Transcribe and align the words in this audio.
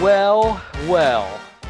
Well, 0.00 0.58
well, 0.88 1.26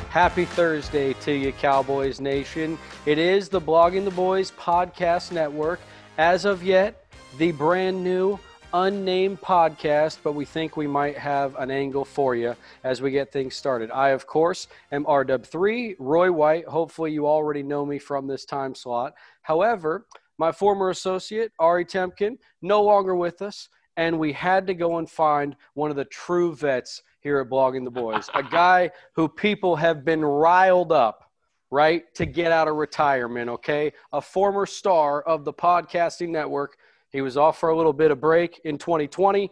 happy 0.08 0.44
Thursday 0.44 1.14
to 1.14 1.32
you, 1.32 1.50
Cowboys 1.50 2.20
Nation. 2.20 2.78
It 3.04 3.18
is 3.18 3.48
the 3.48 3.60
Blogging 3.60 4.04
the 4.04 4.12
Boys 4.12 4.52
podcast 4.52 5.32
network. 5.32 5.80
As 6.16 6.44
of 6.44 6.62
yet, 6.62 7.06
the 7.38 7.50
brand 7.50 8.04
new 8.04 8.38
unnamed 8.72 9.40
podcast, 9.40 10.18
but 10.22 10.36
we 10.36 10.44
think 10.44 10.76
we 10.76 10.86
might 10.86 11.18
have 11.18 11.56
an 11.56 11.72
angle 11.72 12.04
for 12.04 12.36
you 12.36 12.54
as 12.84 13.02
we 13.02 13.10
get 13.10 13.32
things 13.32 13.56
started. 13.56 13.90
I, 13.90 14.10
of 14.10 14.28
course, 14.28 14.68
am 14.92 15.06
RW3, 15.06 15.96
Roy 15.98 16.30
White. 16.30 16.66
Hopefully, 16.66 17.10
you 17.10 17.26
already 17.26 17.64
know 17.64 17.84
me 17.84 17.98
from 17.98 18.28
this 18.28 18.44
time 18.44 18.76
slot. 18.76 19.14
However, 19.42 20.06
my 20.38 20.52
former 20.52 20.90
associate, 20.90 21.50
Ari 21.58 21.84
Temkin, 21.84 22.38
no 22.62 22.80
longer 22.80 23.16
with 23.16 23.42
us, 23.42 23.70
and 23.96 24.20
we 24.20 24.32
had 24.32 24.68
to 24.68 24.74
go 24.74 24.98
and 24.98 25.10
find 25.10 25.56
one 25.74 25.90
of 25.90 25.96
the 25.96 26.04
true 26.04 26.54
vets 26.54 27.02
here 27.20 27.38
at 27.40 27.48
Blogging 27.48 27.84
the 27.84 27.90
Boys, 27.90 28.28
a 28.34 28.42
guy 28.42 28.90
who 29.14 29.28
people 29.28 29.76
have 29.76 30.04
been 30.04 30.24
riled 30.24 30.92
up 30.92 31.30
right, 31.70 32.12
to 32.14 32.26
get 32.26 32.52
out 32.52 32.68
of 32.68 32.76
retirement, 32.76 33.48
okay? 33.48 33.92
A 34.12 34.20
former 34.20 34.66
star 34.66 35.22
of 35.22 35.44
the 35.44 35.52
podcasting 35.52 36.30
network 36.30 36.76
he 37.10 37.20
was 37.22 37.36
off 37.36 37.58
for 37.58 37.70
a 37.70 37.76
little 37.76 37.92
bit 37.92 38.10
of 38.10 38.20
break 38.20 38.60
in 38.64 38.78
2020. 38.78 39.50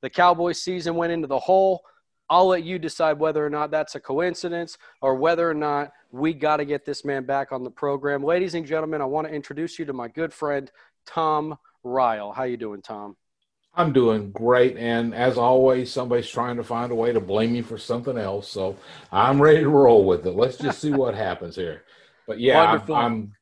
The 0.00 0.10
Cowboys 0.10 0.62
season 0.62 0.94
went 0.94 1.12
into 1.12 1.26
the 1.26 1.38
hole. 1.38 1.82
I'll 2.28 2.46
let 2.46 2.62
you 2.62 2.78
decide 2.78 3.18
whether 3.18 3.44
or 3.44 3.50
not 3.50 3.72
that's 3.72 3.96
a 3.96 4.00
coincidence 4.00 4.78
or 5.02 5.16
whether 5.16 5.50
or 5.50 5.54
not 5.54 5.92
we 6.12 6.32
got 6.32 6.58
to 6.58 6.64
get 6.64 6.84
this 6.84 7.04
man 7.04 7.24
back 7.24 7.50
on 7.50 7.64
the 7.64 7.70
program. 7.70 8.22
Ladies 8.22 8.54
and 8.54 8.64
gentlemen, 8.64 9.00
I 9.00 9.06
want 9.06 9.26
to 9.26 9.34
introduce 9.34 9.78
you 9.78 9.84
to 9.86 9.92
my 9.92 10.06
good 10.06 10.32
friend 10.32 10.70
Tom 11.06 11.58
Ryle. 11.82 12.32
How 12.32 12.44
you 12.44 12.56
doing, 12.56 12.82
Tom? 12.82 13.16
I'm 13.74 13.92
doing 13.92 14.32
great, 14.32 14.76
and 14.76 15.14
as 15.14 15.38
always, 15.38 15.92
somebody's 15.92 16.28
trying 16.28 16.56
to 16.56 16.64
find 16.64 16.90
a 16.90 16.94
way 16.94 17.12
to 17.12 17.20
blame 17.20 17.52
me 17.52 17.62
for 17.62 17.78
something 17.78 18.18
else. 18.18 18.48
So 18.48 18.76
I'm 19.12 19.40
ready 19.40 19.60
to 19.60 19.68
roll 19.68 20.04
with 20.04 20.26
it. 20.26 20.32
Let's 20.32 20.56
just 20.56 20.80
see 20.80 20.92
what 20.92 21.14
happens 21.14 21.54
here. 21.54 21.84
But 22.26 22.40
yeah, 22.40 22.62
I'm, 22.62 22.92
I'm, 22.92 23.32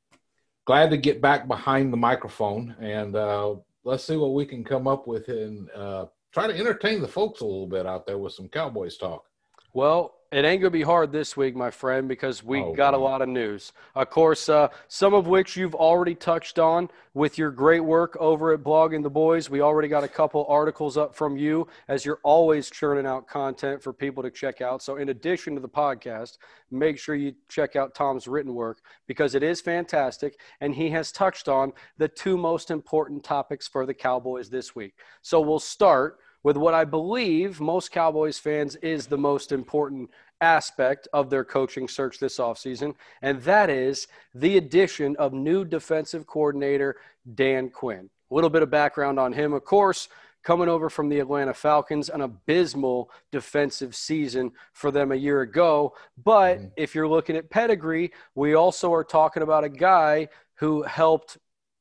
glad 0.68 0.90
to 0.90 0.98
get 0.98 1.22
back 1.22 1.48
behind 1.48 1.90
the 1.90 1.96
microphone 1.96 2.76
and 2.78 3.16
uh, 3.16 3.54
let's 3.84 4.04
see 4.04 4.18
what 4.18 4.34
we 4.34 4.44
can 4.44 4.62
come 4.62 4.86
up 4.86 5.06
with 5.06 5.26
and 5.28 5.70
uh, 5.70 6.04
try 6.30 6.46
to 6.46 6.54
entertain 6.54 7.00
the 7.00 7.08
folks 7.08 7.40
a 7.40 7.44
little 7.44 7.66
bit 7.66 7.86
out 7.86 8.06
there 8.06 8.18
with 8.18 8.34
some 8.34 8.46
Cowboys 8.48 8.98
talk. 8.98 9.24
Well, 9.72 10.17
it 10.30 10.44
ain't 10.44 10.60
gonna 10.60 10.70
be 10.70 10.82
hard 10.82 11.10
this 11.10 11.38
week, 11.38 11.56
my 11.56 11.70
friend, 11.70 12.06
because 12.06 12.44
we 12.44 12.60
oh, 12.60 12.74
got 12.74 12.92
a 12.92 12.98
lot 12.98 13.22
of 13.22 13.30
news. 13.30 13.72
Of 13.94 14.10
course, 14.10 14.50
uh, 14.50 14.68
some 14.86 15.14
of 15.14 15.26
which 15.26 15.56
you've 15.56 15.74
already 15.74 16.14
touched 16.14 16.58
on 16.58 16.90
with 17.14 17.38
your 17.38 17.50
great 17.50 17.80
work 17.80 18.14
over 18.20 18.52
at 18.52 18.62
Blogging 18.62 19.02
the 19.02 19.08
Boys. 19.08 19.48
We 19.48 19.62
already 19.62 19.88
got 19.88 20.04
a 20.04 20.08
couple 20.08 20.44
articles 20.46 20.98
up 20.98 21.14
from 21.14 21.38
you, 21.38 21.66
as 21.88 22.04
you're 22.04 22.20
always 22.24 22.68
churning 22.70 23.06
out 23.06 23.26
content 23.26 23.82
for 23.82 23.94
people 23.94 24.22
to 24.22 24.30
check 24.30 24.60
out. 24.60 24.82
So, 24.82 24.96
in 24.96 25.08
addition 25.08 25.54
to 25.54 25.62
the 25.62 25.68
podcast, 25.68 26.36
make 26.70 26.98
sure 26.98 27.14
you 27.14 27.34
check 27.48 27.74
out 27.74 27.94
Tom's 27.94 28.28
written 28.28 28.54
work 28.54 28.82
because 29.06 29.34
it 29.34 29.42
is 29.42 29.62
fantastic, 29.62 30.38
and 30.60 30.74
he 30.74 30.90
has 30.90 31.10
touched 31.10 31.48
on 31.48 31.72
the 31.96 32.08
two 32.08 32.36
most 32.36 32.70
important 32.70 33.24
topics 33.24 33.66
for 33.66 33.86
the 33.86 33.94
Cowboys 33.94 34.50
this 34.50 34.74
week. 34.74 34.92
So, 35.22 35.40
we'll 35.40 35.58
start 35.58 36.18
with 36.42 36.56
what 36.56 36.74
I 36.74 36.84
believe 36.84 37.60
most 37.60 37.90
Cowboys 37.90 38.38
fans 38.38 38.76
is 38.76 39.06
the 39.06 39.18
most 39.18 39.52
important 39.52 40.10
aspect 40.40 41.08
of 41.12 41.30
their 41.30 41.44
coaching 41.44 41.88
search 41.88 42.18
this 42.18 42.38
offseason, 42.38 42.94
and 43.22 43.42
that 43.42 43.70
is 43.70 44.06
the 44.34 44.56
addition 44.56 45.16
of 45.16 45.32
new 45.32 45.64
defensive 45.64 46.26
coordinator 46.26 46.96
Dan 47.34 47.70
Quinn. 47.70 48.08
A 48.30 48.34
little 48.34 48.50
bit 48.50 48.62
of 48.62 48.70
background 48.70 49.18
on 49.18 49.32
him, 49.32 49.52
of 49.52 49.64
course, 49.64 50.08
coming 50.44 50.68
over 50.68 50.88
from 50.88 51.08
the 51.08 51.18
Atlanta 51.18 51.52
Falcons, 51.52 52.08
an 52.08 52.20
abysmal 52.20 53.10
defensive 53.32 53.94
season 53.94 54.52
for 54.72 54.90
them 54.90 55.12
a 55.12 55.16
year 55.16 55.42
ago. 55.42 55.94
But 56.24 56.58
mm-hmm. 56.58 56.66
if 56.76 56.94
you're 56.94 57.08
looking 57.08 57.36
at 57.36 57.50
pedigree, 57.50 58.12
we 58.34 58.54
also 58.54 58.92
are 58.92 59.04
talking 59.04 59.42
about 59.42 59.64
a 59.64 59.68
guy 59.68 60.28
who 60.54 60.82
helped 60.82 61.38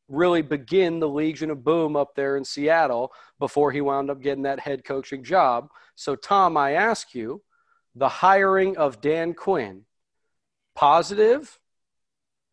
really 0.08 0.42
begin 0.42 1.00
the 1.00 1.10
Legion 1.10 1.52
of 1.52 1.64
Boom 1.64 1.96
up 1.96 2.16
there 2.16 2.38
in 2.38 2.46
Seattle 2.46 3.12
before 3.40 3.72
he 3.72 3.82
wound 3.82 4.10
up 4.10 4.22
getting 4.22 4.44
that 4.44 4.60
head 4.60 4.84
coaching 4.84 5.24
job. 5.24 5.70
So, 5.96 6.16
Tom, 6.16 6.58
I 6.58 6.74
ask 6.74 7.14
you 7.14 7.42
the 7.96 8.10
hiring 8.10 8.78
of 8.78 9.02
Dan 9.02 9.34
Quinn, 9.34 9.84
positive, 10.76 11.60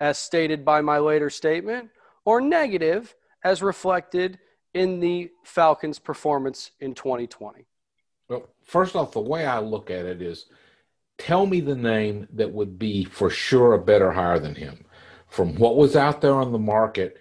as 0.00 0.18
stated 0.18 0.64
by 0.64 0.80
my 0.80 0.98
later 0.98 1.30
statement, 1.30 1.90
or 2.24 2.40
negative, 2.40 3.14
as 3.44 3.62
reflected 3.62 4.38
in 4.72 5.00
the 5.00 5.30
Falcons' 5.44 5.98
performance 5.98 6.72
in 6.80 6.94
2020? 6.94 7.66
Well, 8.28 8.48
first 8.64 8.96
off, 8.96 9.12
the 9.12 9.20
way 9.20 9.46
I 9.46 9.60
look 9.60 9.90
at 9.90 10.06
it 10.06 10.20
is 10.20 10.46
tell 11.18 11.46
me 11.46 11.60
the 11.60 11.76
name 11.76 12.26
that 12.32 12.52
would 12.52 12.78
be 12.78 13.04
for 13.04 13.30
sure 13.30 13.74
a 13.74 13.78
better 13.78 14.10
hire 14.10 14.38
than 14.38 14.54
him. 14.54 14.84
From 15.28 15.54
what 15.56 15.76
was 15.76 15.96
out 15.96 16.20
there 16.20 16.34
on 16.34 16.52
the 16.52 16.58
market, 16.58 17.18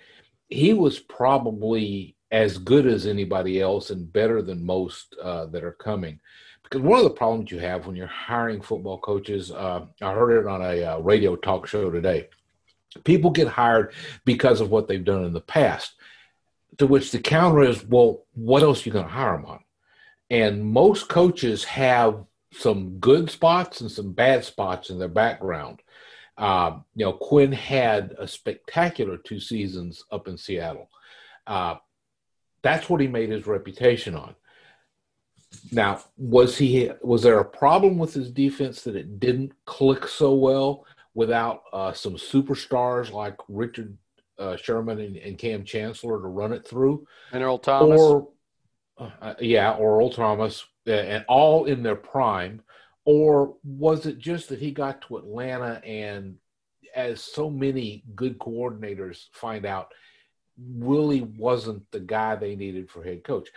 he 0.53 0.74
was 0.74 1.00
probably 1.00 2.16
as 2.31 2.58
good 2.58 2.88
as 2.88 3.06
anybody 3.06 3.62
else 3.62 3.90
and 3.90 4.12
better 4.12 4.41
than 4.41 4.66
most 4.66 5.16
uh, 5.22 5.46
that 5.47 5.64
are 5.64 5.74
coming. 5.74 6.19
Because 6.64 6.81
one 6.81 6.97
of 6.97 7.03
the 7.03 7.12
problems 7.12 7.52
you 7.52 7.59
have 7.59 7.86
when 7.86 7.96
you're 7.96 8.08
hiring 8.08 8.62
football 8.62 8.97
coaches, 8.97 9.52
uh, 9.52 9.86
I 10.02 10.13
heard 10.13 10.40
it 10.40 10.47
on 10.47 10.62
a 10.62 10.84
uh, 10.84 10.97
radio 11.00 11.36
talk 11.36 11.68
show 11.68 11.92
today. 11.92 12.30
People 13.03 13.30
get 13.30 13.47
hired 13.47 13.94
because 14.25 14.62
of 14.62 14.72
what 14.72 14.88
they've 14.88 15.03
done 15.03 15.25
in 15.25 15.34
the 15.34 15.42
past. 15.42 15.94
To 16.80 16.88
which 16.88 17.12
the 17.12 17.19
counter 17.19 17.62
is, 17.62 17.86
well, 17.86 18.25
what 18.34 18.63
else 18.63 18.81
are 18.81 18.90
you 18.90 18.94
going 18.94 19.06
to 19.06 19.12
hire 19.12 19.38
them 19.38 19.46
on? 19.46 19.59
And 20.31 20.66
most 20.66 21.08
coaches 21.08 21.63
have 21.66 22.25
some 22.52 22.97
good 22.97 23.30
spots 23.30 23.81
and 23.81 23.92
some 23.92 24.13
bad 24.13 24.44
spots 24.44 24.90
in 24.90 24.97
their 24.97 25.08
background. 25.08 25.83
Uh, 26.38 26.80
you 26.96 27.06
know, 27.06 27.14
Quinn 27.14 27.52
had 27.52 28.16
a 28.18 28.28
spectacular 28.28 29.18
two 29.18 29.40
seasons 29.40 30.04
up 30.12 30.28
in 30.28 30.38
Seattle. 30.38 30.90
Uh, 31.46 31.76
that's 32.64 32.90
what 32.90 33.02
he 33.02 33.08
made 33.08 33.30
his 33.30 33.46
reputation 33.46 34.16
on. 34.16 34.36
Now, 35.72 36.02
was 36.18 36.58
he 36.58 36.90
was 37.02 37.22
there 37.22 37.40
a 37.40 37.46
problem 37.46 37.98
with 38.00 38.14
his 38.14 38.32
defense 38.32 38.82
that 38.84 38.96
it 38.96 39.20
didn't 39.20 39.54
click 39.66 40.08
so 40.08 40.34
well 40.34 40.86
without 41.14 41.64
uh, 41.72 41.94
some 41.94 42.16
superstars 42.16 43.12
like 43.12 43.36
Richard 43.48 43.96
uh, 44.40 44.56
Sherman 44.56 45.00
and, 45.00 45.18
and, 45.18 45.38
Kam 45.38 45.64
Chancellor 45.64 46.20
to 46.20 46.28
run 46.28 46.54
it 46.54 46.68
through, 46.68 47.06
and 47.32 47.44
Earl 47.44 47.60
Thomas, 47.60 48.02
or 48.02 48.30
uh, 48.98 49.36
yeah, 49.40 49.74
or 49.74 50.00
Earl 50.00 50.10
Thomas, 50.10 50.66
and 50.88 51.24
all 51.28 51.66
in 51.66 51.84
their 51.84 51.96
prime, 51.96 52.62
or 53.06 53.56
was 53.64 54.06
it 54.06 54.18
just 54.18 54.50
that 54.50 54.59
he 54.59 54.72
got 54.72 55.02
to 55.03 55.18
Atlanta 55.18 55.81
and, 55.86 56.38
as 56.96 57.22
so 57.22 57.50
many 57.50 58.03
good 58.16 58.38
coordinators 58.38 59.25
find 59.31 59.66
out, 59.66 59.91
Willie 60.58 61.22
wasn't 61.38 61.90
the 61.92 62.00
guy 62.00 62.36
they 62.36 62.56
needed 62.56 62.90
for 62.90 63.03
head 63.03 63.24
coach? 63.24 63.50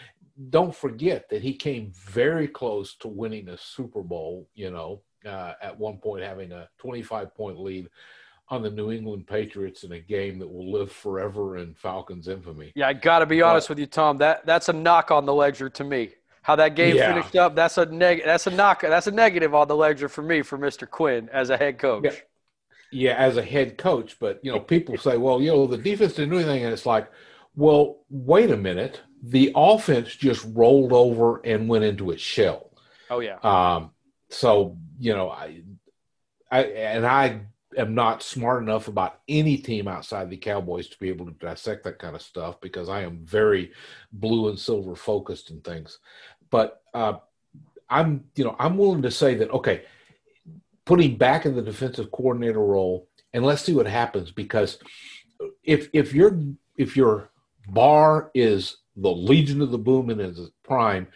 Don't 0.50 0.74
forget 0.74 1.28
that 1.30 1.42
he 1.42 1.54
came 1.54 1.92
very 1.94 2.48
close 2.48 2.94
to 2.96 3.08
winning 3.08 3.48
a 3.48 3.58
Super 3.58 4.02
Bowl, 4.02 4.48
you 4.54 4.70
know, 4.70 5.02
uh, 5.26 5.52
at 5.62 5.78
one 5.78 5.98
point 5.98 6.22
having 6.22 6.52
a 6.52 6.68
25 6.78 7.34
point 7.34 7.60
lead 7.60 7.88
on 8.48 8.62
the 8.62 8.70
New 8.70 8.92
England 8.92 9.26
Patriots 9.26 9.82
in 9.82 9.92
a 9.92 10.00
game 10.00 10.38
that 10.38 10.48
will 10.48 10.70
live 10.70 10.92
forever 10.92 11.56
in 11.58 11.74
Falcons 11.74 12.28
infamy. 12.28 12.72
Yeah, 12.74 12.88
I 12.88 12.92
got 12.92 13.18
to 13.18 13.26
be 13.26 13.42
honest 13.42 13.68
with 13.68 13.78
you, 13.78 13.86
Tom. 13.86 14.18
That 14.18 14.46
that's 14.46 14.68
a 14.68 14.72
knock 14.72 15.10
on 15.10 15.26
the 15.26 15.34
ledger 15.34 15.68
to 15.68 15.84
me 15.84 16.10
how 16.46 16.54
that 16.54 16.76
game 16.76 16.94
yeah. 16.94 17.12
finished 17.12 17.34
up. 17.34 17.56
That's 17.56 17.76
a 17.76 17.86
neg- 17.86 18.22
That's 18.24 18.46
a 18.46 18.52
knock. 18.52 18.82
That's 18.82 19.08
a 19.08 19.10
negative 19.10 19.52
on 19.52 19.66
the 19.66 19.74
ledger 19.74 20.08
for 20.08 20.22
me 20.22 20.42
for 20.42 20.56
Mr. 20.56 20.88
Quinn 20.88 21.28
as 21.32 21.50
a 21.50 21.56
head 21.56 21.76
coach. 21.76 22.04
Yeah. 22.04 22.12
yeah, 22.92 23.14
as 23.16 23.36
a 23.36 23.42
head 23.42 23.76
coach, 23.76 24.16
but 24.20 24.38
you 24.44 24.52
know, 24.52 24.60
people 24.60 24.96
say, 24.96 25.16
"Well, 25.16 25.42
you 25.42 25.50
know, 25.50 25.66
the 25.66 25.76
defense 25.76 26.12
didn't 26.12 26.30
do 26.30 26.36
anything," 26.36 26.62
and 26.62 26.72
it's 26.72 26.86
like, 26.86 27.10
well, 27.56 27.98
wait 28.10 28.52
a 28.52 28.56
minute. 28.56 29.00
The 29.24 29.50
offense 29.56 30.14
just 30.14 30.46
rolled 30.52 30.92
over 30.92 31.44
and 31.44 31.68
went 31.68 31.82
into 31.82 32.12
its 32.12 32.22
shell. 32.22 32.70
Oh 33.10 33.18
yeah. 33.18 33.38
Um. 33.42 33.90
So 34.30 34.78
you 35.00 35.14
know, 35.14 35.30
I, 35.30 35.62
I 36.48 36.62
and 36.62 37.04
I 37.04 37.40
am 37.76 37.94
not 37.94 38.22
smart 38.22 38.62
enough 38.62 38.88
about 38.88 39.20
any 39.28 39.58
team 39.58 39.88
outside 39.88 40.30
the 40.30 40.36
Cowboys 40.36 40.88
to 40.88 40.98
be 40.98 41.08
able 41.08 41.26
to 41.26 41.32
dissect 41.32 41.84
that 41.84 41.98
kind 41.98 42.16
of 42.16 42.22
stuff 42.22 42.60
because 42.60 42.88
I 42.88 43.02
am 43.02 43.24
very 43.24 43.72
blue 44.12 44.48
and 44.48 44.58
silver 44.58 44.94
focused 44.94 45.50
and 45.50 45.62
things. 45.62 45.98
But 46.56 46.80
uh, 46.94 47.18
I'm, 47.90 48.24
you 48.34 48.44
know, 48.44 48.56
I'm 48.58 48.78
willing 48.78 49.02
to 49.02 49.10
say 49.10 49.34
that 49.34 49.50
okay, 49.50 49.82
putting 50.86 51.18
back 51.18 51.44
in 51.44 51.54
the 51.54 51.60
defensive 51.60 52.10
coordinator 52.10 52.64
role, 52.64 53.10
and 53.34 53.44
let's 53.44 53.60
see 53.60 53.74
what 53.74 53.86
happens 53.86 54.30
because 54.30 54.78
if 55.62 55.90
if 55.92 56.14
your 56.14 56.40
if 56.78 56.96
your 56.96 57.28
bar 57.68 58.30
is 58.32 58.78
the 58.96 59.10
Legion 59.10 59.60
of 59.60 59.70
the 59.70 59.76
Boom 59.76 60.08
and 60.08 60.18
is 60.18 60.48
prime, 60.62 61.06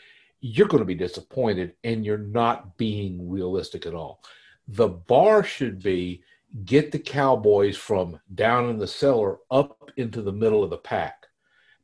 you're 0.42 0.68
going 0.68 0.82
to 0.82 0.84
be 0.84 0.94
disappointed, 0.94 1.72
and 1.84 2.04
you're 2.04 2.18
not 2.18 2.76
being 2.76 3.30
realistic 3.30 3.86
at 3.86 3.94
all. 3.94 4.22
The 4.68 4.88
bar 4.88 5.42
should 5.42 5.82
be 5.82 6.22
get 6.66 6.92
the 6.92 6.98
Cowboys 6.98 7.78
from 7.78 8.20
down 8.34 8.68
in 8.68 8.76
the 8.76 8.86
cellar 8.86 9.38
up 9.50 9.90
into 9.96 10.20
the 10.20 10.32
middle 10.32 10.62
of 10.62 10.68
the 10.68 10.76
pack 10.76 11.20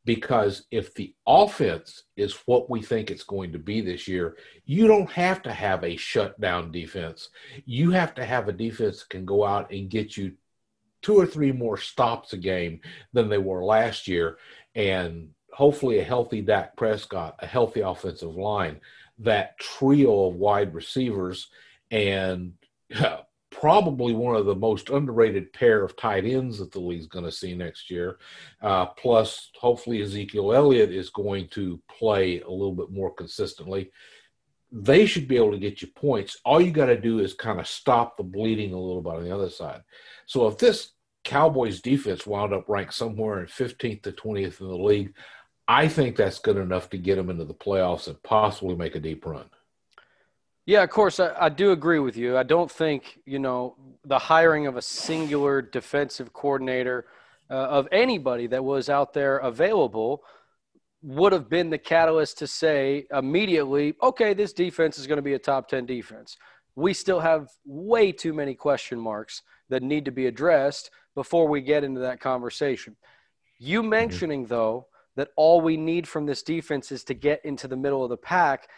because 0.06 0.66
if 0.70 0.94
the 0.94 1.12
offense 1.26 2.04
is 2.16 2.32
what 2.46 2.70
we 2.70 2.80
think 2.80 3.10
it's 3.10 3.24
going 3.24 3.52
to 3.52 3.58
be 3.58 3.80
this 3.80 4.06
year, 4.06 4.36
you 4.64 4.86
don't 4.86 5.10
have 5.10 5.42
to 5.42 5.52
have 5.52 5.82
a 5.82 5.96
shutdown 5.96 6.70
defense. 6.70 7.28
You 7.66 7.90
have 7.90 8.14
to 8.14 8.24
have 8.24 8.48
a 8.48 8.52
defense 8.52 9.00
that 9.00 9.08
can 9.10 9.24
go 9.24 9.44
out 9.44 9.72
and 9.72 9.90
get 9.90 10.16
you 10.16 10.32
two 11.02 11.16
or 11.16 11.26
three 11.26 11.50
more 11.50 11.76
stops 11.76 12.32
a 12.32 12.36
game 12.36 12.80
than 13.12 13.28
they 13.28 13.38
were 13.38 13.64
last 13.64 14.06
year. 14.06 14.38
And 14.76 15.30
hopefully, 15.52 15.98
a 15.98 16.04
healthy 16.04 16.40
Dak 16.40 16.76
Prescott, 16.76 17.34
a 17.40 17.46
healthy 17.46 17.80
offensive 17.80 18.36
line, 18.36 18.80
that 19.18 19.58
trio 19.58 20.26
of 20.26 20.36
wide 20.36 20.72
receivers, 20.72 21.48
and 21.90 22.52
probably 23.58 24.12
one 24.12 24.36
of 24.36 24.44
the 24.44 24.54
most 24.54 24.90
underrated 24.90 25.50
pair 25.52 25.82
of 25.82 25.96
tight 25.96 26.26
ends 26.26 26.58
that 26.58 26.70
the 26.70 26.78
league's 26.78 27.06
going 27.06 27.24
to 27.24 27.32
see 27.32 27.54
next 27.54 27.90
year. 27.90 28.18
Uh, 28.60 28.84
plus, 28.84 29.50
hopefully, 29.58 30.02
Ezekiel 30.02 30.52
Elliott 30.52 30.92
is 30.92 31.08
going 31.08 31.48
to 31.48 31.80
play 31.88 32.40
a 32.40 32.50
little 32.50 32.74
bit 32.74 32.90
more 32.90 33.10
consistently. 33.10 33.90
They 34.70 35.06
should 35.06 35.26
be 35.26 35.36
able 35.36 35.52
to 35.52 35.58
get 35.58 35.80
you 35.80 35.88
points. 35.88 36.36
All 36.44 36.60
you 36.60 36.70
got 36.70 36.86
to 36.86 37.00
do 37.00 37.20
is 37.20 37.32
kind 37.32 37.58
of 37.58 37.66
stop 37.66 38.16
the 38.16 38.24
bleeding 38.24 38.74
a 38.74 38.78
little 38.78 39.00
bit 39.00 39.14
on 39.14 39.24
the 39.24 39.34
other 39.34 39.50
side. 39.50 39.82
So, 40.26 40.46
if 40.48 40.58
this 40.58 40.92
Cowboys 41.24 41.80
defense 41.80 42.26
wound 42.26 42.52
up 42.52 42.68
ranked 42.68 42.94
somewhere 42.94 43.40
in 43.40 43.46
15th 43.46 44.02
to 44.02 44.12
20th 44.12 44.60
in 44.60 44.68
the 44.68 44.76
league, 44.76 45.14
I 45.66 45.88
think 45.88 46.16
that's 46.16 46.40
good 46.40 46.58
enough 46.58 46.90
to 46.90 46.98
get 46.98 47.16
them 47.16 47.30
into 47.30 47.44
the 47.44 47.54
playoffs 47.54 48.06
and 48.06 48.22
possibly 48.22 48.76
make 48.76 48.96
a 48.96 49.00
deep 49.00 49.24
run. 49.24 49.48
Yeah, 50.66 50.82
of 50.82 50.90
course, 50.90 51.20
I, 51.20 51.32
I, 51.38 51.48
do 51.48 51.70
agree 51.70 52.00
with 52.00 52.16
you. 52.16 52.36
I 52.36 52.42
don't 52.42 52.70
think 52.70 53.20
you 53.24 53.38
know 53.38 53.76
the 54.04 54.18
hiring 54.18 54.66
of 54.66 54.76
a 54.76 54.82
singular 54.82 55.62
defensive 55.62 56.32
coordinator 56.32 57.06
uh, 57.48 57.54
of 57.54 57.88
anybody 57.92 58.48
that 58.48 58.64
was 58.64 58.88
out 58.88 59.14
there 59.14 59.38
available 59.38 60.24
would 61.02 61.32
have 61.32 61.48
been 61.48 61.70
the 61.70 61.78
catalyst 61.78 62.38
to 62.38 62.48
say 62.48 63.06
immediately, 63.12 63.94
okay, 64.02 64.34
this 64.34 64.52
defense 64.52 64.98
is 64.98 65.06
going 65.06 65.18
to 65.18 65.22
be 65.22 65.34
a 65.34 65.38
top 65.38 65.68
ten 65.68 65.86
defense. 65.86 66.36
We 66.74 66.92
still 66.94 67.20
have 67.20 67.48
way 67.64 68.10
too 68.10 68.34
many 68.34 68.54
question 68.54 68.98
marks 68.98 69.42
that 69.68 69.84
need 69.84 70.04
to 70.06 70.10
be 70.10 70.26
addressed 70.26 70.90
before 71.14 71.46
we 71.46 71.60
get 71.60 71.84
into 71.84 72.00
that 72.00 72.18
conversation. 72.18 72.96
You 73.58 73.82
mm-hmm. 73.82 73.90
mentioning 73.90 74.46
though 74.46 74.88
that 75.14 75.28
all 75.36 75.60
we 75.60 75.76
need 75.76 76.08
from 76.08 76.26
this 76.26 76.42
defense 76.42 76.90
is 76.90 77.04
to 77.04 77.14
get 77.14 77.44
into 77.44 77.68
the 77.68 77.76
middle 77.76 78.02
of 78.02 78.10
the 78.10 78.16
pack 78.16 78.68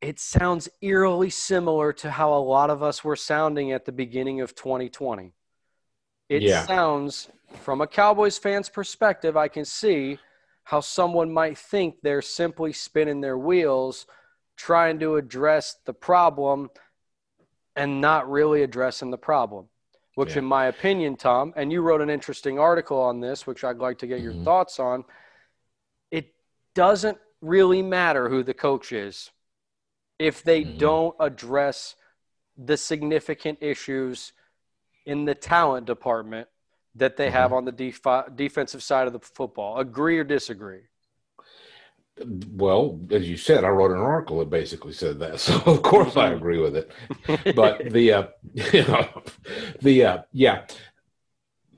it 0.00 0.20
sounds 0.20 0.68
eerily 0.82 1.30
similar 1.30 1.92
to 1.94 2.10
how 2.10 2.34
a 2.34 2.38
lot 2.38 2.70
of 2.70 2.82
us 2.82 3.02
were 3.02 3.16
sounding 3.16 3.72
at 3.72 3.84
the 3.84 3.92
beginning 3.92 4.40
of 4.40 4.54
2020. 4.54 5.32
It 6.28 6.42
yeah. 6.42 6.66
sounds, 6.66 7.28
from 7.62 7.80
a 7.80 7.86
Cowboys 7.86 8.36
fan's 8.36 8.68
perspective, 8.68 9.36
I 9.36 9.48
can 9.48 9.64
see 9.64 10.18
how 10.64 10.80
someone 10.80 11.32
might 11.32 11.56
think 11.56 11.96
they're 12.02 12.22
simply 12.22 12.72
spinning 12.72 13.20
their 13.20 13.38
wheels, 13.38 14.06
trying 14.56 14.98
to 14.98 15.16
address 15.16 15.76
the 15.86 15.94
problem 15.94 16.70
and 17.76 18.00
not 18.00 18.28
really 18.28 18.62
addressing 18.62 19.10
the 19.10 19.18
problem. 19.18 19.68
Which, 20.16 20.32
yeah. 20.32 20.38
in 20.38 20.44
my 20.44 20.66
opinion, 20.66 21.16
Tom, 21.16 21.52
and 21.56 21.70
you 21.70 21.82
wrote 21.82 22.00
an 22.00 22.10
interesting 22.10 22.58
article 22.58 22.98
on 22.98 23.20
this, 23.20 23.46
which 23.46 23.64
I'd 23.64 23.78
like 23.78 23.98
to 23.98 24.06
get 24.06 24.18
mm-hmm. 24.18 24.34
your 24.36 24.44
thoughts 24.44 24.80
on. 24.80 25.04
It 26.10 26.34
doesn't 26.74 27.18
really 27.42 27.82
matter 27.82 28.28
who 28.28 28.42
the 28.42 28.54
coach 28.54 28.92
is 28.92 29.30
if 30.18 30.42
they 30.42 30.62
mm-hmm. 30.62 30.78
don't 30.78 31.16
address 31.20 31.96
the 32.56 32.76
significant 32.76 33.58
issues 33.60 34.32
in 35.04 35.24
the 35.24 35.34
talent 35.34 35.86
department 35.86 36.48
that 36.94 37.16
they 37.16 37.26
mm-hmm. 37.26 37.34
have 37.34 37.52
on 37.52 37.64
the 37.64 37.72
def- 37.72 38.34
defensive 38.34 38.82
side 38.82 39.06
of 39.06 39.12
the 39.12 39.20
football. 39.20 39.78
Agree 39.78 40.18
or 40.18 40.24
disagree? 40.24 40.80
Well, 42.52 42.98
as 43.10 43.28
you 43.28 43.36
said, 43.36 43.62
I 43.62 43.68
wrote 43.68 43.90
an 43.90 43.98
article 43.98 44.38
that 44.38 44.48
basically 44.48 44.92
said 44.92 45.18
that, 45.18 45.38
so 45.40 45.60
of 45.66 45.82
course 45.82 46.16
I 46.16 46.28
mm-hmm. 46.28 46.36
agree 46.36 46.58
with 46.58 46.76
it. 46.76 46.90
But 47.54 47.90
the, 47.90 48.12
uh, 48.12 48.26
you 48.54 48.82
know, 48.88 49.22
the 49.82 50.04
uh, 50.04 50.18
yeah, 50.32 50.64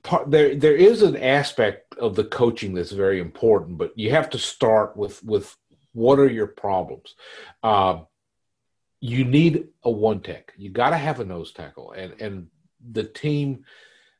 part, 0.02 0.30
there 0.30 0.54
there 0.54 0.76
is 0.76 1.02
an 1.02 1.16
aspect 1.16 1.94
of 1.98 2.14
the 2.14 2.24
coaching 2.24 2.74
that's 2.74 2.92
very 2.92 3.20
important, 3.20 3.78
but 3.78 3.92
you 3.98 4.10
have 4.10 4.30
to 4.30 4.38
start 4.38 4.96
with 4.96 5.22
with 5.24 5.56
what 5.92 6.18
are 6.18 6.30
your 6.30 6.46
problems. 6.46 7.14
Uh, 7.62 8.00
you 9.00 9.24
need 9.24 9.68
a 9.84 9.90
one 9.90 10.20
tech. 10.20 10.52
You 10.56 10.70
got 10.70 10.90
to 10.90 10.96
have 10.96 11.20
a 11.20 11.24
nose 11.24 11.52
tackle, 11.52 11.92
and 11.92 12.14
and 12.20 12.46
the 12.92 13.04
team, 13.04 13.64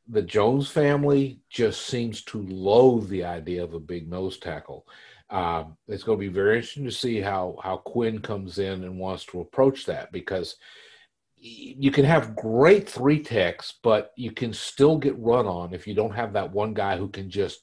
the 0.09 0.23
Jones 0.23 0.71
family, 0.71 1.41
just 1.51 1.87
seems 1.87 2.23
to 2.25 2.43
loathe 2.43 3.09
the 3.09 3.25
idea 3.25 3.63
of 3.65 3.75
a 3.75 3.81
big 3.81 4.09
nose 4.09 4.39
tackle. 4.39 4.87
Um, 5.31 5.77
it's 5.89 6.03
going 6.03 6.19
to 6.19 6.27
be 6.27 6.33
very 6.33 6.57
interesting 6.57 6.85
to 6.85 6.91
see 6.91 7.21
how 7.21 7.57
how 7.63 7.79
Quinn 7.79 8.21
comes 8.21 8.59
in 8.59 8.85
and 8.85 8.99
wants 8.99 9.25
to 9.27 9.41
approach 9.41 9.85
that 9.87 10.13
because 10.13 10.57
you 11.41 11.93
can 11.93 12.05
have 12.05 12.35
great 12.35 12.89
three 12.89 13.23
techs, 13.23 13.75
but 13.83 14.13
you 14.17 14.33
can 14.33 14.53
still 14.53 14.99
get 14.99 15.19
run 15.19 15.47
on 15.47 15.73
if 15.73 15.87
you 15.87 15.95
don't 15.95 16.15
have 16.15 16.33
that 16.33 16.51
one 16.51 16.75
guy 16.75 16.97
who 16.97 17.09
can 17.09 17.31
just 17.31 17.61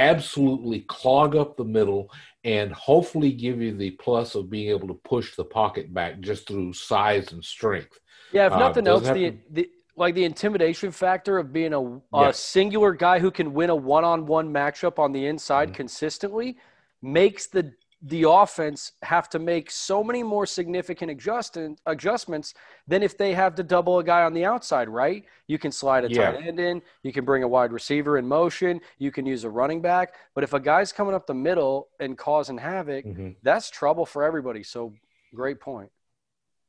absolutely 0.00 0.80
clog 0.80 1.36
up 1.36 1.56
the 1.56 1.64
middle 1.64 2.10
and 2.44 2.72
hopefully 2.72 3.32
give 3.32 3.60
you 3.60 3.76
the 3.76 3.90
plus 3.92 4.34
of 4.34 4.50
being 4.50 4.70
able 4.70 4.88
to 4.88 4.94
push 5.04 5.36
the 5.36 5.44
pocket 5.44 5.92
back 5.92 6.20
just 6.20 6.48
through 6.48 6.72
size 6.72 7.32
and 7.32 7.44
strength. 7.44 8.00
Yeah, 8.32 8.46
if 8.46 8.52
uh, 8.52 8.58
nothing 8.58 8.88
uh, 8.88 8.92
else, 8.92 9.08
the, 9.08 9.30
to... 9.30 9.38
the 9.50 9.70
like 9.96 10.14
the 10.14 10.24
intimidation 10.24 10.90
factor 10.90 11.38
of 11.38 11.52
being 11.52 11.74
a, 11.74 12.18
a 12.18 12.32
singular 12.32 12.92
guy 12.94 13.18
who 13.18 13.30
can 13.30 13.52
win 13.52 13.68
a 13.68 13.76
one-on-one 13.76 14.50
matchup 14.50 14.98
on 14.98 15.12
the 15.12 15.26
inside 15.26 15.68
mm-hmm. 15.68 15.76
consistently 15.76 16.56
makes 17.02 17.46
the 17.46 17.72
the 18.02 18.26
offense 18.26 18.92
have 19.02 19.28
to 19.28 19.38
make 19.38 19.70
so 19.70 20.02
many 20.02 20.22
more 20.22 20.46
significant 20.46 21.10
adjust- 21.10 21.58
adjustments 21.86 22.54
than 22.88 23.02
if 23.02 23.18
they 23.18 23.34
have 23.34 23.54
to 23.54 23.62
double 23.62 23.98
a 23.98 24.04
guy 24.04 24.22
on 24.22 24.32
the 24.32 24.44
outside, 24.44 24.88
right? 24.88 25.24
You 25.48 25.58
can 25.58 25.70
slide 25.70 26.04
a 26.04 26.10
yeah. 26.10 26.32
tight 26.32 26.46
end 26.46 26.58
in, 26.58 26.80
you 27.02 27.12
can 27.12 27.26
bring 27.26 27.42
a 27.42 27.48
wide 27.48 27.72
receiver 27.72 28.16
in 28.16 28.26
motion, 28.26 28.80
you 28.98 29.10
can 29.10 29.26
use 29.26 29.44
a 29.44 29.50
running 29.50 29.82
back. 29.82 30.14
But 30.34 30.44
if 30.44 30.54
a 30.54 30.60
guy's 30.60 30.92
coming 30.92 31.14
up 31.14 31.26
the 31.26 31.34
middle 31.34 31.88
and 31.98 32.16
causing 32.16 32.56
havoc, 32.56 33.04
mm-hmm. 33.04 33.30
that's 33.42 33.68
trouble 33.68 34.06
for 34.06 34.24
everybody. 34.24 34.62
So 34.62 34.94
great 35.34 35.60
point. 35.60 35.90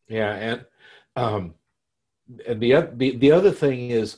Yeah, 0.10 0.34
and 0.34 0.66
um, 1.16 1.54
and 2.46 2.60
the 2.60 2.90
the 2.94 3.16
the 3.16 3.32
other 3.32 3.52
thing 3.52 3.92
is 3.92 4.18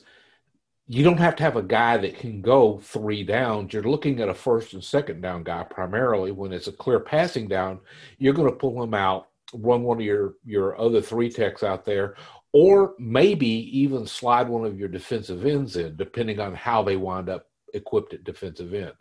you 0.86 1.02
don't 1.02 1.18
have 1.18 1.36
to 1.36 1.42
have 1.42 1.56
a 1.56 1.62
guy 1.62 1.96
that 1.96 2.18
can 2.18 2.42
go 2.42 2.78
three 2.82 3.22
downs. 3.24 3.72
You're 3.72 3.82
looking 3.82 4.20
at 4.20 4.28
a 4.28 4.34
first 4.34 4.74
and 4.74 4.84
second 4.84 5.22
down 5.22 5.42
guy 5.42 5.62
primarily. 5.64 6.30
When 6.30 6.52
it's 6.52 6.68
a 6.68 6.72
clear 6.72 7.00
passing 7.00 7.48
down, 7.48 7.80
you're 8.18 8.34
going 8.34 8.50
to 8.50 8.56
pull 8.56 8.82
him 8.82 8.92
out, 8.92 9.28
run 9.54 9.82
one 9.82 9.98
of 9.98 10.04
your 10.04 10.34
your 10.44 10.78
other 10.78 11.00
three 11.00 11.30
techs 11.30 11.62
out 11.62 11.86
there, 11.86 12.16
or 12.52 12.94
maybe 12.98 13.48
even 13.78 14.06
slide 14.06 14.48
one 14.48 14.66
of 14.66 14.78
your 14.78 14.88
defensive 14.88 15.46
ends 15.46 15.76
in, 15.76 15.96
depending 15.96 16.38
on 16.38 16.54
how 16.54 16.82
they 16.82 16.96
wind 16.96 17.30
up 17.30 17.46
equipped 17.72 18.12
at 18.12 18.24
defensive 18.24 18.74
end. 18.74 18.92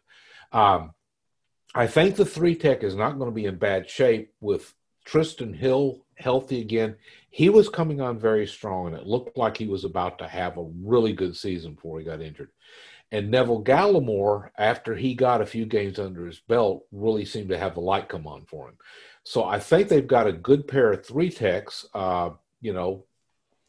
Um, 0.54 0.94
I 1.76 1.88
think 1.88 2.16
the 2.16 2.26
three 2.26 2.56
tech 2.56 2.84
is 2.84 2.96
not 2.96 3.18
going 3.18 3.30
to 3.30 3.36
be 3.36 3.46
in 3.46 3.58
bad 3.58 3.90
shape 3.90 4.34
with 4.40 4.74
Trysten 5.06 5.56
Hill 5.56 6.03
healthy 6.18 6.62
again. 6.62 6.96
He 7.30 7.50
was 7.50 7.70
coming 7.70 8.02
on 8.02 8.20
very 8.20 8.48
strong, 8.48 8.88
and 8.88 8.96
it 8.96 9.08
looked 9.08 9.38
like 9.38 9.58
he 9.58 9.68
was 9.68 9.84
about 9.84 10.20
to 10.20 10.28
have 10.28 10.58
a 10.58 10.70
really 10.82 11.14
good 11.14 11.36
season 11.36 11.74
before 11.74 12.00
he 12.00 12.06
got 12.06 12.22
injured. 12.22 12.52
And 13.12 13.30
Neville 13.30 13.64
Gallimore, 13.64 14.50
after 14.58 14.96
he 14.96 15.14
got 15.14 15.42
a 15.42 15.46
few 15.46 15.66
games 15.66 16.00
under 16.00 16.26
his 16.26 16.40
belt, 16.40 16.86
really 16.92 17.26
seemed 17.26 17.50
to 17.50 17.58
have 17.58 17.76
the 17.76 17.82
light 17.82 18.10
come 18.10 18.26
on 18.26 18.46
for 18.46 18.70
him. 18.70 18.76
So 19.24 19.44
I 19.44 19.60
think 19.60 19.88
they've 19.88 20.08
got 20.08 20.28
a 20.28 20.34
good 20.34 20.68
pair 20.68 20.92
of 20.92 21.06
three 21.06 21.30
techs. 21.30 21.86
Uh, 21.94 22.32
you 22.62 22.74
know, 22.74 23.06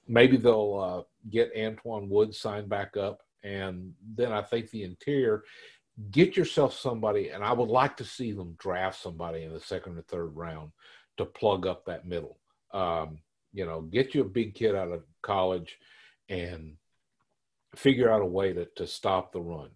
maybe 0.09 0.37
they'll 0.37 0.79
uh, 0.79 1.31
get 1.31 1.55
Antwaun 1.55 2.09
Woods 2.09 2.39
signed 2.39 2.69
back 2.69 2.97
up, 2.97 3.23
and 3.43 3.95
then 4.17 4.33
I 4.33 4.43
think 4.43 4.71
the 4.71 4.83
interior. 4.83 5.45
Get 6.11 6.37
yourself 6.37 6.75
somebody, 6.75 7.29
and 7.29 7.45
I 7.45 7.53
would 7.53 7.69
like 7.69 7.97
to 7.99 8.05
see 8.05 8.33
them 8.33 8.57
draft 8.59 9.01
somebody 9.01 9.45
in 9.45 9.53
the 9.53 9.61
second 9.61 9.97
or 9.97 10.03
third 10.03 10.35
round 10.35 10.73
to 11.17 11.25
plug 11.25 11.67
up 11.67 11.87
that 11.87 12.07
middle. 12.07 12.39
Um, 12.73 13.19
you 13.53 13.67
know, 13.67 13.83
get 13.83 14.15
you 14.15 14.23
a 14.23 14.29
big 14.29 14.55
kid 14.55 14.75
out 14.75 14.91
of 14.91 15.03
college 15.23 15.79
and 16.29 16.77
figure 17.77 18.11
out 18.11 18.23
a 18.23 18.27
way 18.27 18.53
to, 18.53 18.67
to 18.77 18.87
stop 18.87 19.33
the 19.33 19.41
run. 19.41 19.71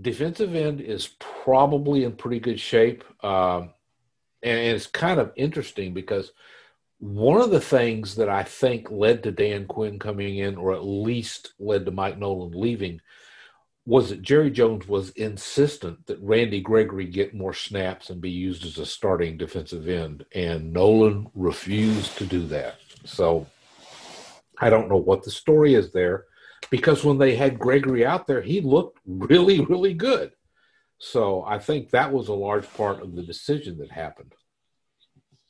Defensive 0.00 0.54
end 0.54 0.80
is 0.80 1.10
probably 1.18 2.04
in 2.04 2.12
pretty 2.12 2.40
good 2.40 2.60
shape. 2.60 3.04
Um, 3.24 3.70
and 4.42 4.58
it's 4.58 4.86
kind 4.86 5.20
of 5.20 5.32
interesting 5.36 5.94
because 5.94 6.32
one 6.98 7.40
of 7.40 7.50
the 7.50 7.60
things 7.60 8.16
that 8.16 8.28
I 8.28 8.42
think 8.42 8.90
led 8.90 9.22
to 9.24 9.32
Dan 9.32 9.66
Quinn 9.66 9.98
coming 9.98 10.38
in, 10.38 10.56
or 10.56 10.72
at 10.72 10.84
least 10.84 11.52
led 11.58 11.84
to 11.84 11.90
Mike 11.90 12.18
Nolan 12.18 12.52
leaving, 12.52 13.00
was 13.84 14.10
that 14.10 14.22
Jerry 14.22 14.50
Jones 14.50 14.86
was 14.86 15.10
insistent 15.10 16.06
that 16.06 16.22
Randy 16.22 16.60
Gregory 16.60 17.06
get 17.06 17.34
more 17.34 17.52
snaps 17.52 18.10
and 18.10 18.20
be 18.20 18.30
used 18.30 18.64
as 18.64 18.78
a 18.78 18.86
starting 18.86 19.36
defensive 19.36 19.88
end, 19.88 20.24
and 20.34 20.72
Nolan 20.72 21.28
refused 21.34 22.16
to 22.18 22.26
do 22.26 22.46
that. 22.46 22.76
So 23.04 23.46
I 24.60 24.70
don't 24.70 24.88
know 24.88 24.96
what 24.96 25.24
the 25.24 25.32
story 25.32 25.74
is 25.74 25.92
there, 25.92 26.26
because 26.70 27.04
when 27.04 27.18
they 27.18 27.34
had 27.34 27.58
Gregory 27.58 28.06
out 28.06 28.28
there, 28.28 28.40
he 28.40 28.60
looked 28.60 29.00
really, 29.04 29.60
really 29.60 29.94
good. 29.94 30.30
So 30.98 31.42
I 31.44 31.58
think 31.58 31.90
that 31.90 32.12
was 32.12 32.28
a 32.28 32.34
large 32.34 32.72
part 32.74 33.02
of 33.02 33.16
the 33.16 33.22
decision 33.22 33.78
that 33.78 33.90
happened. 33.90 34.32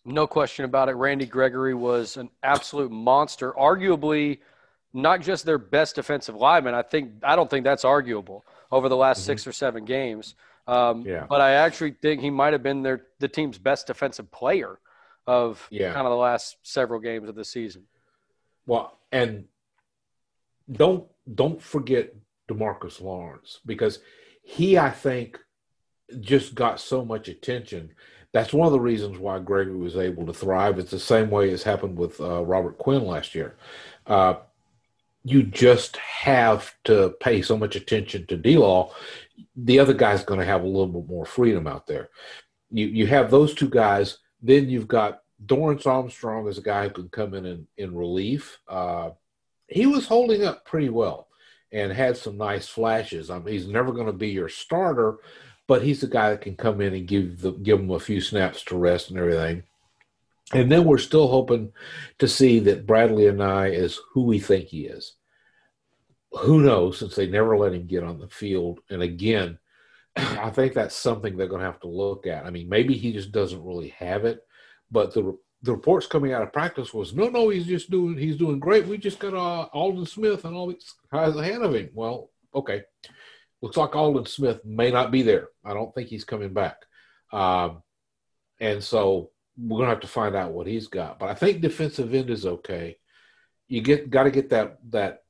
No 0.06 0.26
question 0.26 0.64
about 0.64 0.88
it. 0.88 0.94
Randy 0.94 1.26
Gregory 1.26 1.74
was 1.74 2.16
an 2.16 2.30
absolute 2.42 2.90
monster, 2.90 3.52
arguably 3.52 4.38
not 4.92 5.22
just 5.22 5.44
their 5.44 5.58
best 5.58 5.96
defensive 5.96 6.34
lineman. 6.34 6.74
I 6.74 6.82
think 6.82 7.12
I 7.22 7.36
don't 7.36 7.48
think 7.48 7.64
that's 7.64 7.84
arguable 7.84 8.44
over 8.70 8.88
the 8.88 8.96
last 8.96 9.18
mm-hmm. 9.18 9.26
six 9.26 9.46
or 9.46 9.52
seven 9.52 9.84
games. 9.84 10.34
Um, 10.66 11.02
yeah. 11.02 11.26
But 11.28 11.40
I 11.40 11.52
actually 11.52 11.92
think 11.92 12.20
he 12.20 12.30
might 12.30 12.52
have 12.52 12.62
been 12.62 12.82
their 12.82 13.06
the 13.18 13.28
team's 13.28 13.58
best 13.58 13.86
defensive 13.86 14.30
player 14.30 14.78
of 15.26 15.66
yeah. 15.70 15.92
kind 15.92 16.06
of 16.06 16.10
the 16.10 16.16
last 16.16 16.56
several 16.62 17.00
games 17.00 17.28
of 17.28 17.34
the 17.34 17.44
season. 17.44 17.84
Well, 18.66 18.98
and 19.10 19.46
don't 20.70 21.06
don't 21.32 21.60
forget 21.60 22.14
Demarcus 22.48 23.00
Lawrence 23.00 23.60
because 23.64 24.00
he, 24.42 24.78
I 24.78 24.90
think, 24.90 25.38
just 26.20 26.54
got 26.54 26.80
so 26.80 27.04
much 27.04 27.28
attention. 27.28 27.92
That's 28.32 28.52
one 28.52 28.66
of 28.66 28.72
the 28.72 28.80
reasons 28.80 29.18
why 29.18 29.38
Gregory 29.38 29.76
was 29.76 29.96
able 29.96 30.26
to 30.26 30.32
thrive. 30.32 30.78
It's 30.78 30.90
the 30.90 30.98
same 30.98 31.30
way 31.30 31.50
as 31.52 31.62
happened 31.62 31.98
with 31.98 32.20
uh, 32.20 32.42
Robert 32.44 32.78
Quinn 32.78 33.04
last 33.04 33.34
year. 33.34 33.56
Uh, 34.06 34.36
you 35.24 35.42
just 35.42 35.96
have 35.96 36.74
to 36.84 37.14
pay 37.20 37.42
so 37.42 37.56
much 37.56 37.76
attention 37.76 38.26
to 38.26 38.36
D 38.36 38.56
Law. 38.56 38.92
The 39.56 39.78
other 39.78 39.94
guy's 39.94 40.24
going 40.24 40.40
to 40.40 40.46
have 40.46 40.62
a 40.62 40.66
little 40.66 40.88
bit 40.88 41.08
more 41.08 41.26
freedom 41.26 41.66
out 41.66 41.86
there. 41.86 42.10
You 42.70 42.86
you 42.86 43.06
have 43.06 43.30
those 43.30 43.54
two 43.54 43.68
guys. 43.68 44.18
Then 44.40 44.68
you've 44.68 44.88
got 44.88 45.20
Dorance 45.46 45.86
Armstrong 45.86 46.48
as 46.48 46.58
a 46.58 46.62
guy 46.62 46.84
who 46.84 46.94
can 46.94 47.08
come 47.08 47.34
in 47.34 47.46
in, 47.46 47.66
in 47.76 47.94
relief. 47.94 48.58
Uh, 48.68 49.10
he 49.68 49.86
was 49.86 50.06
holding 50.06 50.44
up 50.44 50.64
pretty 50.64 50.88
well 50.88 51.28
and 51.70 51.92
had 51.92 52.16
some 52.16 52.36
nice 52.36 52.68
flashes. 52.68 53.30
I 53.30 53.38
mean, 53.38 53.54
he's 53.54 53.68
never 53.68 53.92
going 53.92 54.06
to 54.06 54.12
be 54.12 54.28
your 54.28 54.48
starter, 54.48 55.18
but 55.66 55.82
he's 55.82 56.00
the 56.00 56.06
guy 56.06 56.30
that 56.30 56.42
can 56.42 56.56
come 56.56 56.80
in 56.80 56.94
and 56.94 57.06
give 57.06 57.40
the, 57.40 57.52
give 57.52 57.80
him 57.80 57.90
a 57.90 57.98
few 57.98 58.20
snaps 58.20 58.62
to 58.64 58.76
rest 58.76 59.10
and 59.10 59.18
everything. 59.18 59.62
And 60.52 60.70
then 60.70 60.84
we're 60.84 60.98
still 60.98 61.28
hoping 61.28 61.72
to 62.18 62.28
see 62.28 62.58
that 62.60 62.86
Bradlee 62.86 63.32
Anae 63.32 63.72
is 63.72 63.98
who 64.12 64.24
we 64.24 64.38
think 64.38 64.66
he 64.66 64.86
is. 64.86 65.14
Who 66.32 66.60
knows, 66.60 66.98
since 66.98 67.14
they 67.14 67.26
never 67.26 67.56
let 67.56 67.74
him 67.74 67.86
get 67.86 68.02
on 68.02 68.18
the 68.18 68.28
field. 68.28 68.80
And 68.90 69.02
again, 69.02 69.58
I 70.16 70.50
think 70.50 70.74
that's 70.74 70.94
something 70.94 71.36
they're 71.36 71.46
going 71.46 71.60
to 71.60 71.66
have 71.66 71.80
to 71.80 71.88
look 71.88 72.26
at. 72.26 72.44
I 72.44 72.50
mean, 72.50 72.68
maybe 72.68 72.94
he 72.94 73.12
just 73.12 73.32
doesn't 73.32 73.64
really 73.64 73.88
have 73.88 74.24
it, 74.24 74.40
but 74.90 75.14
the 75.14 75.36
the 75.62 75.72
reports 75.72 76.06
coming 76.06 76.32
out 76.32 76.42
of 76.42 76.52
practice 76.52 76.92
was 76.92 77.14
no, 77.14 77.28
no, 77.28 77.48
he's 77.48 77.66
just 77.66 77.90
doing 77.90 78.18
he's 78.18 78.36
doing 78.36 78.58
great. 78.58 78.86
We 78.86 78.98
just 78.98 79.18
got 79.18 79.34
uh, 79.34 79.68
Aldon 79.72 80.06
Smith 80.06 80.44
and 80.44 80.56
all 80.56 80.68
these 80.68 80.94
guys 81.12 81.36
ahead 81.36 81.62
of 81.62 81.74
him. 81.74 81.90
Well, 81.94 82.30
okay, 82.54 82.82
looks 83.60 83.76
like 83.76 83.94
Aldon 83.94 84.26
Smith 84.26 84.64
may 84.64 84.90
not 84.90 85.10
be 85.10 85.22
there. 85.22 85.48
I 85.64 85.72
don't 85.72 85.94
think 85.94 86.08
he's 86.08 86.24
coming 86.24 86.52
back, 86.52 86.76
um, 87.32 87.82
and 88.60 88.82
so 88.82 89.30
we're 89.56 89.78
gonna 89.78 89.90
have 89.90 90.00
to 90.00 90.08
find 90.08 90.34
out 90.34 90.52
what 90.52 90.66
he's 90.66 90.88
got. 90.88 91.18
But 91.18 91.30
I 91.30 91.34
think 91.34 91.60
defensive 91.60 92.14
end 92.14 92.30
is 92.30 92.46
okay. 92.46 92.98
You 93.68 93.80
get 93.80 94.10
got 94.10 94.24
to 94.24 94.30
get 94.30 94.50
that 94.50 94.78
that 94.90 95.24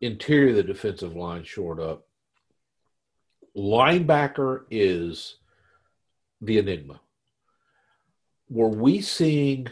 interior 0.00 0.50
of 0.50 0.56
the 0.56 0.62
defensive 0.62 1.16
line 1.16 1.44
short 1.44 1.78
up. 1.80 2.06
Linebacker 3.56 4.64
is 4.70 5.36
the 6.40 6.58
enigma 6.58 7.00
were 8.50 8.68
we 8.68 9.00
seeing 9.00 9.68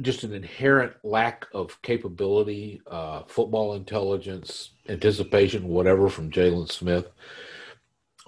just 0.00 0.24
an 0.24 0.32
inherent 0.32 0.92
lack 1.04 1.46
of 1.52 1.80
capability, 1.82 2.80
uh, 2.90 3.22
football 3.26 3.74
intelligence, 3.74 4.70
anticipation, 4.88 5.68
whatever, 5.68 6.08
from 6.08 6.30
Jaylon 6.30 6.70
Smith, 6.70 7.10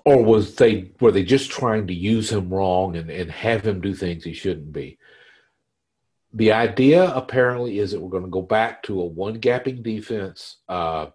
or 0.09 0.25
was 0.25 0.55
they 0.55 0.91
were 1.01 1.13
they 1.13 1.23
just 1.23 1.51
trying 1.51 1.87
to 1.87 1.95
use 1.95 2.31
him 2.31 2.49
wrong 2.49 2.97
and, 2.97 3.11
and 3.11 3.31
have 3.31 3.67
him 3.67 3.81
do 3.81 3.95
things 3.95 4.25
he 4.25 4.33
shouldn't 4.33 4.73
be? 4.73 4.99
The 6.33 6.53
idea 6.53 7.13
apparently 7.15 7.79
is 7.79 7.93
that 7.93 8.01
we're 8.01 8.11
going 8.11 8.25
to 8.25 8.31
go 8.31 8.43
back 8.43 8.83
to 8.85 9.01
a 9.01 9.05
one 9.05 9.39
gapping 9.39 9.83
defense. 9.83 10.57
Uh, 10.69 11.09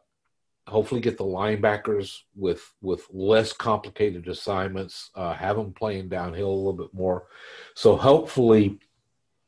hopefully 0.67 1.01
get 1.01 1.17
the 1.17 1.23
linebackers 1.23 2.19
with 2.35 2.71
with 2.81 3.07
less 3.11 3.51
complicated 3.51 4.27
assignments, 4.27 5.09
uh, 5.15 5.33
have 5.33 5.55
them 5.55 5.73
playing 5.73 6.09
downhill 6.09 6.49
a 6.49 6.53
little 6.53 6.73
bit 6.73 6.93
more. 6.93 7.25
So 7.75 7.95
hopefully, 7.95 8.79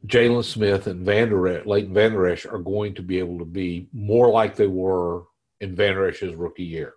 Jaylon 0.07 0.43
Smith 0.43 0.87
and 0.87 1.05
Vander 1.05 1.63
Leighton 1.65 1.93
Vander 1.93 2.27
Esch 2.27 2.47
are 2.47 2.59
going 2.59 2.95
to 2.95 3.03
be 3.03 3.19
able 3.19 3.39
to 3.39 3.45
be 3.45 3.89
more 3.93 4.29
like 4.31 4.55
they 4.55 4.67
were 4.67 5.23
in 5.61 5.75
Vander 5.75 6.07
Esch's 6.07 6.33
rookie 6.33 6.63
year. 6.63 6.95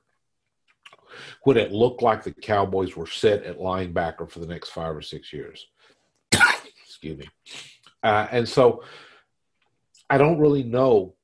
When 1.43 1.57
it 1.57 1.73
looked 1.73 2.03
like 2.03 2.23
the 2.23 2.33
Cowboys 2.33 2.97
were 2.97 3.07
set 3.07 3.45
at 3.45 3.59
linebacker 3.59 4.31
for 4.31 4.41
the 4.41 4.47
next 4.47 4.71
five 4.71 4.95
or 4.95 5.03
six 5.03 5.33
years. 5.33 5.67
Excuse 6.87 7.19
me. 7.19 7.29
Uh, 8.03 8.27
and 8.31 8.49
so 8.49 8.83
I 10.11 10.19
don't 10.19 10.39
really 10.39 10.63
know 10.63 11.15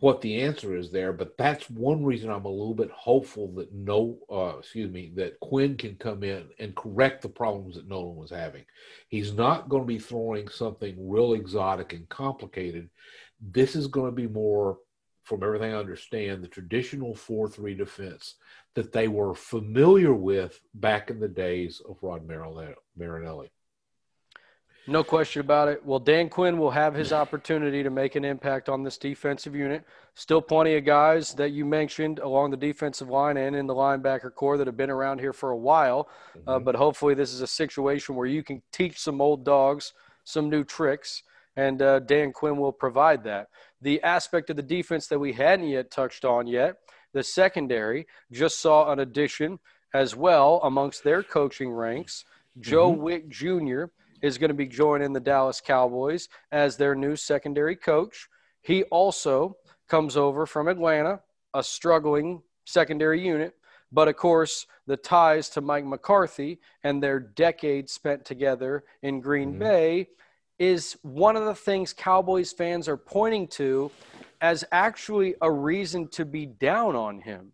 what 0.00 0.22
the 0.22 0.40
answer 0.40 0.74
is 0.74 0.90
there, 0.90 1.12
but 1.12 1.36
that's 1.36 1.68
one 1.68 2.02
reason 2.02 2.30
I'm 2.30 2.46
a 2.46 2.50
little 2.50 2.74
bit 2.74 2.90
hopeful 2.90 3.48
that 3.54 3.72
no, 3.72 4.18
uh, 4.32 4.58
excuse 4.58 4.90
me, 4.90 5.12
that 5.16 5.38
Quinn 5.40 5.76
can 5.76 5.96
come 5.96 6.22
in 6.22 6.44
and 6.58 6.74
correct 6.74 7.20
the 7.20 7.28
problems 7.28 7.74
that 7.74 7.86
Nolan 7.86 8.16
was 8.16 8.30
having. 8.30 8.64
He's 9.08 9.34
not 9.34 9.68
going 9.68 9.82
to 9.82 9.86
be 9.86 9.98
throwing 9.98 10.48
something 10.48 10.96
real 10.98 11.34
exotic 11.34 11.92
and 11.92 12.08
complicated. 12.08 12.88
This 13.40 13.76
is 13.76 13.88
going 13.88 14.06
to 14.06 14.16
be 14.16 14.26
more, 14.26 14.78
from 15.22 15.42
everything 15.42 15.72
I 15.72 15.78
understand, 15.78 16.42
the 16.42 16.48
traditional 16.48 17.14
4 17.14 17.48
3 17.48 17.74
defense 17.74 18.36
that 18.74 18.92
they 18.92 19.08
were 19.08 19.34
familiar 19.34 20.14
with 20.14 20.60
back 20.74 21.10
in 21.10 21.20
the 21.20 21.28
days 21.28 21.82
of 21.88 21.98
Rod 22.02 22.26
Marinelli. 22.26 23.50
No 24.86 25.04
question 25.04 25.40
about 25.40 25.68
it. 25.68 25.84
Well, 25.84 25.98
Dan 25.98 26.28
Quinn 26.28 26.58
will 26.58 26.70
have 26.70 26.94
his 26.94 27.12
opportunity 27.12 27.82
to 27.82 27.90
make 27.90 28.16
an 28.16 28.24
impact 28.24 28.68
on 28.68 28.82
this 28.82 28.96
defensive 28.96 29.54
unit. 29.54 29.84
Still 30.14 30.40
plenty 30.40 30.74
of 30.74 30.84
guys 30.84 31.34
that 31.34 31.50
you 31.50 31.64
mentioned 31.64 32.18
along 32.18 32.50
the 32.50 32.56
defensive 32.56 33.08
line 33.08 33.36
and 33.36 33.54
in 33.54 33.66
the 33.66 33.74
linebacker 33.74 34.34
corps 34.34 34.56
that 34.56 34.66
have 34.66 34.76
been 34.76 34.90
around 34.90 35.20
here 35.20 35.32
for 35.32 35.50
a 35.50 35.56
while. 35.56 36.08
Uh, 36.08 36.38
mm-hmm. 36.38 36.48
Uh, 36.48 36.58
but 36.60 36.74
hopefully, 36.74 37.14
this 37.14 37.32
is 37.32 37.40
a 37.40 37.46
situation 37.46 38.14
where 38.14 38.26
you 38.26 38.42
can 38.42 38.62
teach 38.72 38.98
some 38.98 39.20
old 39.20 39.44
dogs 39.44 39.92
some 40.24 40.48
new 40.48 40.64
tricks, 40.64 41.22
and 41.56 41.82
uh, 41.82 42.00
Dan 42.00 42.32
Quinn 42.32 42.56
will 42.56 42.72
provide 42.72 43.24
that. 43.24 43.48
The 43.82 44.02
aspect 44.02 44.50
of 44.50 44.56
the 44.56 44.62
defense 44.62 45.06
that 45.08 45.18
we 45.18 45.32
hadn't 45.32 45.68
yet 45.68 45.90
touched 45.90 46.24
on 46.24 46.46
yet, 46.46 46.76
the 47.12 47.22
secondary, 47.22 48.06
just 48.30 48.60
saw 48.60 48.92
an 48.92 49.00
addition 49.00 49.58
as 49.94 50.14
well 50.14 50.60
amongst 50.62 51.02
their 51.02 51.22
coaching 51.22 51.72
ranks. 51.72 52.24
Joe 52.60 52.92
mm-hmm. 52.92 53.02
Whitt 53.02 53.28
Jr 53.28 53.84
is 54.22 54.38
going 54.38 54.48
to 54.48 54.54
be 54.54 54.66
joining 54.66 55.12
the 55.12 55.20
Dallas 55.20 55.60
Cowboys 55.60 56.28
as 56.52 56.76
their 56.76 56.94
new 56.94 57.16
secondary 57.16 57.76
coach. 57.76 58.28
He 58.62 58.84
also 58.84 59.56
comes 59.88 60.16
over 60.16 60.46
from 60.46 60.68
Atlanta, 60.68 61.20
a 61.54 61.62
struggling 61.62 62.42
secondary 62.66 63.24
unit. 63.24 63.54
But 63.92 64.08
of 64.08 64.16
course, 64.16 64.66
the 64.86 64.96
ties 64.96 65.48
to 65.50 65.60
Mike 65.60 65.84
McCarthy 65.84 66.60
and 66.84 67.02
their 67.02 67.18
decades 67.18 67.92
spent 67.92 68.24
together 68.24 68.84
in 69.02 69.20
Green 69.20 69.50
mm-hmm. 69.50 69.58
Bay 69.58 70.08
is 70.60 70.96
one 71.00 71.36
of 71.36 71.46
the 71.46 71.54
things 71.54 71.94
Cowboys 71.94 72.52
fans 72.52 72.86
are 72.86 72.98
pointing 72.98 73.48
to 73.48 73.90
as 74.42 74.62
actually 74.70 75.34
a 75.40 75.50
reason 75.50 76.06
to 76.08 76.24
be 76.26 76.46
down 76.46 76.94
on 76.94 77.20
him. 77.22 77.52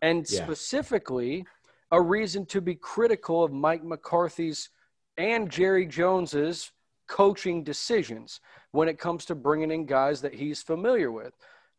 And 0.00 0.26
yeah. 0.28 0.44
specifically, 0.44 1.44
a 1.92 2.00
reason 2.00 2.46
to 2.46 2.60
be 2.62 2.74
critical 2.74 3.44
of 3.44 3.52
Mike 3.52 3.84
McCarthy's 3.84 4.70
and 5.18 5.50
Jerry 5.50 5.86
Jones's 5.86 6.72
coaching 7.06 7.64
decisions 7.64 8.40
when 8.72 8.88
it 8.88 8.98
comes 8.98 9.26
to 9.26 9.34
bringing 9.34 9.70
in 9.70 9.84
guys 9.84 10.22
that 10.22 10.34
he's 10.34 10.62
familiar 10.62 11.12
with. 11.12 11.34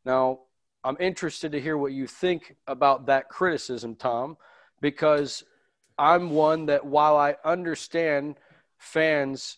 Now, 0.06 0.42
I'm 0.84 0.98
interested 1.00 1.52
to 1.52 1.62
hear 1.62 1.78
what 1.78 1.94
you 1.94 2.06
think 2.06 2.56
about 2.68 3.08
that 3.08 3.28
criticism, 3.28 3.96
Tom, 3.96 4.38
because 4.82 5.44
I'm 5.98 6.30
one 6.30 6.68
that 6.68 6.86
while 6.86 7.18
I 7.18 7.36
understand 7.44 8.36
fans 8.78 9.58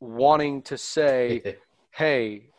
wanting 0.00 0.62
to 0.62 0.78
say, 0.78 1.56
hey, 1.90 2.50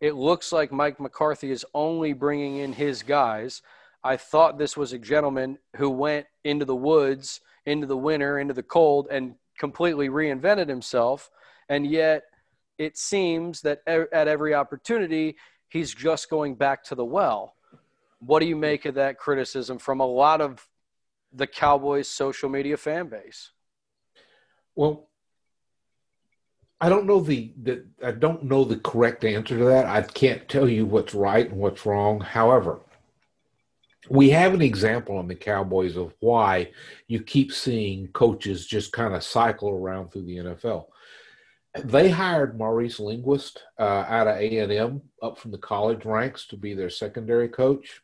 it 0.00 0.14
looks 0.14 0.52
like 0.52 0.72
Mike 0.72 0.98
McCarthy 0.98 1.50
is 1.50 1.64
only 1.74 2.12
bringing 2.12 2.56
in 2.56 2.72
his 2.72 3.02
guys. 3.02 3.62
I 4.04 4.16
thought 4.16 4.58
this 4.58 4.76
was 4.76 4.92
a 4.92 4.98
gentleman 4.98 5.58
who 5.76 5.90
went 5.90 6.26
into 6.44 6.64
the 6.64 6.74
woods, 6.74 7.40
into 7.66 7.86
the 7.86 7.96
winter, 7.96 8.38
into 8.38 8.54
the 8.54 8.64
cold, 8.64 9.06
and 9.10 9.36
completely 9.58 10.08
reinvented 10.08 10.68
himself. 10.68 11.30
And 11.68 11.86
yet 11.86 12.24
it 12.78 12.98
seems 12.98 13.60
that 13.60 13.80
at 13.86 14.28
every 14.28 14.54
opportunity, 14.54 15.36
he's 15.68 15.94
just 15.94 16.28
going 16.28 16.56
back 16.56 16.82
to 16.84 16.94
the 16.94 17.04
well. 17.04 17.54
What 18.18 18.40
do 18.40 18.46
you 18.46 18.56
make 18.56 18.84
of 18.84 18.94
that 18.94 19.18
criticism 19.18 19.78
from 19.78 20.00
a 20.00 20.06
lot 20.06 20.40
of 20.40 20.66
the 21.32 21.46
Cowboys 21.46 22.08
social 22.08 22.48
media 22.48 22.76
fan 22.76 23.08
base? 23.08 23.52
Well, 24.74 25.08
I 26.82 26.88
don't 26.88 27.06
know 27.06 27.20
the, 27.20 27.52
the 27.62 27.84
I 28.04 28.10
don't 28.10 28.42
know 28.42 28.64
the 28.64 28.76
correct 28.76 29.24
answer 29.24 29.56
to 29.56 29.64
that. 29.66 29.86
I 29.86 30.02
can't 30.02 30.48
tell 30.48 30.68
you 30.68 30.84
what's 30.84 31.14
right 31.14 31.48
and 31.48 31.60
what's 31.60 31.86
wrong. 31.86 32.20
However, 32.20 32.80
we 34.10 34.30
have 34.30 34.52
an 34.52 34.62
example 34.62 35.16
on 35.16 35.28
the 35.28 35.36
Cowboys 35.36 35.96
of 35.96 36.12
why 36.18 36.72
you 37.06 37.22
keep 37.22 37.52
seeing 37.52 38.08
coaches 38.08 38.66
just 38.66 38.92
kind 38.92 39.14
of 39.14 39.22
cycle 39.22 39.70
around 39.70 40.08
through 40.10 40.24
the 40.24 40.38
NFL. 40.38 40.86
They 41.84 42.10
hired 42.10 42.58
Maurice 42.58 42.98
Linguist 42.98 43.62
uh, 43.78 44.04
out 44.08 44.26
of 44.26 44.38
A 44.38 44.58
and 44.58 44.72
M 44.72 45.02
up 45.22 45.38
from 45.38 45.52
the 45.52 45.58
college 45.58 46.04
ranks 46.04 46.48
to 46.48 46.56
be 46.56 46.74
their 46.74 46.90
secondary 46.90 47.48
coach, 47.48 48.02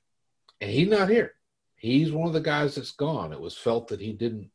and 0.61 0.71
he's 0.71 0.89
not 0.89 1.11
here. 1.11 1.33
He's 1.75 2.13
one 2.13 2.29
of 2.29 2.33
the 2.33 2.41
guys 2.41 2.77
that's 2.77 2.93
gone. 2.93 3.33
It 3.33 3.41
was 3.41 3.59
felt 3.59 3.89
that 3.89 4.01
he 4.01 4.13
didn't 4.13 4.51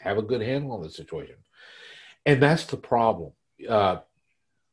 have 0.00 0.18
a 0.18 0.22
good 0.22 0.42
handle 0.42 0.72
on 0.72 0.82
the 0.82 0.90
situation, 0.90 1.36
and 2.26 2.42
that's 2.42 2.64
the 2.64 2.76
problem. 2.76 3.30
Uh, 3.68 3.98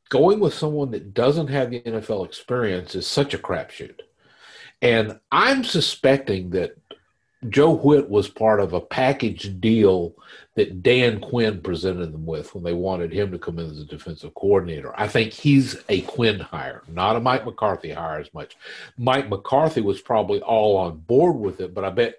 going 0.10 0.40
with 0.40 0.54
someone 0.54 0.92
that 0.92 1.14
doesn't 1.14 1.48
have 1.48 1.70
the 1.70 1.82
NFL 1.82 2.26
experience 2.26 2.96
is 2.96 3.08
such 3.08 3.34
a 3.34 3.38
crapshoot 3.38 4.00
and 4.82 5.20
I'm 5.32 5.64
suspecting 5.64 6.50
that 6.52 6.76
Joe 7.50 7.76
Whitt 7.76 8.10
was 8.10 8.28
part 8.28 8.60
of 8.60 8.74
a 8.74 8.82
package 8.82 9.60
deal 9.60 10.16
that 10.56 10.84
Dan 10.84 11.20
Quinn 11.20 11.62
presented 11.62 12.14
them 12.14 12.26
with 12.26 12.54
when 12.54 12.64
they 12.64 12.74
wanted 12.74 13.12
him 13.12 13.32
to 13.32 13.40
come 13.40 13.58
in 13.58 13.70
as 13.70 13.80
a 13.80 13.86
defensive 13.86 14.34
coordinator. 14.36 14.94
I 15.00 15.08
think 15.08 15.34
he's 15.34 15.78
a 15.90 16.02
Quinn 16.02 16.40
hire, 16.40 16.84
not 16.88 17.16
a 17.16 17.20
Mike 17.20 17.46
McCarthy 17.46 17.92
hire 17.92 18.20
as 18.20 18.32
much. 18.34 18.58
Mike 18.98 19.30
McCarthy 19.30 19.82
was 19.82 20.02
probably 20.02 20.42
all 20.42 20.78
on 20.78 20.98
board 20.98 21.36
with 21.36 21.62
it, 21.62 21.74
but 21.74 21.84
I 21.84 21.90
bet 21.90 22.16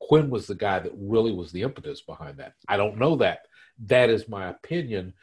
Quinn 0.00 0.28
was 0.28 0.46
the 0.46 0.54
guy 0.54 0.78
that 0.80 0.92
really 0.96 1.32
was 1.32 1.50
the 1.50 1.62
impetus 1.62 2.02
behind 2.02 2.38
that. 2.38 2.54
I 2.66 2.76
don't 2.76 2.98
know 2.98 3.16
that. 3.16 3.46
That 3.86 4.10
is 4.10 4.28
my 4.28 4.48
opinion. 4.48 5.14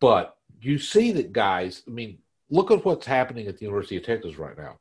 But 0.00 0.36
you 0.60 0.78
see 0.78 1.12
that 1.12 1.32
guys, 1.32 1.82
I 1.86 1.90
mean, 1.90 2.18
look 2.50 2.70
at 2.70 2.84
what's 2.84 3.06
happening 3.06 3.46
at 3.46 3.58
the 3.58 3.64
University 3.64 3.96
of 3.96 4.04
Texas 4.04 4.38
right 4.38 4.56
now 4.56 4.78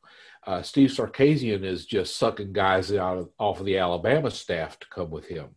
uh, 0.47 0.61
Steve 0.61 0.89
Sarkisian 0.89 1.63
is 1.63 1.85
just 1.85 2.15
sucking 2.15 2.53
guys 2.53 2.93
out 2.93 3.17
of, 3.17 3.29
off 3.37 3.59
of 3.59 3.65
the 3.65 3.77
Alabama 3.77 4.31
staff 4.31 4.79
to 4.79 4.87
come 4.87 5.11
with 5.11 5.27
him. 5.27 5.49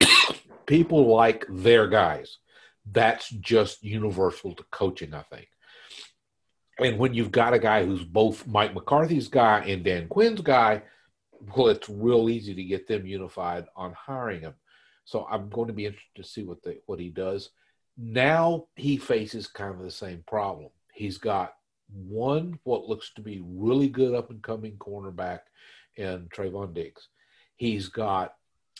People 0.66 1.06
like 1.06 1.46
their 1.48 1.86
guys. 1.86 2.38
That's 2.90 3.30
just 3.30 3.84
universal 3.84 4.54
to 4.56 4.64
coaching, 4.72 5.14
I 5.14 5.22
think. 5.22 5.46
And 6.80 6.98
when 6.98 7.14
you've 7.14 7.30
got 7.30 7.54
a 7.54 7.60
guy 7.60 7.84
who's 7.84 8.02
both 8.02 8.46
Mike 8.46 8.74
McCarthy's 8.74 9.28
guy 9.28 9.60
and 9.60 9.84
Dan 9.84 10.08
Quinn's 10.08 10.40
guy, 10.40 10.82
well, 11.54 11.68
it's 11.68 11.88
real 11.88 12.28
easy 12.28 12.54
to 12.54 12.64
get 12.64 12.88
them 12.88 13.06
unified 13.06 13.66
on 13.76 13.92
hiring 13.92 14.40
him. 14.40 14.54
So 15.04 15.26
I'm 15.30 15.48
going 15.48 15.68
to 15.68 15.72
be 15.72 15.86
interested 15.86 16.16
to 16.16 16.24
see 16.24 16.42
what 16.42 16.62
the, 16.62 16.80
what 16.86 16.98
he 16.98 17.08
does. 17.08 17.50
Now 17.98 18.66
he 18.76 18.96
faces 18.96 19.48
kind 19.48 19.74
of 19.74 19.82
the 19.82 19.90
same 19.90 20.22
problem. 20.26 20.70
He's 20.92 21.18
got 21.18 21.54
one 21.92 22.58
what 22.62 22.88
looks 22.88 23.12
to 23.14 23.20
be 23.20 23.42
really 23.44 23.88
good 23.88 24.14
up 24.14 24.30
and 24.30 24.42
coming 24.42 24.76
cornerback 24.76 25.40
in 25.96 26.28
Trevon 26.28 26.74
Diggs. 26.74 27.08
He's 27.56 27.88
got 27.88 28.34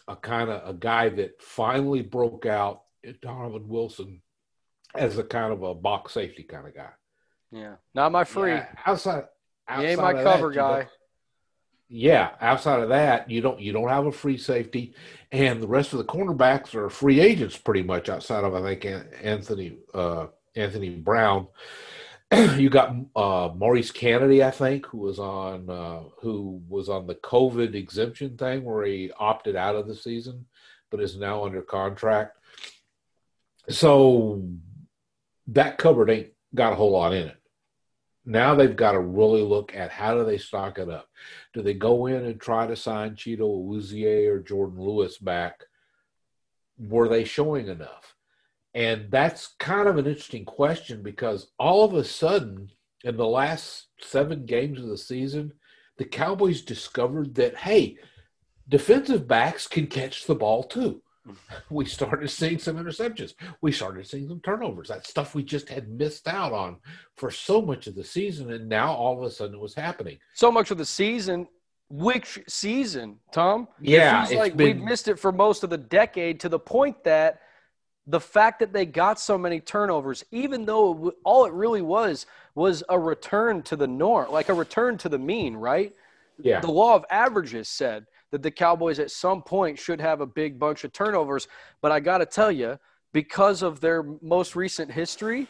a 0.06 0.14
kind 0.14 0.50
of 0.50 0.68
a 0.68 0.72
guy 0.72 1.08
that 1.08 1.42
finally 1.42 2.02
broke 2.02 2.46
out, 2.46 2.82
Donovan 3.20 3.66
Wilson, 3.68 4.22
as 4.94 5.18
a 5.18 5.24
kind 5.24 5.52
of 5.52 5.62
a 5.62 5.74
box 5.74 6.14
safety 6.14 6.44
kind 6.44 6.66
of 6.66 6.74
guy. 6.74 6.90
Yeah, 7.50 7.74
not 7.94 8.12
my 8.12 8.24
free. 8.24 8.52
Yeah, 8.52 8.66
outside, 8.86 9.24
outside, 9.66 9.82
he 9.82 9.88
ain't 9.90 10.00
my 10.00 10.12
cover 10.12 10.50
that, 10.50 10.54
guy. 10.54 10.88
Yeah, 11.90 12.32
outside 12.40 12.80
of 12.80 12.90
that, 12.90 13.30
you 13.30 13.40
don't 13.40 13.60
you 13.60 13.72
don't 13.72 13.88
have 13.88 14.04
a 14.04 14.12
free 14.12 14.36
safety, 14.36 14.94
and 15.32 15.62
the 15.62 15.66
rest 15.66 15.92
of 15.94 15.98
the 15.98 16.04
cornerbacks 16.04 16.74
are 16.74 16.90
free 16.90 17.18
agents 17.18 17.56
pretty 17.56 17.82
much. 17.82 18.10
Outside 18.10 18.44
of 18.44 18.54
I 18.54 18.60
think 18.60 19.02
Anthony 19.22 19.78
uh, 19.94 20.26
Anthony 20.54 20.90
Brown, 20.90 21.46
you 22.56 22.68
got 22.68 22.94
uh, 23.16 23.50
Maurice 23.54 23.90
Canady, 23.90 24.44
I 24.44 24.50
think, 24.50 24.84
who 24.84 24.98
was 24.98 25.18
on 25.18 25.70
uh, 25.70 26.02
who 26.20 26.60
was 26.68 26.90
on 26.90 27.06
the 27.06 27.14
COVID 27.14 27.74
exemption 27.74 28.36
thing 28.36 28.64
where 28.64 28.84
he 28.84 29.10
opted 29.18 29.56
out 29.56 29.74
of 29.74 29.88
the 29.88 29.94
season, 29.94 30.44
but 30.90 31.00
is 31.00 31.16
now 31.16 31.46
under 31.46 31.62
contract. 31.62 32.36
So 33.70 34.46
that 35.46 35.78
cupboard 35.78 36.10
ain't 36.10 36.28
got 36.54 36.74
a 36.74 36.76
whole 36.76 36.92
lot 36.92 37.14
in 37.14 37.28
it. 37.28 37.37
Now 38.28 38.54
they've 38.54 38.76
got 38.76 38.92
to 38.92 39.00
really 39.00 39.40
look 39.40 39.74
at 39.74 39.90
how 39.90 40.14
do 40.14 40.22
they 40.22 40.36
stock 40.36 40.78
it 40.78 40.90
up. 40.90 41.08
Do 41.54 41.62
they 41.62 41.72
go 41.72 42.04
in 42.04 42.26
and 42.26 42.38
try 42.38 42.66
to 42.66 42.76
sign 42.76 43.16
Chido 43.16 43.40
Awuzie 43.40 44.28
or 44.28 44.42
Jourdan 44.42 44.78
Lewis 44.78 45.16
back? 45.16 45.64
Were 46.78 47.08
they 47.08 47.24
showing 47.24 47.68
enough? 47.68 48.14
And 48.74 49.10
that's 49.10 49.54
kind 49.58 49.88
of 49.88 49.96
an 49.96 50.06
interesting 50.06 50.44
question 50.44 51.02
because 51.02 51.52
all 51.58 51.86
of 51.86 51.94
a 51.94 52.04
sudden, 52.04 52.70
in 53.02 53.16
the 53.16 53.26
last 53.26 53.86
seven 54.02 54.44
games 54.44 54.78
of 54.78 54.88
the 54.88 54.98
season, 54.98 55.54
the 55.96 56.04
Cowboys 56.04 56.60
discovered 56.60 57.34
that, 57.36 57.56
hey, 57.56 57.96
defensive 58.68 59.26
backs 59.26 59.66
can 59.66 59.86
catch 59.86 60.26
the 60.26 60.34
ball 60.34 60.64
too. 60.64 61.00
We 61.70 61.84
started 61.84 62.28
seeing 62.28 62.58
some 62.58 62.76
interceptions. 62.76 63.34
We 63.60 63.72
started 63.72 64.06
seeing 64.06 64.28
some 64.28 64.40
turnovers. 64.40 64.88
That 64.88 65.06
stuff 65.06 65.34
we 65.34 65.42
just 65.42 65.68
had 65.68 65.88
missed 65.88 66.26
out 66.26 66.52
on 66.52 66.76
for 67.16 67.30
so 67.30 67.60
much 67.60 67.86
of 67.86 67.94
the 67.94 68.04
season. 68.04 68.50
And 68.50 68.68
now 68.68 68.94
all 68.94 69.18
of 69.18 69.22
a 69.22 69.30
sudden 69.30 69.54
it 69.54 69.60
was 69.60 69.74
happening. 69.74 70.18
So 70.34 70.50
much 70.50 70.70
of 70.70 70.78
the 70.78 70.86
season. 70.86 71.48
Which 71.90 72.38
season, 72.48 73.18
Tom? 73.32 73.68
Yeah. 73.80 74.24
It 74.24 74.28
feels 74.28 74.40
like 74.40 74.56
been, 74.56 74.78
we've 74.78 74.84
missed 74.84 75.08
it 75.08 75.18
for 75.18 75.32
most 75.32 75.64
of 75.64 75.70
the 75.70 75.78
decade 75.78 76.40
to 76.40 76.48
the 76.48 76.58
point 76.58 77.04
that 77.04 77.40
the 78.06 78.20
fact 78.20 78.60
that 78.60 78.72
they 78.72 78.86
got 78.86 79.20
so 79.20 79.36
many 79.36 79.60
turnovers, 79.60 80.24
even 80.30 80.64
though 80.64 81.12
all 81.24 81.44
it 81.44 81.52
really 81.52 81.82
was 81.82 82.26
was 82.54 82.82
a 82.88 82.98
return 82.98 83.62
to 83.62 83.76
the 83.76 83.86
norm, 83.86 84.30
like 84.32 84.48
a 84.48 84.54
return 84.54 84.96
to 84.98 85.08
the 85.08 85.18
mean, 85.18 85.54
right? 85.54 85.94
Yeah. 86.40 86.60
The 86.60 86.70
law 86.70 86.94
of 86.94 87.04
averages 87.10 87.68
said 87.68 88.06
that 88.30 88.42
the 88.42 88.50
Cowboys 88.50 88.98
at 88.98 89.10
some 89.10 89.42
point 89.42 89.78
should 89.78 90.00
have 90.00 90.20
a 90.20 90.26
big 90.26 90.58
bunch 90.58 90.84
of 90.84 90.92
turnovers. 90.92 91.48
But 91.80 91.92
I 91.92 92.00
got 92.00 92.18
to 92.18 92.26
tell 92.26 92.52
you, 92.52 92.78
because 93.12 93.62
of 93.62 93.80
their 93.80 94.02
most 94.20 94.54
recent 94.54 94.92
history, 94.92 95.48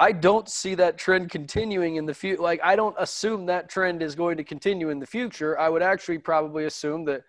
I 0.00 0.10
don't 0.12 0.48
see 0.48 0.74
that 0.74 0.98
trend 0.98 1.30
continuing 1.30 1.96
in 1.96 2.06
the 2.06 2.14
future. 2.14 2.42
Like, 2.42 2.60
I 2.64 2.74
don't 2.74 2.96
assume 2.98 3.46
that 3.46 3.68
trend 3.68 4.02
is 4.02 4.14
going 4.14 4.36
to 4.36 4.44
continue 4.44 4.90
in 4.90 4.98
the 4.98 5.06
future. 5.06 5.58
I 5.58 5.68
would 5.68 5.82
actually 5.82 6.18
probably 6.18 6.64
assume 6.64 7.04
that 7.04 7.22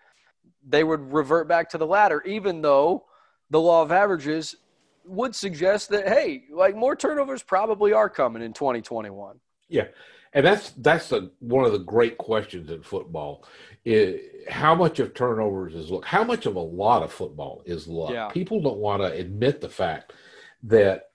they 0.66 0.82
would 0.82 1.12
revert 1.12 1.46
back 1.46 1.68
to 1.70 1.78
the 1.78 1.86
latter, 1.86 2.22
even 2.22 2.62
though 2.62 3.04
the 3.50 3.60
law 3.60 3.82
of 3.82 3.92
averages 3.92 4.56
would 5.04 5.34
suggest 5.34 5.90
that 5.90 6.08
hey, 6.08 6.44
like 6.50 6.74
more 6.74 6.96
turnovers 6.96 7.42
probably 7.42 7.92
are 7.92 8.08
coming 8.08 8.42
in 8.42 8.52
2021. 8.52 9.38
Yeah, 9.68 9.84
and 10.34 10.44
that's 10.44 10.70
that's 10.72 11.08
the, 11.08 11.30
one 11.38 11.64
of 11.64 11.72
the 11.72 11.78
great 11.78 12.18
questions 12.18 12.70
in 12.70 12.82
football. 12.82 13.46
Is 13.84 14.20
how 14.48 14.74
much 14.74 14.98
of 14.98 15.14
turnovers 15.14 15.74
is 15.74 15.90
luck? 15.90 16.04
How 16.04 16.24
much 16.24 16.46
of 16.46 16.56
a 16.56 16.60
lot 16.60 17.02
of 17.02 17.12
football 17.12 17.62
is 17.64 17.86
luck? 17.86 18.10
Yeah. 18.10 18.28
People 18.28 18.60
don't 18.60 18.78
want 18.78 19.02
to 19.02 19.12
admit 19.12 19.60
the 19.60 19.68
fact 19.68 20.12
that 20.64 21.10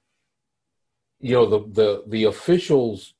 you 1.19 1.33
know 1.33 1.45
the 1.45 1.59
the 1.71 2.03
the 2.07 2.23
officials 2.25 3.13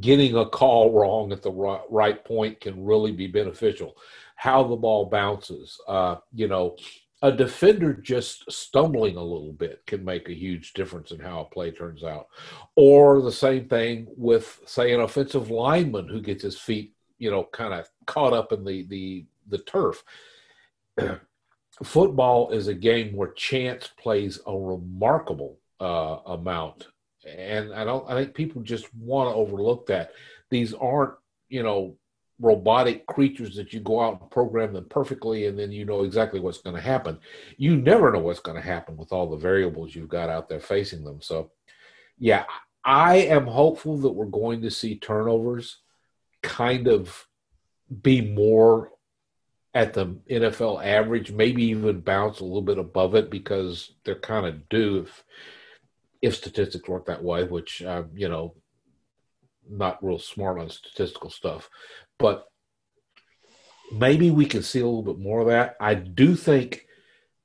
getting 0.00 0.36
a 0.36 0.46
call 0.46 0.92
wrong 0.92 1.30
at 1.30 1.42
the 1.42 1.50
right, 1.50 1.82
right 1.90 2.24
point 2.24 2.60
can 2.60 2.84
really 2.84 3.12
be 3.12 3.28
beneficial. 3.28 3.96
How 4.34 4.64
the 4.64 4.74
ball 4.74 5.06
bounces, 5.06 5.78
uh, 5.86 6.16
you 6.34 6.48
know, 6.48 6.76
a 7.26 7.32
defender 7.32 7.92
just 7.92 8.50
stumbling 8.50 9.16
a 9.16 9.22
little 9.22 9.52
bit 9.52 9.84
can 9.84 10.04
make 10.04 10.28
a 10.28 10.34
huge 10.34 10.74
difference 10.74 11.10
in 11.10 11.18
how 11.18 11.40
a 11.40 11.44
play 11.44 11.72
turns 11.72 12.04
out. 12.04 12.28
Or 12.76 13.20
the 13.20 13.32
same 13.32 13.68
thing 13.68 14.06
with, 14.16 14.60
say, 14.64 14.94
an 14.94 15.00
offensive 15.00 15.50
lineman 15.50 16.06
who 16.06 16.20
gets 16.20 16.44
his 16.44 16.56
feet, 16.56 16.94
you 17.18 17.32
know, 17.32 17.48
kind 17.52 17.74
of 17.74 17.88
caught 18.06 18.32
up 18.32 18.52
in 18.52 18.64
the 18.64 18.86
the 18.86 19.26
the 19.48 19.58
turf. 19.58 20.04
Football 21.82 22.50
is 22.50 22.68
a 22.68 22.74
game 22.74 23.16
where 23.16 23.32
chance 23.32 23.88
plays 23.98 24.38
a 24.46 24.56
remarkable 24.56 25.58
uh, 25.80 26.18
amount, 26.26 26.86
and 27.26 27.74
I 27.74 27.82
don't. 27.82 28.08
I 28.08 28.14
think 28.14 28.34
people 28.34 28.62
just 28.62 28.94
want 28.94 29.30
to 29.30 29.34
overlook 29.34 29.86
that. 29.86 30.12
These 30.48 30.74
aren't, 30.74 31.14
you 31.48 31.64
know, 31.64 31.96
robotic 32.38 33.06
creatures 33.06 33.56
that 33.56 33.72
you 33.72 33.80
go 33.80 34.00
out 34.00 34.20
and 34.20 34.30
program 34.30 34.72
them 34.72 34.86
perfectly 34.90 35.46
and 35.46 35.58
then 35.58 35.72
you 35.72 35.84
know 35.84 36.02
exactly 36.02 36.40
what's 36.40 36.58
going 36.58 36.76
to 36.76 36.82
happen. 36.82 37.18
You 37.56 37.76
never 37.76 38.12
know 38.12 38.18
what's 38.18 38.40
going 38.40 38.56
to 38.56 38.66
happen 38.66 38.96
with 38.96 39.12
all 39.12 39.30
the 39.30 39.36
variables 39.36 39.94
you've 39.94 40.08
got 40.08 40.28
out 40.28 40.48
there 40.48 40.60
facing 40.60 41.02
them. 41.02 41.22
So, 41.22 41.50
yeah, 42.18 42.44
I 42.84 43.16
am 43.16 43.46
hopeful 43.46 43.96
that 43.98 44.10
we're 44.10 44.26
going 44.26 44.62
to 44.62 44.70
see 44.70 44.96
turnovers 44.96 45.78
kind 46.42 46.88
of 46.88 47.26
be 48.02 48.20
more 48.20 48.90
at 49.74 49.92
the 49.92 50.06
NFL 50.30 50.84
average, 50.84 51.32
maybe 51.32 51.64
even 51.64 52.00
bounce 52.00 52.40
a 52.40 52.44
little 52.44 52.62
bit 52.62 52.78
above 52.78 53.14
it 53.14 53.30
because 53.30 53.92
they're 54.04 54.14
kind 54.14 54.46
of 54.46 54.68
due 54.68 55.00
if 55.00 55.24
if 56.22 56.34
statistics 56.34 56.88
work 56.88 57.06
that 57.06 57.22
way, 57.22 57.44
which 57.44 57.82
uh, 57.82 58.04
you 58.14 58.28
know 58.28 58.54
not 59.68 60.02
real 60.02 60.18
smart 60.18 60.58
on 60.58 60.70
statistical 60.70 61.28
stuff, 61.28 61.68
but 62.18 62.48
maybe 63.92 64.30
we 64.30 64.46
can 64.46 64.62
see 64.62 64.80
a 64.80 64.86
little 64.86 65.02
bit 65.02 65.18
more 65.18 65.40
of 65.40 65.46
that. 65.48 65.76
I 65.80 65.94
do 65.94 66.34
think 66.34 66.86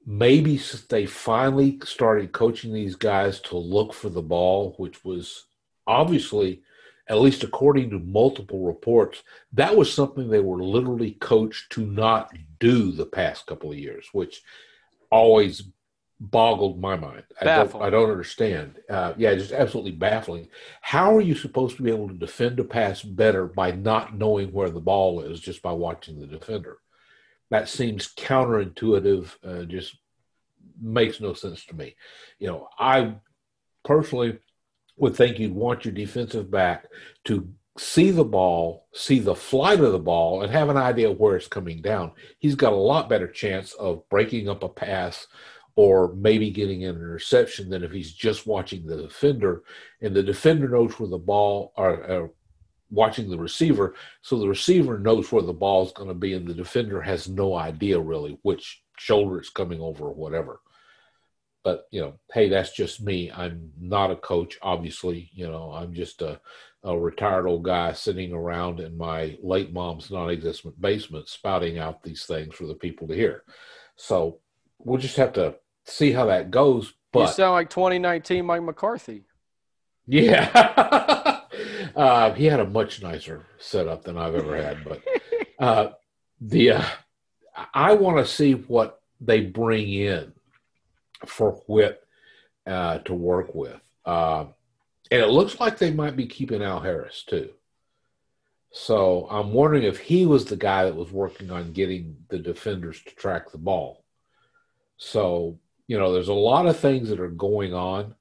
maybe 0.05 0.59
they 0.89 1.05
finally 1.05 1.79
started 1.83 2.31
coaching 2.31 2.73
these 2.73 2.95
guys 2.95 3.39
to 3.41 3.57
look 3.57 3.93
for 3.93 4.09
the 4.09 4.21
ball, 4.21 4.75
which 4.77 5.03
was 5.03 5.45
obviously 5.85 6.63
at 7.07 7.19
least 7.19 7.43
according 7.43 7.89
to 7.89 7.99
multiple 7.99 8.65
reports, 8.65 9.21
that 9.51 9.75
was 9.75 9.93
something 9.93 10.29
they 10.29 10.39
were 10.39 10.63
literally 10.63 11.11
coached 11.11 11.69
to 11.71 11.85
not 11.85 12.33
do 12.59 12.91
the 12.91 13.05
past 13.05 13.45
couple 13.45 13.69
of 13.69 13.77
years, 13.77 14.07
which 14.13 14.41
always 15.09 15.63
boggled 16.21 16.79
my 16.79 16.95
mind. 16.95 17.23
I 17.41 17.45
don't, 17.45 17.75
I 17.81 17.89
don't 17.89 18.11
understand. 18.11 18.79
Uh, 18.87 19.13
yeah, 19.17 19.33
just 19.33 19.51
absolutely 19.51 19.93
baffling. 19.93 20.47
How 20.81 21.15
are 21.15 21.21
you 21.21 21.33
supposed 21.33 21.77
to 21.77 21.83
be 21.83 21.89
able 21.89 22.07
to 22.09 22.13
defend 22.13 22.59
a 22.59 22.63
pass 22.63 23.01
better 23.01 23.47
by 23.47 23.71
not 23.71 24.15
knowing 24.15 24.51
where 24.51 24.69
the 24.69 24.79
ball 24.79 25.21
is 25.21 25.39
just 25.39 25.63
by 25.63 25.71
watching 25.71 26.19
the 26.19 26.27
defender? 26.27 26.77
That 27.49 27.67
seems 27.67 28.13
counterintuitive. 28.13 29.35
Uh, 29.43 29.65
just 29.65 29.97
makes 30.79 31.19
no 31.19 31.33
sense 31.33 31.65
to 31.65 31.75
me. 31.75 31.95
You 32.37 32.47
know, 32.47 32.67
I 32.77 33.15
personally 33.83 34.37
would 34.97 35.15
think 35.15 35.39
you'd 35.39 35.55
want 35.55 35.85
your 35.85 35.93
defensive 35.93 36.51
back 36.51 36.85
to 37.25 37.49
see 37.79 38.11
the 38.11 38.23
ball, 38.23 38.85
see 38.93 39.17
the 39.17 39.33
flight 39.33 39.79
of 39.79 39.91
the 39.91 39.99
ball, 39.99 40.43
and 40.43 40.51
have 40.51 40.69
an 40.69 40.77
idea 40.77 41.11
where 41.11 41.35
it's 41.35 41.47
coming 41.47 41.81
down. 41.81 42.11
He's 42.37 42.53
got 42.53 42.73
a 42.73 42.75
lot 42.75 43.09
better 43.09 43.27
chance 43.27 43.73
of 43.73 44.07
breaking 44.09 44.49
up 44.49 44.61
a 44.61 44.69
pass 44.69 45.25
or 45.75 46.13
maybe 46.15 46.49
getting 46.49 46.83
an 46.83 46.95
interception 46.95 47.69
than 47.69 47.83
if 47.83 47.91
he's 47.91 48.11
just 48.11 48.45
watching 48.45 48.85
the 48.85 48.97
defender. 48.97 49.63
And 50.01 50.15
the 50.15 50.23
defender 50.23 50.67
knows 50.67 50.99
where 50.99 51.09
the 51.09 51.17
ball 51.17 51.73
or 51.77 52.31
watching 52.91 53.29
the 53.29 53.37
receiver. 53.37 53.95
So 54.21 54.37
the 54.37 54.47
receiver 54.47 54.99
knows 54.99 55.31
where 55.31 55.41
the 55.41 55.53
ball 55.53 55.85
is 55.85 55.93
going 55.93 56.09
to 56.09 56.13
be 56.13 56.33
and 56.33 56.45
the 56.45 56.53
defender 56.53 57.01
has 57.01 57.29
no 57.29 57.55
idea 57.55 57.99
really 57.99 58.37
which 58.43 58.83
shoulder 58.97 59.39
it's 59.39 59.49
coming 59.49 59.79
over 59.81 60.05
or 60.05 60.13
whatever. 60.13 60.59
But 61.63 61.85
you 61.91 62.01
know 62.01 62.19
hey 62.33 62.49
that's 62.49 62.73
just 62.73 63.01
me. 63.01 63.31
I'm 63.31 63.71
not 63.79 64.11
a 64.11 64.15
coach 64.15 64.57
obviously. 64.61 65.29
You 65.33 65.47
know 65.47 65.71
i'm 65.71 65.93
just 65.93 66.21
a, 66.21 66.39
a 66.83 66.97
retired 66.97 67.47
old 67.47 67.63
guy 67.63 67.93
sitting 67.93 68.33
around 68.33 68.79
in 68.79 68.97
my 68.97 69.37
late 69.41 69.71
mom's 69.71 70.11
non-existent 70.11 70.79
basement 70.81 71.29
spouting 71.29 71.79
out 71.79 72.03
these 72.03 72.25
things 72.25 72.55
for 72.55 72.65
the 72.65 72.75
people 72.75 73.07
to 73.07 73.15
hear. 73.15 73.43
So 73.95 74.39
we'll 74.79 74.99
just 74.99 75.17
have 75.17 75.33
to 75.33 75.55
see 75.85 76.11
how 76.11 76.25
that 76.25 76.51
goes. 76.51 76.93
But 77.11 77.21
you 77.21 77.27
sound 77.27 77.53
like 77.53 77.69
2019 77.69 78.45
Mike 78.45 78.63
McCarthy. 78.63 79.25
Yeah, 80.07 81.41
uh, 81.95 82.33
he 82.33 82.45
had 82.45 82.59
a 82.59 82.65
much 82.65 83.01
nicer 83.01 83.45
setup 83.59 84.03
than 84.03 84.17
I've 84.17 84.35
ever 84.35 84.55
had. 84.55 84.83
But 84.83 85.01
uh, 85.59 85.89
the 86.39 86.71
uh, 86.71 86.85
I 87.73 87.93
want 87.93 88.17
to 88.17 88.31
see 88.31 88.53
what 88.53 89.01
they 89.19 89.41
bring 89.41 89.91
in 89.91 90.33
for 91.25 91.51
Whitt 91.67 92.01
uh, 92.65 92.99
to 92.99 93.13
work 93.13 93.53
with, 93.53 93.79
uh, 94.05 94.45
and 95.11 95.21
it 95.21 95.29
looks 95.29 95.59
like 95.59 95.77
they 95.77 95.91
might 95.91 96.15
be 96.15 96.27
keeping 96.27 96.63
Al 96.63 96.79
Harris 96.79 97.23
too. 97.27 97.51
So 98.71 99.27
I'm 99.29 99.51
wondering 99.51 99.83
if 99.83 99.99
he 99.99 100.25
was 100.25 100.45
the 100.45 100.55
guy 100.55 100.85
that 100.85 100.95
was 100.95 101.11
working 101.11 101.51
on 101.51 101.73
getting 101.73 102.15
the 102.29 102.39
defenders 102.39 103.01
to 103.03 103.15
track 103.15 103.51
the 103.51 103.57
ball. 103.57 104.05
So 104.95 105.59
you 105.91 105.99
know, 105.99 106.13
there's 106.13 106.29
a 106.29 106.33
lot 106.33 106.67
of 106.67 106.79
things 106.79 107.09
that 107.09 107.19
are 107.19 107.27
going 107.27 107.73
on. 107.73 108.15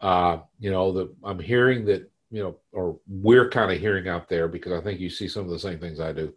Uh, 0.00 0.38
you 0.60 0.70
know, 0.70 0.92
that 0.92 1.12
I'm 1.24 1.40
hearing 1.40 1.84
that, 1.86 2.08
you 2.30 2.40
know, 2.40 2.56
or 2.70 3.00
we're 3.08 3.48
kind 3.48 3.72
of 3.72 3.80
hearing 3.80 4.06
out 4.06 4.28
there 4.28 4.46
because 4.46 4.70
I 4.70 4.80
think 4.80 5.00
you 5.00 5.10
see 5.10 5.26
some 5.26 5.42
of 5.42 5.50
the 5.50 5.58
same 5.58 5.80
things 5.80 5.98
I 5.98 6.12
do. 6.12 6.32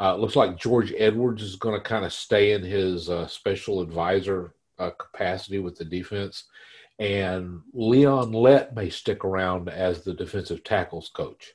Uh, 0.00 0.16
looks 0.16 0.34
like 0.34 0.58
George 0.58 0.92
Edwards 0.98 1.44
is 1.44 1.54
going 1.54 1.80
to 1.80 1.88
kind 1.88 2.04
of 2.04 2.12
stay 2.12 2.54
in 2.54 2.62
his 2.64 3.08
uh, 3.08 3.28
special 3.28 3.80
advisor 3.82 4.56
uh, 4.80 4.90
capacity 4.90 5.60
with 5.60 5.76
the 5.76 5.84
defense, 5.84 6.46
and 6.98 7.60
Leon 7.72 8.32
Lett 8.32 8.74
may 8.74 8.90
stick 8.90 9.24
around 9.24 9.68
as 9.68 10.02
the 10.02 10.12
defensive 10.12 10.64
tackles 10.64 11.08
coach. 11.14 11.52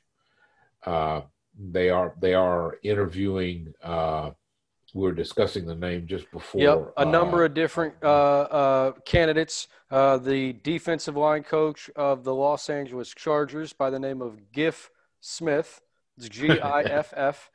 Uh, 0.86 1.20
they 1.58 1.90
are 1.90 2.14
they 2.20 2.32
are 2.32 2.78
interviewing 2.82 3.74
uh, 3.82 4.30
we 4.94 5.02
were 5.02 5.12
discussing 5.12 5.66
the 5.66 5.74
name 5.74 6.06
just 6.06 6.30
before. 6.30 6.60
Yep, 6.60 6.92
a 6.96 7.00
uh, 7.00 7.04
number 7.04 7.44
of 7.44 7.54
different 7.54 7.94
uh, 8.02 8.06
uh, 8.06 8.92
candidates. 9.04 9.68
Uh, 9.90 10.18
the 10.18 10.54
defensive 10.62 11.16
line 11.16 11.42
coach 11.42 11.90
of 11.96 12.24
the 12.24 12.34
Los 12.34 12.70
Angeles 12.70 13.08
Chargers 13.14 13.72
by 13.72 13.90
the 13.90 13.98
name 13.98 14.22
of 14.22 14.52
Giff 14.52 14.90
Smith. 15.20 15.80
It's 16.16 16.28
G 16.30 16.58
I 16.60 16.82
F 16.82 17.12
F. 17.16 17.50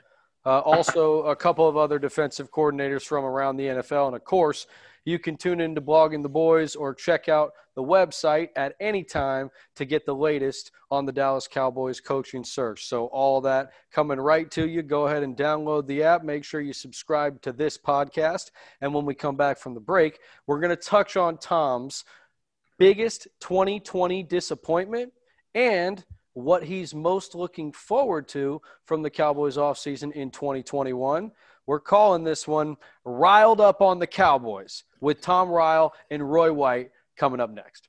Uh, 0.46 0.60
also, 0.60 1.24
a 1.24 1.36
couple 1.36 1.67
of 1.67 1.78
other 1.78 1.98
defensive 1.98 2.52
coordinators 2.52 3.04
from 3.04 3.24
around 3.24 3.56
the 3.56 3.63
NFL. 3.63 4.08
And 4.08 4.15
of 4.15 4.26
course, 4.26 4.67
you 5.06 5.20
can 5.20 5.38
tune 5.38 5.60
into 5.60 5.82
Blogging 5.82 6.24
the 6.24 6.30
Boys 6.30 6.76
or 6.76 6.94
check 6.94 7.28
out 7.28 7.52
the 7.76 7.84
website 7.84 8.50
at 8.56 8.76
any 8.80 9.04
time 9.04 9.50
to 9.76 9.86
get 9.86 10.06
the 10.06 10.16
latest 10.16 10.72
on 10.92 11.06
the 11.06 11.12
Dallas 11.12 11.48
Cowboys 11.48 12.00
coaching 12.00 12.44
search. 12.44 12.86
So, 12.86 13.08
all 13.08 13.42
that 13.42 13.72
coming 13.92 14.20
right 14.20 14.50
to 14.52 14.68
you. 14.68 14.82
Go 14.82 15.08
ahead 15.08 15.24
and 15.24 15.36
download 15.36 15.88
the 15.88 16.04
app. 16.04 16.24
Make 16.24 16.44
sure 16.44 16.62
you 16.62 16.74
subscribe 16.74 17.42
to 17.42 17.52
this 17.52 17.78
podcast. 17.78 18.52
And 18.82 18.94
when 18.94 19.06
we 19.06 19.16
come 19.16 19.36
back 19.36 19.58
from 19.58 19.74
the 19.74 19.80
break, 19.80 20.20
we're 20.48 20.60
going 20.60 20.70
to 20.70 20.76
touch 20.76 21.18
on 21.18 21.38
Tom's 21.38 22.04
biggest 22.78 23.28
2020 23.42 24.24
disappointment 24.24 25.13
and 25.56 26.04
what 26.34 26.63
he's 26.63 26.96
most 26.96 27.36
looking 27.36 27.72
forward 27.72 28.28
to 28.28 28.62
from 28.86 29.02
the 29.02 29.10
Cowboys 29.10 29.58
offseason 29.58 30.12
in 30.13 30.32
2021. 30.32 31.32
We're 31.65 31.80
calling 31.80 32.23
this 32.23 32.47
one 32.47 32.78
Ryled 33.06 33.62
Up 33.62 33.82
on 33.82 33.99
the 33.99 34.08
Cowboys 34.08 34.84
with 34.99 35.21
Tom 35.21 35.49
Ryle 35.49 35.93
and 36.10 36.30
Roy 36.30 36.52
White 36.52 36.91
coming 37.15 37.39
up 37.39 37.49
next. 37.49 37.88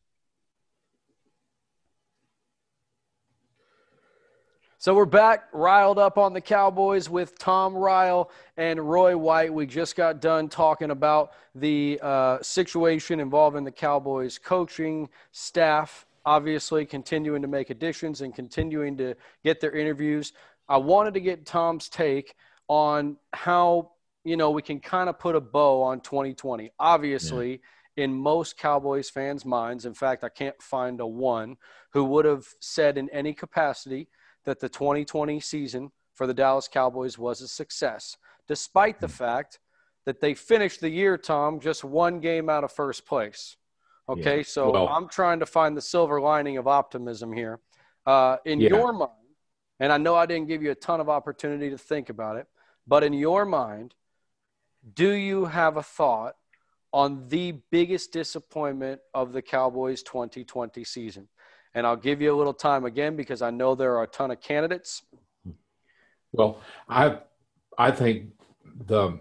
So 4.84 4.94
we're 4.94 5.06
back, 5.06 5.44
riled 5.54 5.98
up 5.98 6.18
on 6.18 6.34
the 6.34 6.42
Cowboys 6.42 7.08
with 7.08 7.38
Tom 7.38 7.74
Ryle 7.74 8.30
and 8.58 8.78
Roy 8.78 9.16
White. 9.16 9.50
We 9.50 9.64
just 9.64 9.96
got 9.96 10.20
done 10.20 10.50
talking 10.50 10.90
about 10.90 11.30
the 11.54 11.98
uh, 12.02 12.42
situation 12.42 13.18
involving 13.18 13.64
the 13.64 13.72
Cowboys 13.72 14.36
coaching 14.36 15.08
staff, 15.32 16.04
obviously 16.26 16.84
continuing 16.84 17.40
to 17.40 17.48
make 17.48 17.70
additions 17.70 18.20
and 18.20 18.34
continuing 18.34 18.94
to 18.98 19.14
get 19.42 19.58
their 19.58 19.72
interviews. 19.72 20.34
I 20.68 20.76
wanted 20.76 21.14
to 21.14 21.20
get 21.20 21.46
Tom's 21.46 21.88
take 21.88 22.34
on 22.68 23.16
how 23.32 23.92
you 24.24 24.36
know 24.36 24.50
we 24.50 24.62
can 24.62 24.80
kind 24.80 25.08
of 25.08 25.18
put 25.18 25.36
a 25.36 25.40
bow 25.40 25.82
on 25.82 26.00
2020. 26.00 26.70
Obviously, 26.78 27.60
yeah. 27.96 28.04
in 28.04 28.14
most 28.14 28.56
Cowboys 28.56 29.10
fans' 29.10 29.44
minds, 29.44 29.86
in 29.86 29.94
fact, 29.94 30.24
I 30.24 30.28
can't 30.28 30.60
find 30.62 31.00
a 31.00 31.06
one 31.06 31.56
who 31.92 32.04
would 32.04 32.24
have 32.24 32.46
said 32.60 32.98
in 32.98 33.08
any 33.10 33.34
capacity 33.34 34.08
that 34.44 34.60
the 34.60 34.68
2020 34.68 35.40
season 35.40 35.90
for 36.14 36.26
the 36.26 36.34
Dallas 36.34 36.68
Cowboys 36.68 37.18
was 37.18 37.40
a 37.40 37.48
success, 37.48 38.16
despite 38.46 39.00
the 39.00 39.06
mm. 39.06 39.12
fact 39.12 39.58
that 40.06 40.20
they 40.20 40.34
finished 40.34 40.80
the 40.80 40.90
year, 40.90 41.16
Tom, 41.16 41.60
just 41.60 41.82
one 41.82 42.20
game 42.20 42.48
out 42.48 42.64
of 42.64 42.72
first 42.72 43.06
place. 43.06 43.56
Okay, 44.08 44.38
yeah. 44.38 44.42
so 44.46 44.70
well, 44.70 44.88
I'm 44.88 45.08
trying 45.08 45.40
to 45.40 45.46
find 45.46 45.76
the 45.76 45.80
silver 45.80 46.20
lining 46.20 46.58
of 46.58 46.68
optimism 46.68 47.32
here. 47.32 47.60
Uh, 48.06 48.36
in 48.44 48.60
yeah. 48.60 48.68
your 48.68 48.92
mind, 48.92 49.10
and 49.80 49.90
I 49.90 49.96
know 49.96 50.14
I 50.14 50.26
didn't 50.26 50.46
give 50.46 50.62
you 50.62 50.70
a 50.70 50.74
ton 50.74 51.00
of 51.00 51.08
opportunity 51.08 51.70
to 51.70 51.78
think 51.78 52.10
about 52.10 52.36
it, 52.36 52.46
but 52.86 53.02
in 53.02 53.12
your 53.12 53.44
mind, 53.44 53.94
do 54.92 55.12
you 55.12 55.46
have 55.46 55.76
a 55.76 55.82
thought 55.82 56.34
on 56.92 57.28
the 57.28 57.52
biggest 57.70 58.12
disappointment 58.12 59.00
of 59.14 59.32
the 59.32 59.42
Cowboys 59.42 60.02
2020 60.02 60.84
season? 60.84 61.28
And 61.74 61.86
I'll 61.86 61.96
give 61.96 62.20
you 62.20 62.32
a 62.32 62.36
little 62.36 62.54
time 62.54 62.84
again 62.84 63.16
because 63.16 63.42
I 63.42 63.50
know 63.50 63.74
there 63.74 63.96
are 63.96 64.04
a 64.04 64.06
ton 64.06 64.30
of 64.30 64.40
candidates. 64.40 65.02
Well, 66.32 66.60
I 66.88 67.18
I 67.76 67.90
think 67.90 68.30
the 68.86 69.20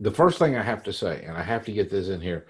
the 0.00 0.10
first 0.10 0.38
thing 0.38 0.56
I 0.56 0.62
have 0.62 0.82
to 0.84 0.92
say, 0.92 1.24
and 1.24 1.36
I 1.36 1.42
have 1.42 1.64
to 1.66 1.72
get 1.72 1.90
this 1.90 2.08
in 2.08 2.20
here, 2.20 2.46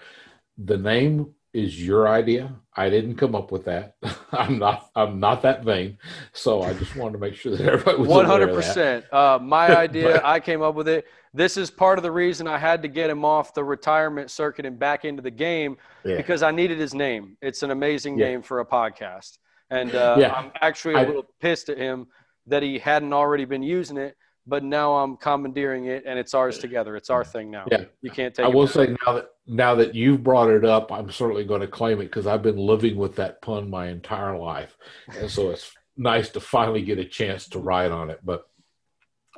the 0.59 0.79
name 0.79 1.35
is 1.55 1.81
your 1.81 2.09
idea. 2.09 2.53
I 2.77 2.90
didn't 2.90 3.14
come 3.14 3.37
up 3.37 3.53
with 3.53 3.64
that. 3.67 3.95
I'm 4.33 4.59
not. 4.59 4.90
I'm 4.97 5.21
not 5.21 5.43
that 5.43 5.64
vain. 5.64 5.97
So 6.33 6.62
I 6.62 6.75
just 6.75 6.97
wanted 6.97 7.12
to 7.12 7.19
make 7.19 7.37
sure 7.37 7.57
that 7.57 7.67
everybody 7.67 7.99
was 7.99 8.09
one 8.09 8.27
hundred 8.27 8.53
percent. 8.53 9.11
Uh, 9.12 9.38
my 9.40 9.75
idea. 9.79 10.14
but, 10.14 10.25
I 10.25 10.40
came 10.40 10.61
up 10.61 10.75
with 10.75 10.88
it. 10.88 11.07
This 11.33 11.57
is 11.57 11.71
part 11.71 11.99
of 11.99 12.03
the 12.03 12.11
reason 12.11 12.47
I 12.47 12.59
had 12.59 12.83
to 12.83 12.88
get 12.88 13.09
him 13.09 13.25
off 13.25 13.55
the 13.55 13.64
retirement 13.64 14.31
circuit 14.31 14.67
and 14.67 14.79
back 14.79 15.05
into 15.05 15.23
the 15.23 15.31
game 15.31 15.77
yeah. 16.05 16.17
because 16.17 16.43
I 16.43 16.51
needed 16.51 16.79
his 16.79 16.95
name. 16.95 17.37
It's 17.40 17.62
an 17.62 17.71
amazing 17.71 18.19
yeah. 18.19 18.27
name 18.27 18.43
for 18.43 18.61
a 18.61 18.67
podcast, 18.67 19.38
and 19.71 19.95
uh, 19.95 20.17
yeah. 20.19 20.33
I'm 20.33 20.51
actually 20.61 20.95
a 20.95 21.07
little 21.07 21.27
pissed 21.40 21.69
at 21.69 21.79
him 21.79 22.09
that 22.47 22.62
he 22.62 22.79
hadn't 22.79 23.12
already 23.12 23.45
been 23.45 23.62
using 23.62 23.97
it 23.97 24.17
but 24.46 24.62
now 24.62 24.94
I'm 24.96 25.16
commandeering 25.16 25.87
it 25.87 26.04
and 26.07 26.18
it's 26.18 26.35
ours 26.35 26.59
together. 26.59 26.96
It's 26.96 27.11
our 27.11 27.24
thing 27.24 27.50
now. 27.50 27.64
Yeah. 27.70 27.85
You 28.02 28.11
can't 28.11 28.35
take 28.35 28.44
I 28.44 28.48
will 28.48 28.66
say 28.66 28.94
now 29.07 29.12
that 29.14 29.30
now 29.46 29.74
that 29.76 29.94
you've 29.94 30.22
brought 30.22 30.50
it 30.50 30.64
up, 30.64 30.92
I'm 30.92 31.11
certainly 31.11 31.44
going 31.44 31.61
to 31.61 31.66
claim 31.66 32.00
it 32.00 32.04
because 32.04 32.26
I've 32.26 32.42
been 32.42 32.57
living 32.57 32.96
with 32.96 33.16
that 33.16 33.42
pun 33.42 33.70
my 33.70 33.88
entire 33.88 34.38
life. 34.38 34.76
And 35.18 35.30
so 35.30 35.50
it's 35.50 35.72
nice 35.96 36.30
to 36.30 36.40
finally 36.40 36.83
get 36.83 36.98
a 36.98 37.04
chance 37.04 37.48
to 37.50 37.59
write 37.59 37.90
on 37.90 38.11
it. 38.11 38.20
But 38.22 38.46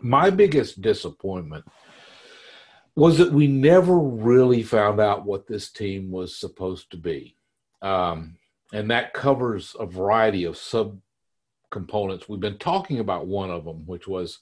my 0.01 0.31
biggest 0.31 0.81
disappointment 0.81 1.65
was 2.95 3.19
that 3.19 3.33
we 3.33 3.47
never 3.47 3.99
really 3.99 4.63
found 4.63 5.01
out 5.01 5.27
what 5.27 5.47
this 5.47 5.71
team 5.71 6.11
was 6.11 6.35
supposed 6.35 6.91
to 6.91 6.97
be. 6.97 7.37
Um, 7.83 8.37
and 8.73 8.91
that 8.91 9.13
covers 9.13 9.77
a 9.79 9.87
variety 9.87 10.45
of 10.45 10.57
sub 10.57 10.99
components. 11.71 12.29
We've 12.29 12.41
been 12.41 12.59
talking 12.59 12.99
about 12.99 13.27
one 13.27 13.51
of 13.51 13.65
them, 13.65 13.87
which 13.87 14.09
was 14.09 14.39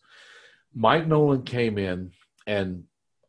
Mike 0.74 1.06
Nolan 1.06 1.42
came 1.42 1.78
in 1.78 2.12
and 2.46 2.84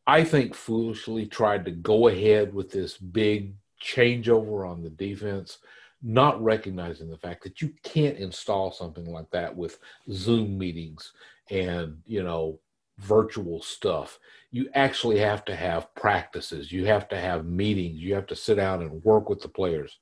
I 0.07 0.23
think 0.23 0.53
foolishly 0.53 1.25
tried 1.25 1.65
to 1.65 1.71
go 1.71 2.07
ahead 2.07 2.53
with 2.53 2.71
this 2.71 2.97
big 2.97 3.55
changeover 3.81 4.69
on 4.69 4.83
the 4.83 4.89
defense, 4.89 5.59
not 6.01 6.43
recognizing 6.43 7.09
the 7.09 7.17
fact 7.17 7.43
that 7.43 7.61
you 7.61 7.73
can't 7.83 8.17
install 8.17 8.71
something 8.71 9.05
like 9.05 9.29
that 9.31 9.55
with 9.55 9.79
Zoom 10.11 10.57
meetings 10.57 11.13
and, 11.49 12.01
you 12.05 12.23
know, 12.23 12.59
virtual 12.99 13.61
stuff. 13.61 14.19
You 14.51 14.69
actually 14.73 15.19
have 15.19 15.43
to 15.45 15.55
have 15.55 15.93
practices. 15.95 16.71
You 16.71 16.85
have 16.85 17.09
to 17.09 17.19
have 17.19 17.45
meetings. 17.45 17.99
You 17.99 18.13
have 18.13 18.27
to 18.27 18.35
sit 18.35 18.55
down 18.55 18.81
and 18.81 19.03
work 19.03 19.29
with 19.29 19.41
the 19.41 19.49
players. 19.49 19.97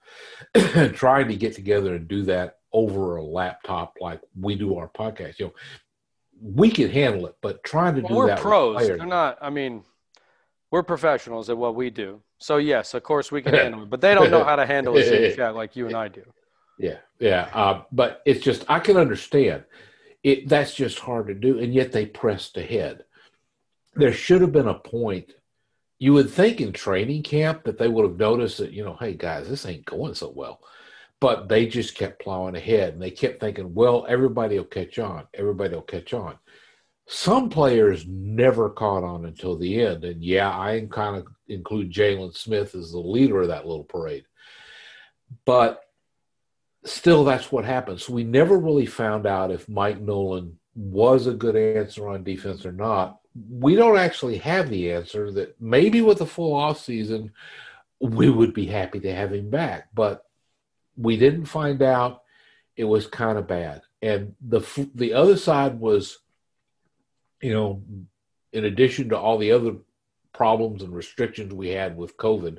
Trying 0.94 1.28
to 1.30 1.36
get 1.36 1.56
together 1.56 1.96
and 1.96 2.08
do 2.08 2.24
that 2.24 2.58
over 2.72 3.16
a 3.16 3.24
laptop 3.24 3.96
like 4.02 4.20
we 4.40 4.56
do 4.56 4.78
our 4.78 4.90
podcast. 4.90 5.40
You 5.40 5.48
know, 5.48 5.54
we 6.41 6.69
can 6.69 6.89
handle 6.89 7.28
it, 7.28 7.36
but 7.41 7.63
trying 7.63 7.96
to 7.96 8.02
well, 8.02 8.10
do 8.10 8.15
we're 8.15 8.28
that. 8.28 8.38
We're 8.38 8.41
pros. 8.41 8.88
They're 8.88 9.06
not. 9.06 9.38
I 9.41 9.50
mean, 9.50 9.84
we're 10.72 10.84
professionals 10.84 11.50
at 11.50 11.58
what 11.58 11.76
we 11.76 11.89
do. 11.89 12.22
So 12.39 12.58
yes, 12.58 12.93
of 12.93 13.04
course 13.04 13.32
we 13.32 13.41
can 13.41 13.54
handle 13.54 13.84
it, 13.84 13.89
but 13.89 14.02
they 14.02 14.13
don't 14.13 14.32
know 14.32 14.43
how 14.43 14.56
to 14.56 14.65
handle 14.65 14.98
a 14.98 15.04
Zoom 15.06 15.36
chat 15.36 15.56
like 15.56 15.76
you 15.76 15.88
and 15.88 15.96
I 15.96 16.08
do. 16.08 16.24
Yeah, 16.78 16.98
yeah. 17.19 17.50
Uh, 17.54 17.84
but 17.91 18.22
it's 18.26 18.43
just 18.43 18.65
I 18.67 18.80
can 18.80 18.98
understand 18.98 19.63
it. 20.24 20.50
That's 20.50 20.74
just 20.74 21.00
hard 21.00 21.28
to 21.28 21.34
do, 21.34 21.60
and 21.60 21.74
yet 21.74 21.91
they 21.91 22.06
pressed 22.06 22.58
ahead. 22.58 23.06
There 23.96 24.13
should 24.13 24.41
have 24.41 24.52
been 24.52 24.67
a 24.67 24.74
point. 24.74 25.34
You 26.00 26.13
would 26.13 26.30
think 26.30 26.60
in 26.60 26.74
training 26.74 27.24
camp 27.24 27.63
that 27.63 27.78
they 27.78 27.88
would 27.88 28.04
have 28.04 28.17
noticed 28.17 28.58
that 28.58 28.74
you 28.74 28.84
know, 28.84 28.98
hey 29.00 29.13
guys, 29.13 29.48
this 29.48 29.65
ain't 29.65 29.86
going 29.86 30.15
so 30.15 30.34
well 30.36 30.60
but 31.24 31.48
they 31.48 31.66
just 31.66 31.96
kept 31.96 32.22
plowing 32.22 32.58
ahead 32.58 32.92
and 32.92 33.02
they 33.02 33.10
kept 33.10 33.40
thinking, 33.40 33.74
well, 33.74 34.06
everybody 34.10 34.58
will 34.58 34.66
catch 34.66 35.00
on. 35.00 35.26
Everybody 35.34 35.74
will 35.74 35.82
catch 35.82 36.14
on. 36.14 36.38
Some 37.08 37.48
players 37.48 38.06
never 38.06 38.70
caught 38.70 39.06
on 39.06 39.24
until 39.24 39.58
the 39.58 39.80
end. 39.80 40.04
And 40.04 40.22
yeah, 40.22 40.50
I 40.50 40.86
kind 40.92 41.16
of 41.16 41.28
include 41.48 41.94
Jaylon 41.94 42.36
Smith 42.36 42.76
as 42.76 42.92
the 42.92 43.00
leader 43.00 43.42
of 43.42 43.48
that 43.48 43.66
little 43.66 43.86
parade. 43.86 44.26
But 45.46 45.80
still, 46.84 47.24
that's 47.24 47.54
what 47.54 47.64
happened. 47.64 48.02
So 48.02 48.12
we 48.12 48.26
never 48.26 48.58
really 48.60 48.86
found 48.86 49.26
out 49.26 49.50
if 49.50 49.70
Mike 49.70 50.02
Nolan 50.02 50.60
was 50.76 51.26
a 51.26 51.34
good 51.34 51.56
answer 51.56 52.10
on 52.10 52.26
defense 52.26 52.66
or 52.66 52.74
not. 52.74 53.22
We 53.50 53.76
don't 53.76 53.98
actually 53.98 54.40
have 54.40 54.70
the 54.70 54.92
answer 54.92 55.32
that 55.32 55.56
maybe 55.62 56.02
with 56.02 56.20
a 56.20 56.26
full 56.26 56.54
off 56.54 56.82
season, 56.82 57.32
we 58.02 58.30
would 58.30 58.54
be 58.54 58.66
happy 58.66 59.00
to 59.00 59.16
have 59.16 59.32
him 59.32 59.50
back. 59.50 59.88
But 59.94 60.26
we 60.98 61.18
didn't 61.18 61.46
find 61.46 61.82
out. 61.82 62.22
It 62.76 62.86
was 62.86 63.08
kind 63.08 63.38
of 63.38 63.48
bad. 63.48 63.82
And 64.02 64.36
the 64.42 64.62
the 64.96 65.14
other 65.14 65.38
side 65.38 65.80
was, 65.80 66.20
you 67.42 67.54
know, 67.54 67.82
in 68.52 68.66
addition 68.66 69.10
to 69.10 69.18
all 69.18 69.38
the 69.38 69.52
other 69.52 69.76
problems 70.34 70.82
and 70.82 70.94
restrictions 70.94 71.54
we 71.54 71.70
had 71.70 71.96
with 71.96 72.18
COVID, 72.18 72.58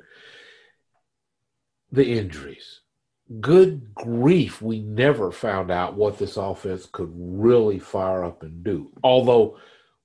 the 1.91 2.17
injuries. 2.17 2.81
Good 3.41 3.93
grief, 3.93 4.61
we 4.61 4.79
never 4.79 5.31
found 5.31 5.71
out 5.71 5.95
what 5.95 6.17
this 6.17 6.37
offense 6.37 6.87
could 6.91 7.11
really 7.15 7.79
fire 7.79 8.23
up 8.23 8.43
and 8.43 8.63
do. 8.63 8.91
Although, 9.03 9.57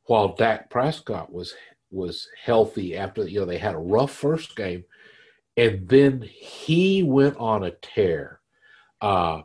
while 0.04 0.34
Dak 0.34 0.70
Prescott 0.70 1.32
was 1.32 1.54
was 1.90 2.28
healthy 2.42 2.96
after 2.96 3.26
you 3.26 3.40
know 3.40 3.46
they 3.46 3.58
had 3.58 3.74
a 3.74 3.78
rough 3.78 4.12
first 4.12 4.56
game, 4.56 4.84
and 5.56 5.88
then 5.88 6.22
he 6.22 7.02
went 7.02 7.36
on 7.36 7.64
a 7.64 7.70
tear. 7.70 8.40
Uh, 9.00 9.42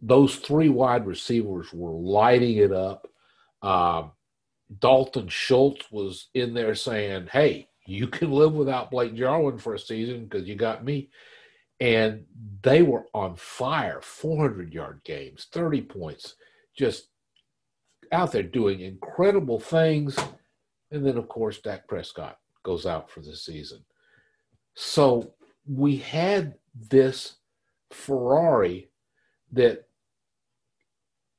those 0.00 0.36
three 0.36 0.68
wide 0.68 1.06
receivers 1.06 1.72
were 1.72 1.90
lighting 1.92 2.58
it 2.58 2.72
up. 2.72 3.08
Uh, 3.62 4.04
Dalton 4.78 5.28
Schultz 5.28 5.90
was 5.90 6.28
in 6.34 6.54
there 6.54 6.74
saying, 6.74 7.28
"Hey, 7.32 7.68
you 7.86 8.06
can 8.06 8.30
live 8.30 8.52
without 8.52 8.90
Blake 8.90 9.14
Jarwin 9.14 9.58
for 9.58 9.74
a 9.74 9.78
season 9.78 10.24
because 10.24 10.46
you 10.46 10.54
got 10.54 10.84
me." 10.84 11.10
And 11.80 12.26
they 12.62 12.82
were 12.82 13.06
on 13.14 13.36
fire, 13.36 14.00
400 14.02 14.74
yard 14.74 15.00
games, 15.04 15.46
30 15.52 15.82
points, 15.82 16.34
just 16.76 17.08
out 18.12 18.32
there 18.32 18.42
doing 18.42 18.80
incredible 18.80 19.60
things. 19.60 20.18
And 20.90 21.06
then, 21.06 21.16
of 21.16 21.28
course, 21.28 21.60
Dak 21.60 21.86
Prescott 21.86 22.38
goes 22.62 22.84
out 22.86 23.10
for 23.10 23.20
the 23.20 23.36
season. 23.36 23.84
So 24.74 25.34
we 25.68 25.96
had 25.96 26.54
this 26.74 27.36
Ferrari 27.92 28.88
that 29.52 29.86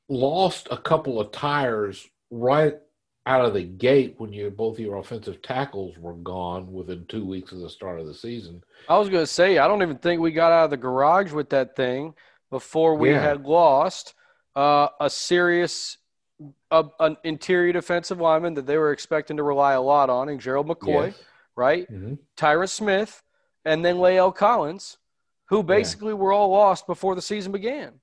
lost 0.07 0.67
a 0.71 0.77
couple 0.77 1.19
of 1.19 1.31
tires 1.31 2.07
right 2.31 2.77
out 3.25 3.45
of 3.45 3.53
the 3.53 3.63
gate 3.63 4.15
when 4.17 4.33
you 4.33 4.49
both 4.49 4.79
your 4.79 4.97
offensive 4.97 5.41
tackles 5.41 5.97
were 5.97 6.15
gone 6.15 6.71
within 6.71 7.05
two 7.07 7.25
weeks 7.25 7.51
of 7.51 7.59
the 7.59 7.69
start 7.69 7.99
of 7.99 8.07
the 8.07 8.13
season. 8.13 8.63
I 8.87 8.97
was 8.97 9.09
going 9.09 9.23
to 9.23 9.27
say 9.27 9.57
I 9.57 9.67
don't 9.67 9.83
even 9.83 9.97
think 9.97 10.21
we 10.21 10.31
got 10.31 10.51
out 10.51 10.65
of 10.65 10.69
the 10.71 10.77
garage 10.77 11.31
with 11.31 11.49
that 11.49 11.75
thing 11.75 12.13
before 12.49 12.95
we 12.95 13.11
yeah. 13.11 13.21
had 13.21 13.45
lost 13.45 14.15
uh, 14.55 14.87
a 14.99 15.09
serious 15.09 15.97
uh, 16.71 16.83
an 16.99 17.17
interior 17.23 17.73
defensive 17.73 18.19
lineman 18.19 18.53
that 18.55 18.65
they 18.65 18.77
were 18.77 18.91
expecting 18.91 19.37
to 19.37 19.43
rely 19.43 19.73
a 19.73 19.81
lot 19.81 20.09
on, 20.09 20.29
and 20.29 20.39
Gerald 20.39 20.67
McCoy, 20.67 21.07
yes. 21.07 21.23
right? 21.55 21.91
Mm-hmm. 21.91 22.13
Tyron 22.37 22.69
Smith, 22.69 23.21
and 23.65 23.83
then 23.83 23.97
La'el 23.97 24.33
Collins, 24.33 24.97
who 25.45 25.63
basically 25.63 26.09
yeah. 26.09 26.15
were 26.19 26.31
all 26.31 26.49
lost 26.49 26.87
before 26.87 27.15
the 27.15 27.21
season 27.21 27.51
began. 27.51 27.93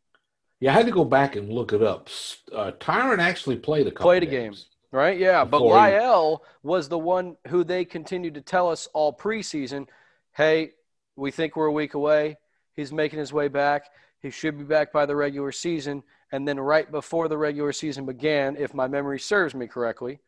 Yeah, 0.60 0.72
I 0.72 0.74
had 0.74 0.86
to 0.86 0.92
go 0.92 1.04
back 1.04 1.36
and 1.36 1.52
look 1.52 1.72
it 1.72 1.82
up. 1.82 2.08
Uh, 2.52 2.72
Tyron 2.72 3.18
actually 3.18 3.56
played 3.56 3.86
a 3.86 3.90
couple 3.90 4.06
played 4.06 4.22
a 4.22 4.26
game, 4.26 4.54
right? 4.90 5.18
Yeah, 5.18 5.44
but 5.44 5.60
La'el 5.60 6.38
he... 6.40 6.68
was 6.68 6.88
the 6.88 6.98
one 6.98 7.36
who 7.48 7.62
they 7.62 7.84
continued 7.84 8.34
to 8.34 8.40
tell 8.40 8.70
us 8.70 8.88
all 8.94 9.12
preseason, 9.12 9.86
"Hey, 10.32 10.72
we 11.14 11.30
think 11.30 11.56
we're 11.56 11.66
a 11.66 11.72
week 11.72 11.94
away. 11.94 12.38
He's 12.74 12.92
making 12.92 13.18
his 13.18 13.32
way 13.32 13.48
back. 13.48 13.90
He 14.20 14.30
should 14.30 14.56
be 14.56 14.64
back 14.64 14.92
by 14.92 15.06
the 15.06 15.16
regular 15.16 15.52
season." 15.52 16.02
And 16.32 16.48
then 16.48 16.58
right 16.58 16.90
before 16.90 17.28
the 17.28 17.38
regular 17.38 17.72
season 17.72 18.04
began, 18.04 18.56
if 18.56 18.74
my 18.74 18.88
memory 18.88 19.20
serves 19.20 19.54
me 19.54 19.68
correctly, 19.68 20.18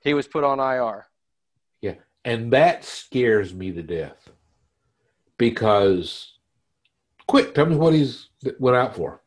he 0.00 0.12
was 0.12 0.26
put 0.26 0.42
on 0.42 0.58
IR. 0.58 1.06
Yeah, 1.80 1.94
and 2.24 2.52
that 2.52 2.84
scares 2.84 3.54
me 3.54 3.72
to 3.72 3.82
death 3.82 4.30
because 5.38 6.32
quick, 7.26 7.54
tell 7.54 7.66
me 7.66 7.76
what 7.76 7.94
he's 7.94 8.28
went 8.58 8.76
out 8.76 8.94
for. 8.94 9.22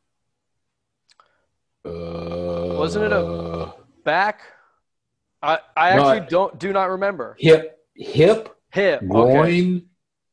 Uh, 1.86 2.76
Wasn't 2.78 3.06
it 3.06 3.12
a 3.12 3.74
back? 4.04 4.42
I 5.42 5.60
I 5.76 5.90
actually 5.90 6.28
don't 6.28 6.58
do 6.60 6.74
not 6.74 6.90
remember. 6.90 7.36
Hip, 7.40 7.80
hip, 7.96 8.56
hip, 8.72 9.02
groin. 9.08 9.78
Okay. 9.78 9.86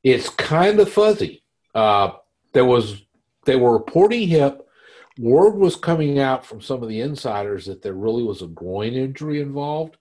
It's 0.03 0.29
kind 0.29 0.81
of 0.81 0.91
fuzzy. 0.91 1.43
Uh, 1.75 2.13
there 2.53 2.65
was 2.65 3.03
they 3.47 3.57
were 3.57 3.73
reporting 3.73 4.29
hip. 4.29 4.67
Word 5.19 5.55
was 5.55 5.77
coming 5.77 6.19
out 6.19 6.45
from 6.45 6.61
some 6.61 6.83
of 6.83 6.89
the 6.89 7.01
insiders 7.01 7.67
that 7.67 7.83
there 7.83 7.95
really 7.95 8.25
was 8.25 8.43
a 8.43 8.49
groin 8.49 8.95
injury 8.95 9.41
involved, 9.41 9.97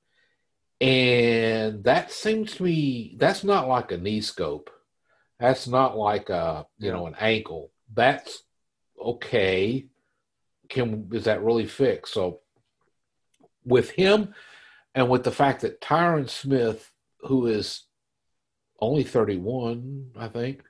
and 0.81 1.83
that 1.83 2.11
seems 2.11 2.55
to 2.55 2.63
me 2.63 3.15
that's 3.17 3.43
not 3.43 3.67
like 3.67 3.91
a 3.91 3.97
knee 3.97 4.21
scope. 4.21 4.71
That's 5.39 5.67
not 5.67 5.97
like 5.97 6.29
a 6.29 6.65
you 6.77 6.91
know 6.91 7.07
an 7.07 7.15
ankle. 7.19 7.71
That's 7.93 8.43
okay. 8.99 9.87
Can 10.69 11.09
is 11.11 11.25
that 11.25 11.43
really 11.43 11.65
fixed? 11.65 12.13
So 12.13 12.39
with 13.65 13.91
him 13.91 14.33
and 14.95 15.09
with 15.09 15.23
the 15.23 15.31
fact 15.31 15.61
that 15.61 15.81
Tyron 15.81 16.29
Smith, 16.29 16.91
who 17.21 17.47
is 17.47 17.83
only 18.79 19.03
31, 19.03 20.11
I 20.17 20.27
think, 20.27 20.63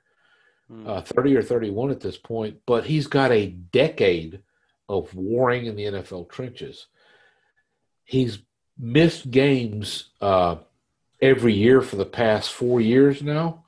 hmm. 0.68 0.86
uh, 0.86 1.02
30 1.02 1.36
or 1.36 1.42
31 1.42 1.90
at 1.90 2.00
this 2.00 2.16
point, 2.16 2.58
but 2.66 2.84
he's 2.84 3.06
got 3.06 3.32
a 3.32 3.48
decade 3.48 4.40
of 4.88 5.14
warring 5.14 5.66
in 5.66 5.76
the 5.76 5.84
NFL 5.84 6.30
trenches. 6.30 6.86
He's 8.04 8.38
missed 8.78 9.30
games 9.30 10.10
uh, 10.20 10.56
every 11.20 11.54
year 11.54 11.80
for 11.80 11.96
the 11.96 12.04
past 12.04 12.52
four 12.52 12.80
years 12.80 13.22
now 13.22 13.63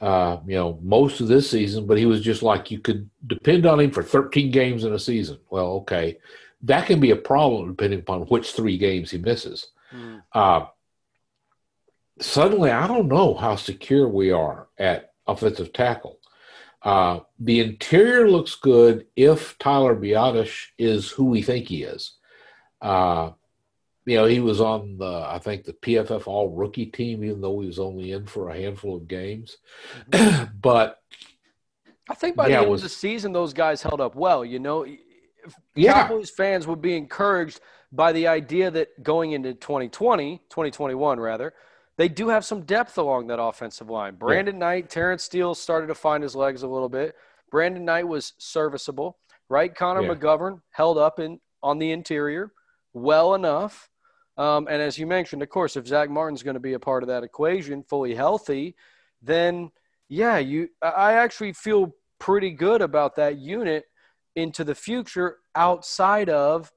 uh, 0.00 0.38
you 0.46 0.54
know, 0.54 0.78
most 0.82 1.20
of 1.20 1.28
this 1.28 1.50
season, 1.50 1.86
but 1.86 1.98
he 1.98 2.06
was 2.06 2.20
just 2.20 2.42
like 2.42 2.70
you 2.70 2.78
could 2.78 3.08
depend 3.26 3.66
on 3.66 3.80
him 3.80 3.90
for 3.90 4.02
13 4.02 4.50
games 4.50 4.84
in 4.84 4.92
a 4.92 4.98
season. 4.98 5.38
Well, 5.50 5.66
okay, 5.78 6.18
that 6.62 6.86
can 6.86 7.00
be 7.00 7.10
a 7.10 7.16
problem 7.16 7.70
depending 7.70 8.00
upon 8.00 8.22
which 8.22 8.52
three 8.52 8.78
games 8.78 9.10
he 9.10 9.18
misses. 9.18 9.68
Mm. 9.92 10.22
Uh, 10.32 10.66
suddenly, 12.20 12.70
I 12.70 12.86
don't 12.86 13.08
know 13.08 13.34
how 13.34 13.56
secure 13.56 14.08
we 14.08 14.30
are 14.30 14.68
at 14.78 15.12
offensive 15.26 15.72
tackle. 15.72 16.18
Uh, 16.82 17.20
the 17.40 17.60
interior 17.60 18.30
looks 18.30 18.54
good 18.54 19.06
if 19.16 19.58
Tyler 19.58 19.96
Biadasz 19.96 20.66
is 20.78 21.10
who 21.10 21.24
we 21.24 21.42
think 21.42 21.66
he 21.66 21.82
is. 21.82 22.14
Uh, 22.80 23.32
you 24.08 24.16
know, 24.16 24.24
he 24.24 24.40
was 24.40 24.60
on 24.60 24.96
the, 24.98 25.26
I 25.28 25.38
think, 25.38 25.64
the 25.64 25.74
PFF 25.74 26.26
All 26.26 26.48
Rookie 26.50 26.86
team, 26.86 27.22
even 27.24 27.40
though 27.40 27.60
he 27.60 27.66
was 27.66 27.78
only 27.78 28.12
in 28.12 28.26
for 28.26 28.48
a 28.48 28.56
handful 28.56 28.96
of 28.96 29.08
games. 29.08 29.58
Mm-hmm. 30.10 30.44
but 30.60 31.00
I 32.08 32.14
think 32.14 32.36
by 32.36 32.48
yeah, 32.48 32.56
the 32.56 32.62
end 32.62 32.70
was, 32.70 32.82
of 32.82 32.84
the 32.84 32.94
season, 32.94 33.32
those 33.32 33.52
guys 33.52 33.82
held 33.82 34.00
up 34.00 34.14
well. 34.14 34.44
You 34.44 34.60
know, 34.60 34.86
yeah. 35.74 35.92
Cowboys 35.92 36.30
fans 36.30 36.66
would 36.66 36.80
be 36.80 36.96
encouraged 36.96 37.60
by 37.92 38.12
the 38.12 38.26
idea 38.26 38.70
that 38.70 39.02
going 39.02 39.32
into 39.32 39.54
2020, 39.54 40.38
2021 40.48 41.20
rather, 41.20 41.54
they 41.96 42.08
do 42.08 42.28
have 42.28 42.44
some 42.44 42.62
depth 42.62 42.96
along 42.96 43.26
that 43.26 43.40
offensive 43.40 43.90
line. 43.90 44.14
Brandon 44.14 44.54
yeah. 44.54 44.60
Knight, 44.60 44.90
Terence 44.90 45.24
Steele 45.24 45.54
started 45.54 45.88
to 45.88 45.94
find 45.94 46.22
his 46.22 46.34
legs 46.34 46.62
a 46.62 46.68
little 46.68 46.88
bit. 46.88 47.14
Brandon 47.50 47.84
Knight 47.84 48.06
was 48.06 48.34
serviceable, 48.38 49.18
right? 49.48 49.74
Connor 49.74 50.02
yeah. 50.02 50.14
McGovern 50.14 50.60
held 50.70 50.96
up 50.96 51.18
in 51.18 51.40
on 51.62 51.78
the 51.78 51.90
interior 51.90 52.52
well 52.92 53.34
enough. 53.34 53.90
Um, 54.38 54.68
and 54.70 54.80
as 54.80 54.96
you 54.96 55.06
mentioned, 55.06 55.42
of 55.42 55.48
course, 55.48 55.76
if 55.76 55.86
Zach 55.86 56.08
Martin's 56.08 56.42
going 56.44 56.54
to 56.54 56.60
be 56.60 56.74
a 56.74 56.78
part 56.78 57.02
of 57.02 57.08
that 57.08 57.24
equation, 57.24 57.82
fully 57.82 58.14
healthy, 58.14 58.76
then 59.20 59.70
yeah, 60.08 60.38
you. 60.38 60.68
I 60.80 61.14
actually 61.14 61.52
feel 61.52 61.94
pretty 62.18 62.50
good 62.50 62.80
about 62.80 63.16
that 63.16 63.38
unit 63.38 63.84
into 64.36 64.64
the 64.64 64.74
future 64.74 65.38
outside 65.54 66.30
of 66.30 66.72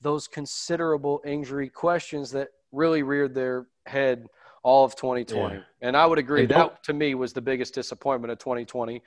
those 0.00 0.28
considerable 0.28 1.20
injury 1.26 1.68
questions 1.68 2.30
that 2.30 2.48
really 2.72 3.02
reared 3.02 3.34
their 3.34 3.66
head 3.86 4.26
all 4.62 4.84
of 4.84 4.94
2020. 4.96 5.56
Yeah. 5.56 5.62
And 5.82 5.96
I 5.96 6.06
would 6.06 6.18
agree 6.18 6.46
that 6.46 6.82
to 6.84 6.92
me 6.92 7.14
was 7.14 7.32
the 7.32 7.40
biggest 7.40 7.74
disappointment 7.74 8.30
of 8.30 8.38
2020 8.38 9.02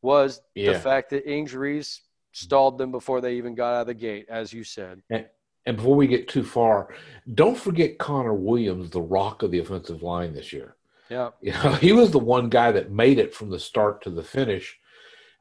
was 0.00 0.40
yeah. 0.54 0.72
the 0.72 0.78
fact 0.78 1.10
that 1.10 1.28
injuries 1.30 2.00
stalled 2.32 2.78
them 2.78 2.90
before 2.90 3.20
they 3.20 3.34
even 3.34 3.54
got 3.54 3.74
out 3.74 3.82
of 3.82 3.86
the 3.88 3.94
gate, 3.94 4.26
as 4.28 4.52
you 4.52 4.64
said. 4.64 5.02
And, 5.10 5.26
and 5.66 5.76
before 5.76 5.96
we 5.96 6.06
get 6.06 6.28
too 6.28 6.42
far, 6.42 6.94
don't 7.32 7.58
forget 7.58 7.98
Connor 7.98 8.34
Williams, 8.34 8.90
the 8.90 9.00
rock 9.00 9.42
of 9.42 9.50
the 9.50 9.60
offensive 9.60 10.02
line 10.02 10.34
this 10.34 10.52
year. 10.52 10.74
Yeah, 11.08 11.30
you 11.40 11.52
know, 11.52 11.72
he 11.74 11.92
was 11.92 12.10
the 12.10 12.18
one 12.18 12.48
guy 12.48 12.72
that 12.72 12.90
made 12.90 13.18
it 13.18 13.34
from 13.34 13.50
the 13.50 13.60
start 13.60 14.02
to 14.02 14.10
the 14.10 14.22
finish. 14.22 14.78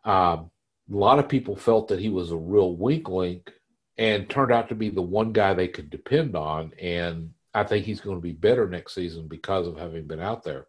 Um, 0.04 0.52
a 0.92 0.96
lot 0.96 1.20
of 1.20 1.30
people 1.30 1.56
felt 1.56 1.88
that 1.88 2.00
he 2.00 2.10
was 2.10 2.32
a 2.32 2.38
real 2.38 2.76
weak 2.76 3.08
link, 3.10 3.52
and 3.98 4.30
turned 4.30 4.52
out 4.52 4.70
to 4.70 4.76
be 4.76 4.90
the 4.90 5.02
one 5.02 5.32
guy 5.32 5.54
they 5.54 5.68
could 5.68 5.90
depend 5.90 6.36
on. 6.36 6.74
And 6.82 7.34
I 7.54 7.64
think 7.64 7.86
he's 7.86 8.02
going 8.02 8.18
to 8.18 8.22
be 8.22 8.32
better 8.32 8.68
next 8.68 8.96
season 8.96 9.28
because 9.28 9.68
of 9.68 9.78
having 9.78 10.08
been 10.08 10.20
out 10.20 10.44
there. 10.44 10.66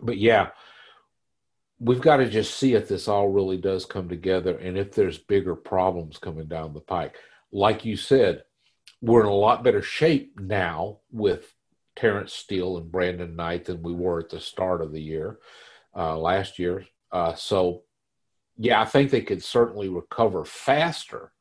But 0.00 0.16
yeah, 0.16 0.50
we've 1.78 2.00
got 2.00 2.16
to 2.16 2.30
just 2.30 2.56
see 2.56 2.74
if 2.74 2.88
this 2.88 3.08
all 3.08 3.28
really 3.28 3.58
does 3.58 3.84
come 3.84 4.08
together 4.08 4.56
and 4.56 4.78
if 4.78 4.94
there's 4.94 5.18
bigger 5.18 5.54
problems 5.54 6.16
coming 6.16 6.46
down 6.46 6.72
the 6.72 6.80
pike. 6.80 7.16
Like 7.52 7.84
you 7.84 7.96
said, 7.96 8.44
we're 9.00 9.20
in 9.20 9.26
a 9.26 9.34
lot 9.34 9.62
better 9.62 9.82
shape 9.82 10.40
now 10.40 10.98
with 11.10 11.54
Terence 11.96 12.32
Steele 12.32 12.78
and 12.78 12.90
Brandon 12.90 13.36
Knight 13.36 13.66
than 13.66 13.82
we 13.82 13.92
were 13.92 14.20
at 14.20 14.30
the 14.30 14.40
start 14.40 14.80
of 14.80 14.92
the 14.92 15.02
year, 15.02 15.38
uh, 15.94 16.16
last 16.16 16.58
year. 16.58 16.86
Uh, 17.10 17.34
so, 17.34 17.82
yeah, 18.56 18.80
I 18.80 18.84
think 18.86 19.10
they 19.10 19.20
could 19.20 19.42
certainly 19.42 19.88
recover 19.88 20.44
faster 20.44 21.32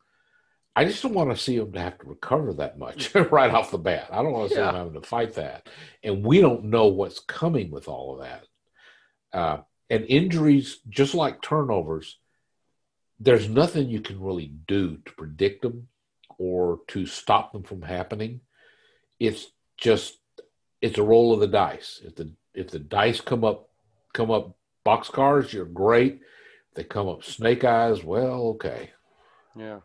I 0.76 0.86
just 0.86 1.04
don't 1.04 1.14
want 1.14 1.32
to 1.32 1.38
see 1.38 1.58
them 1.58 1.74
to 1.74 1.80
have 1.80 1.98
to 2.00 2.08
recover 2.08 2.54
that 2.54 2.80
much 2.80 3.14
right 3.32 3.52
off 3.52 3.72
the 3.72 3.78
bat. 3.78 4.08
I 4.12 4.22
don't 4.22 4.32
want 4.32 4.50
to 4.50 4.56
see 4.56 4.62
yeah. 4.62 4.68
them 4.68 4.76
having 4.76 5.02
to 5.02 5.08
fight 5.08 5.36
that, 5.36 5.68
and 6.04 6.26
we 6.26 6.40
don't 6.40 6.66
know 6.66 6.88
what's 6.88 7.20
coming 7.20 7.72
with 7.72 7.88
all 7.88 8.14
of 8.14 8.22
that. 8.22 8.46
Uh, 9.38 9.62
and 9.90 10.06
injuries, 10.06 10.80
just 10.88 11.14
like 11.14 11.42
turnovers, 11.42 12.18
there's 13.20 13.50
nothing 13.50 13.90
you 13.90 14.02
can 14.02 14.22
really 14.22 14.54
do 14.68 14.98
to 15.06 15.12
predict 15.14 15.62
them 15.62 15.88
or 16.42 16.80
to 16.88 17.06
stop 17.06 17.52
them 17.52 17.64
from 17.64 17.82
happening. 17.82 18.42
It's 19.20 19.48
just 19.78 20.18
it's 20.82 20.98
a 20.98 21.04
roll 21.04 21.34
of 21.34 21.40
the 21.40 21.48
dice. 21.48 22.02
If 22.04 22.16
the 22.16 22.34
if 22.54 22.70
the 22.70 22.80
dice 22.80 23.22
come 23.22 23.44
up 23.44 23.70
come 24.14 24.32
up 24.32 24.56
boxcars, 24.86 25.54
you're 25.54 25.66
great. 25.66 26.22
If 26.70 26.76
they 26.76 26.84
come 26.84 27.08
up 27.08 27.24
snake 27.24 27.64
eyes, 27.64 28.04
well, 28.04 28.48
okay. 28.56 28.92
Yeah 29.56 29.80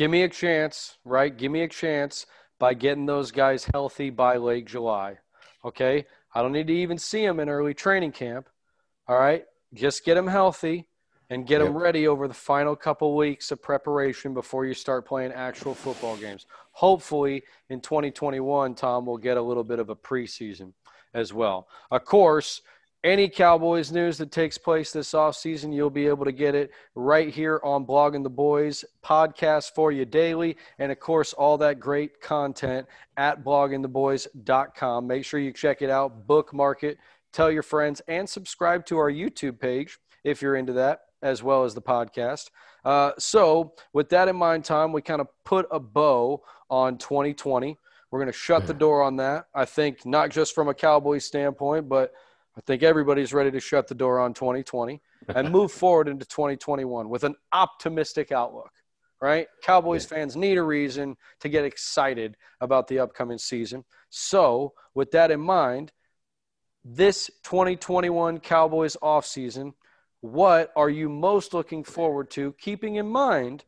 give 0.00 0.10
me 0.10 0.22
a 0.22 0.28
chance, 0.28 0.96
right? 1.04 1.36
Give 1.36 1.52
me 1.52 1.60
a 1.60 1.68
chance 1.68 2.24
by 2.58 2.72
getting 2.72 3.04
those 3.04 3.30
guys 3.30 3.68
healthy 3.70 4.08
by 4.08 4.38
late 4.38 4.66
July. 4.66 5.18
Okay. 5.62 6.06
I 6.34 6.40
don't 6.40 6.52
need 6.52 6.68
to 6.68 6.72
even 6.72 6.96
see 6.96 7.26
them 7.26 7.38
in 7.38 7.50
early 7.50 7.74
training 7.74 8.12
camp. 8.12 8.48
All 9.06 9.18
right. 9.18 9.44
Just 9.74 10.06
get 10.06 10.14
them 10.14 10.26
healthy 10.26 10.88
and 11.30 11.46
get 11.46 11.60
yep. 11.60 11.68
them 11.68 11.76
ready 11.76 12.08
over 12.08 12.28
the 12.28 12.34
final 12.34 12.76
couple 12.76 13.16
weeks 13.16 13.50
of 13.52 13.62
preparation 13.62 14.34
before 14.34 14.66
you 14.66 14.74
start 14.74 15.06
playing 15.06 15.32
actual 15.32 15.74
football 15.74 16.16
games. 16.16 16.46
Hopefully, 16.72 17.42
in 17.70 17.80
2021, 17.80 18.74
Tom 18.74 19.06
will 19.06 19.16
get 19.16 19.36
a 19.36 19.42
little 19.42 19.64
bit 19.64 19.78
of 19.78 19.88
a 19.90 19.96
preseason 19.96 20.72
as 21.14 21.32
well. 21.32 21.68
Of 21.90 22.04
course, 22.04 22.62
any 23.02 23.28
Cowboys 23.30 23.90
news 23.90 24.18
that 24.18 24.30
takes 24.30 24.58
place 24.58 24.92
this 24.92 25.12
offseason, 25.12 25.74
you'll 25.74 25.88
be 25.88 26.06
able 26.06 26.26
to 26.26 26.32
get 26.32 26.54
it 26.54 26.70
right 26.94 27.32
here 27.32 27.58
on 27.64 27.86
Blogging 27.86 28.22
the 28.22 28.28
Boys 28.28 28.84
podcast 29.02 29.72
for 29.74 29.90
you 29.90 30.04
daily. 30.04 30.56
And 30.78 30.92
of 30.92 31.00
course, 31.00 31.32
all 31.32 31.56
that 31.58 31.80
great 31.80 32.20
content 32.20 32.86
at 33.16 33.42
bloggingtheboys.com. 33.42 35.06
Make 35.06 35.24
sure 35.24 35.40
you 35.40 35.52
check 35.52 35.80
it 35.80 35.88
out, 35.88 36.26
bookmark 36.26 36.84
it, 36.84 36.98
tell 37.32 37.50
your 37.50 37.62
friends, 37.62 38.02
and 38.06 38.28
subscribe 38.28 38.84
to 38.86 38.98
our 38.98 39.10
YouTube 39.10 39.58
page 39.58 39.98
if 40.22 40.42
you're 40.42 40.56
into 40.56 40.74
that, 40.74 41.00
as 41.22 41.42
well 41.42 41.64
as 41.64 41.74
the 41.74 41.82
podcast. 41.82 42.50
Uh, 42.84 43.12
so, 43.18 43.74
with 43.92 44.08
that 44.10 44.28
in 44.28 44.36
mind, 44.36 44.64
Tom, 44.64 44.92
we 44.92 45.02
kind 45.02 45.20
of 45.20 45.28
put 45.44 45.66
a 45.70 45.80
bow 45.80 46.42
on 46.68 46.98
2020. 46.98 47.76
We're 48.10 48.18
going 48.18 48.32
to 48.32 48.38
shut 48.38 48.66
the 48.66 48.74
door 48.74 49.02
on 49.02 49.16
that. 49.16 49.46
I 49.54 49.64
think 49.64 50.04
not 50.04 50.30
just 50.30 50.54
from 50.54 50.68
a 50.68 50.74
Cowboys 50.74 51.24
standpoint, 51.24 51.88
but– 51.88 52.12
I 52.56 52.60
think 52.62 52.82
everybody's 52.82 53.32
ready 53.32 53.50
to 53.52 53.60
shut 53.60 53.88
the 53.88 53.94
door 53.94 54.18
on 54.18 54.34
2020 54.34 55.00
and 55.28 55.50
move 55.50 55.72
forward 55.72 56.08
into 56.08 56.26
2021 56.26 57.08
with 57.08 57.24
an 57.24 57.34
optimistic 57.52 58.32
outlook, 58.32 58.72
right? 59.20 59.46
Cowboys 59.62 60.04
yeah. 60.04 60.18
fans 60.18 60.36
need 60.36 60.58
a 60.58 60.62
reason 60.62 61.16
to 61.40 61.48
get 61.48 61.64
excited 61.64 62.36
about 62.60 62.88
the 62.88 62.98
upcoming 62.98 63.38
season. 63.38 63.84
So, 64.10 64.74
with 64.94 65.12
that 65.12 65.30
in 65.30 65.40
mind, 65.40 65.92
this 66.84 67.30
2021 67.44 68.40
Cowboys 68.40 68.96
offseason, 69.02 69.72
what 70.20 70.72
are 70.76 70.90
you 70.90 71.08
most 71.08 71.54
looking 71.54 71.84
forward 71.84 72.30
to, 72.30 72.52
keeping 72.58 72.96
in 72.96 73.08
mind 73.08 73.64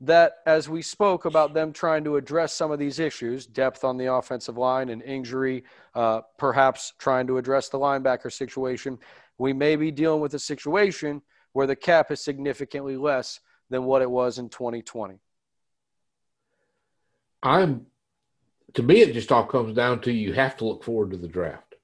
that 0.00 0.38
as 0.46 0.68
we 0.68 0.82
spoke 0.82 1.24
about 1.24 1.54
them 1.54 1.72
trying 1.72 2.04
to 2.04 2.16
address 2.16 2.52
some 2.52 2.70
of 2.70 2.78
these 2.78 2.98
issues 2.98 3.46
depth 3.46 3.82
on 3.82 3.96
the 3.96 4.12
offensive 4.12 4.58
line 4.58 4.90
and 4.90 5.02
injury 5.02 5.64
uh, 5.94 6.20
perhaps 6.36 6.92
trying 6.98 7.26
to 7.26 7.38
address 7.38 7.70
the 7.70 7.78
linebacker 7.78 8.30
situation 8.30 8.98
we 9.38 9.54
may 9.54 9.74
be 9.74 9.90
dealing 9.90 10.20
with 10.20 10.34
a 10.34 10.38
situation 10.38 11.22
where 11.52 11.66
the 11.66 11.74
cap 11.74 12.10
is 12.10 12.20
significantly 12.20 12.98
less 12.98 13.40
than 13.70 13.84
what 13.84 14.02
it 14.02 14.10
was 14.10 14.38
in 14.38 14.50
2020 14.50 15.18
i'm 17.42 17.86
to 18.76 18.82
me 18.82 19.00
it 19.00 19.14
just 19.14 19.32
all 19.32 19.44
comes 19.44 19.74
down 19.74 20.00
to 20.02 20.12
you 20.12 20.34
have 20.34 20.56
to 20.58 20.66
look 20.66 20.84
forward 20.84 21.10
to 21.10 21.16
the 21.16 21.26
draft. 21.26 21.74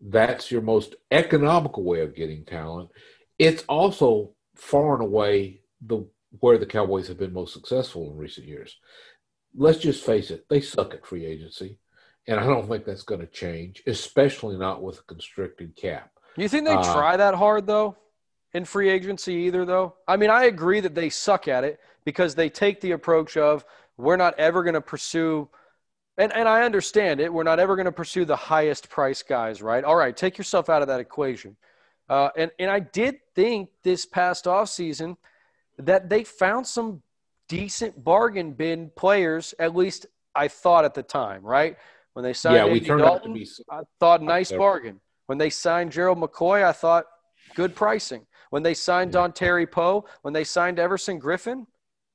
That's 0.00 0.50
your 0.50 0.62
most 0.62 0.94
economical 1.10 1.82
way 1.82 2.00
of 2.00 2.14
getting 2.14 2.44
talent 2.44 2.90
it's 3.42 3.64
also 3.64 4.30
far 4.54 4.94
and 4.94 5.02
away 5.02 5.62
the 5.84 6.06
where 6.38 6.58
the 6.58 6.66
Cowboys 6.66 7.08
have 7.08 7.18
been 7.18 7.32
most 7.32 7.52
successful 7.52 8.10
in 8.10 8.16
recent 8.16 8.46
years. 8.46 8.78
Let's 9.54 9.78
just 9.78 10.06
face 10.06 10.30
it, 10.30 10.48
they 10.48 10.60
suck 10.60 10.94
at 10.94 11.04
free 11.04 11.26
agency. 11.26 11.78
And 12.28 12.38
I 12.38 12.46
don't 12.46 12.68
think 12.68 12.84
that's 12.84 13.02
going 13.02 13.20
to 13.20 13.26
change, 13.26 13.82
especially 13.86 14.56
not 14.56 14.80
with 14.80 15.00
a 15.00 15.02
constricted 15.02 15.74
cap. 15.74 16.12
You 16.36 16.48
think 16.48 16.66
they 16.66 16.72
uh, 16.72 16.94
try 16.94 17.16
that 17.16 17.34
hard, 17.34 17.66
though, 17.66 17.96
in 18.54 18.64
free 18.64 18.88
agency 18.88 19.34
either, 19.34 19.64
though? 19.64 19.96
I 20.06 20.16
mean, 20.16 20.30
I 20.30 20.44
agree 20.44 20.78
that 20.80 20.94
they 20.94 21.10
suck 21.10 21.48
at 21.48 21.64
it 21.64 21.80
because 22.04 22.36
they 22.36 22.48
take 22.48 22.80
the 22.80 22.92
approach 22.92 23.36
of 23.36 23.64
we're 23.96 24.16
not 24.16 24.38
ever 24.38 24.62
going 24.62 24.74
to 24.74 24.80
pursue 24.80 25.48
and, 26.18 26.32
and 26.32 26.46
I 26.46 26.62
understand 26.62 27.20
it. 27.20 27.32
We're 27.32 27.42
not 27.42 27.58
ever 27.58 27.74
going 27.74 27.86
to 27.86 27.92
pursue 27.92 28.24
the 28.24 28.36
highest 28.36 28.90
price 28.90 29.22
guys, 29.22 29.62
right? 29.62 29.82
All 29.82 29.96
right, 29.96 30.14
take 30.14 30.36
yourself 30.36 30.68
out 30.68 30.82
of 30.82 30.88
that 30.88 31.00
equation. 31.00 31.56
Uh, 32.12 32.30
and, 32.36 32.50
and 32.58 32.70
I 32.70 32.80
did 32.80 33.16
think 33.34 33.70
this 33.82 34.06
past 34.06 34.44
offseason– 34.44 35.16
that 35.78 36.08
they 36.08 36.24
found 36.24 36.66
some 36.66 37.02
decent 37.48 38.02
bargain 38.02 38.52
bin 38.52 38.90
players, 38.96 39.54
at 39.58 39.74
least 39.74 40.06
I 40.34 40.48
thought 40.48 40.84
at 40.84 40.94
the 40.94 41.02
time, 41.02 41.42
right? 41.42 41.76
When 42.14 42.22
they 42.22 42.32
signed 42.32 42.56
yeah, 42.56 42.72
we 42.72 42.80
turned 42.80 43.02
Dalton, 43.02 43.32
out 43.32 43.34
to 43.34 43.40
be 43.40 43.48
I 43.70 43.80
thought 44.00 44.22
nice 44.22 44.50
there. 44.50 44.58
bargain. 44.58 45.00
When 45.26 45.38
they 45.38 45.50
signed 45.50 45.92
Gerald 45.92 46.18
McCoy, 46.18 46.62
I 46.62 46.72
thought 46.72 47.06
good 47.54 47.74
pricing. 47.74 48.26
When 48.50 48.62
they 48.62 48.74
signed 48.74 49.14
yeah. 49.14 49.20
Dontari 49.20 49.70
Poe, 49.70 50.04
when 50.22 50.34
they 50.34 50.44
signed 50.44 50.78
Everson 50.78 51.20
Griffen, 51.20 51.66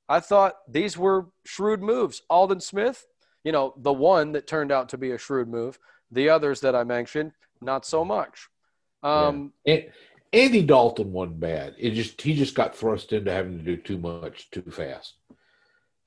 I 0.07 0.19
thought 0.19 0.55
these 0.67 0.97
were 0.97 1.27
shrewd 1.45 1.81
moves. 1.81 2.21
Aldon 2.29 2.61
Smith, 2.61 3.07
you 3.43 3.51
know, 3.51 3.73
the 3.77 3.93
one 3.93 4.33
that 4.33 4.47
turned 4.47 4.71
out 4.71 4.89
to 4.89 4.97
be 4.97 5.11
a 5.11 5.17
shrewd 5.17 5.47
move. 5.47 5.79
The 6.11 6.29
others 6.29 6.61
that 6.61 6.75
I 6.75 6.83
mentioned, 6.83 7.33
not 7.61 7.85
so 7.85 8.05
much. 8.05 8.47
Um, 9.03 9.53
yeah. 9.65 9.81
Andy 10.33 10.63
Dalton 10.63 11.11
wasn't 11.11 11.39
bad. 11.39 11.75
It 11.77 11.91
just 11.91 12.21
he 12.21 12.35
just 12.35 12.55
got 12.55 12.75
thrust 12.75 13.13
into 13.13 13.31
having 13.31 13.57
to 13.57 13.63
do 13.63 13.77
too 13.77 13.97
much 13.97 14.51
too 14.51 14.63
fast. 14.69 15.15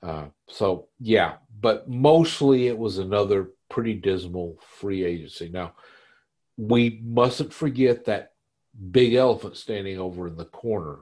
Uh, 0.02 0.26
so 0.48 0.88
yeah, 0.98 1.36
but 1.60 1.88
mostly 1.88 2.66
it 2.68 2.78
was 2.78 2.98
another 2.98 3.50
pretty 3.68 3.94
dismal 3.94 4.58
free 4.78 5.04
agency. 5.04 5.48
Now 5.48 5.72
we 6.56 7.00
mustn't 7.02 7.52
forget 7.52 8.04
that 8.04 8.32
big 8.90 9.14
elephant 9.14 9.56
standing 9.56 9.98
over 9.98 10.26
in 10.26 10.36
the 10.36 10.44
corner, 10.44 11.00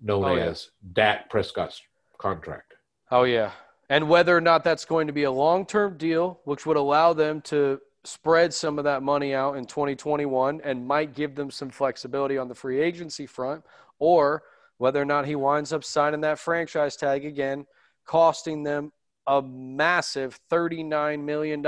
known 0.00 0.24
oh, 0.24 0.36
as 0.36 0.70
yeah. 0.82 0.90
Dak 0.92 1.30
Prescott's 1.30 1.80
contract. 2.18 2.74
Oh 3.10 3.24
yeah, 3.24 3.52
and 3.88 4.08
whether 4.08 4.36
or 4.36 4.40
not 4.40 4.64
that's 4.64 4.84
going 4.84 5.08
to 5.08 5.12
be 5.12 5.24
a 5.24 5.30
long-term 5.30 5.98
deal, 5.98 6.40
which 6.44 6.64
would 6.64 6.76
allow 6.76 7.12
them 7.12 7.40
to 7.42 7.80
spread 8.04 8.52
some 8.52 8.78
of 8.78 8.84
that 8.84 9.02
money 9.02 9.34
out 9.34 9.56
in 9.56 9.64
2021 9.64 10.60
and 10.64 10.86
might 10.86 11.14
give 11.14 11.34
them 11.34 11.50
some 11.50 11.70
flexibility 11.70 12.36
on 12.36 12.48
the 12.48 12.54
free 12.54 12.80
agency 12.80 13.26
front, 13.26 13.64
or 13.98 14.42
whether 14.78 15.00
or 15.00 15.04
not 15.04 15.26
he 15.26 15.36
winds 15.36 15.72
up 15.72 15.84
signing 15.84 16.20
that 16.22 16.38
franchise 16.38 16.96
tag 16.96 17.24
again, 17.24 17.66
costing 18.04 18.62
them 18.62 18.92
a 19.28 19.40
massive 19.40 20.38
$39 20.50 21.22
million 21.22 21.60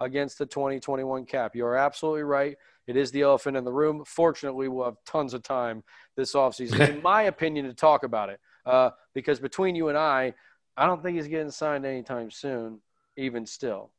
against 0.00 0.38
the 0.38 0.46
2021 0.46 1.26
cap. 1.26 1.54
You're 1.54 1.76
absolutely 1.76 2.22
right. 2.22 2.56
It 2.86 2.96
is 2.96 3.10
the 3.10 3.22
elephant 3.22 3.56
in 3.56 3.64
the 3.64 3.72
room. 3.72 4.02
Fortunately, 4.06 4.68
we'll 4.68 4.86
have 4.86 4.96
tons 5.04 5.34
of 5.34 5.42
time 5.42 5.84
this 6.16 6.34
offseason, 6.34 6.88
in 6.88 7.02
my 7.04 7.22
opinion, 7.22 7.66
to 7.66 7.74
talk 7.74 8.02
about 8.02 8.30
it. 8.30 8.40
Uh, 8.64 8.90
because 9.14 9.38
between 9.38 9.74
you 9.74 9.88
and 9.88 9.98
I, 9.98 10.32
I 10.76 10.86
don't 10.86 11.02
think 11.02 11.16
he's 11.16 11.28
getting 11.28 11.50
signed 11.50 11.84
anytime 11.84 12.30
soon, 12.30 12.80
even 13.16 13.44
still. 13.44 13.90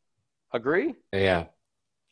Agree? 0.53 0.95
Yeah. 1.13 1.45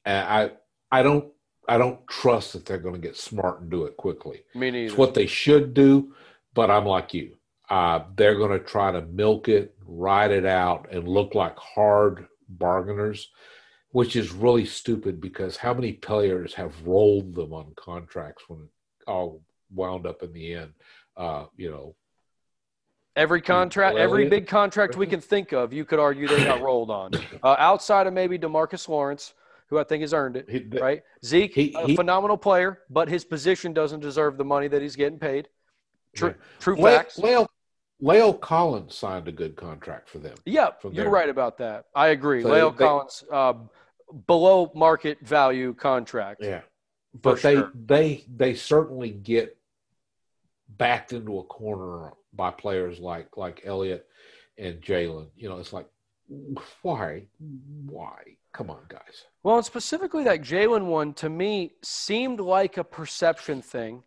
I 0.06 0.52
I 0.92 1.04
don't 1.04 1.32
I 1.68 1.78
don't 1.78 2.06
trust 2.08 2.54
that 2.54 2.66
they're 2.66 2.80
going 2.80 2.96
to 2.96 3.08
get 3.08 3.16
smart 3.16 3.62
and 3.62 3.70
do 3.70 3.86
it 3.86 3.96
quickly. 3.96 4.42
Me 4.56 4.72
neither. 4.72 4.88
It's 4.88 4.98
what 4.98 5.14
they 5.14 5.28
should 5.28 5.74
do, 5.74 6.14
but 6.54 6.72
I'm 6.72 6.86
like 6.86 7.14
you. 7.14 7.36
Uh, 7.70 8.04
they're 8.16 8.38
going 8.38 8.58
to 8.58 8.66
try 8.66 8.92
to 8.92 9.04
milk 9.04 9.48
it, 9.48 9.76
ride 9.86 10.32
it 10.32 10.46
out, 10.46 10.88
and 10.92 11.08
look 11.08 11.36
like 11.36 11.56
hard 11.58 12.26
bargainers, 12.48 13.30
which 13.92 14.16
is 14.16 14.32
really 14.32 14.66
stupid 14.66 15.22
because 15.22 15.58
how 15.58 15.76
many 15.76 15.94
players 15.94 16.56
have 16.56 16.74
rolled 16.88 17.36
them 17.36 17.54
on 17.54 17.74
contracts 17.76 18.46
when 18.48 18.62
it 18.62 19.08
all 19.08 19.44
wound 19.72 20.08
up 20.08 20.24
in 20.24 20.34
the 20.34 20.56
end? 20.56 20.74
Uh, 21.16 21.46
you 21.56 21.70
know, 21.70 21.96
Every 23.20 23.42
contract, 23.42 23.98
every 23.98 24.30
big 24.30 24.48
contract 24.48 24.96
we 24.96 25.06
can 25.06 25.20
think 25.20 25.52
of, 25.52 25.74
you 25.74 25.84
could 25.84 26.00
argue 26.00 26.26
they 26.26 26.46
got 26.46 26.62
rolled 26.62 26.90
on. 26.90 27.12
Uh, 27.42 27.56
outside 27.58 28.06
of 28.06 28.14
maybe 28.14 28.38
DeMarcus 28.38 28.88
Lawrence, 28.90 29.34
who 29.70 29.78
I 29.78 29.84
think 29.84 30.02
has 30.02 30.14
earned 30.14 30.36
it, 30.36 30.50
he, 30.50 30.66
right? 30.80 31.04
Zeke, 31.24 31.54
he, 31.54 31.74
a 31.74 31.88
he, 31.88 31.96
phenomenal 31.96 32.38
player, 32.38 32.80
but 32.90 33.08
his 33.08 33.24
position 33.24 33.72
doesn't 33.72 34.02
deserve 34.02 34.38
the 34.38 34.44
money 34.44 34.68
that 34.68 34.82
he's 34.82 34.96
getting 34.96 35.20
paid. 35.20 35.48
True, 36.16 36.30
yeah. 36.30 36.46
true 36.60 36.76
facts. 36.76 37.18
La'el, 37.18 37.48
La'el 38.02 38.40
Collins 38.40 38.96
signed 38.96 39.28
a 39.28 39.32
good 39.32 39.56
contract 39.56 40.10
for 40.10 40.20
them. 40.20 40.36
Yeah, 40.46 40.70
you're 40.92 41.10
right 41.10 41.30
about 41.30 41.58
that. 41.60 41.86
I 41.96 42.08
agree. 42.08 42.42
So 42.42 42.50
La'el 42.50 42.78
they, 42.78 42.86
Collins, 42.86 43.24
uh, 43.32 43.54
below 44.28 44.72
market 44.76 45.20
value 45.22 45.74
contract. 45.74 46.42
Yeah, 46.44 46.62
but 47.22 47.42
they 47.42 47.56
sure. 47.56 47.72
they 47.74 48.26
they 48.36 48.54
certainly 48.54 49.12
get 49.12 49.59
backed 50.78 51.14
into 51.14 51.40
a 51.40 51.44
corner 51.44 52.12
by 52.34 52.52
players 52.52 53.00
like 53.00 53.38
like 53.38 53.62
Elliott 53.66 54.06
and 54.58 54.82
Jaylon. 54.82 55.28
You 55.36 55.50
know, 55.50 55.58
it's 55.58 55.74
like 55.74 55.88
why, 56.82 57.24
why? 57.86 58.22
Come 58.54 58.70
on, 58.70 58.82
guys. 58.88 59.26
Well, 59.44 59.58
and 59.58 59.66
specifically 59.66 60.24
that 60.26 60.42
Jaylon 60.42 60.86
one 60.86 61.14
to 61.16 61.30
me 61.30 61.74
seemed 61.84 62.40
like 62.40 62.78
a 62.78 62.84
perception 62.84 63.62
thing. 63.62 64.04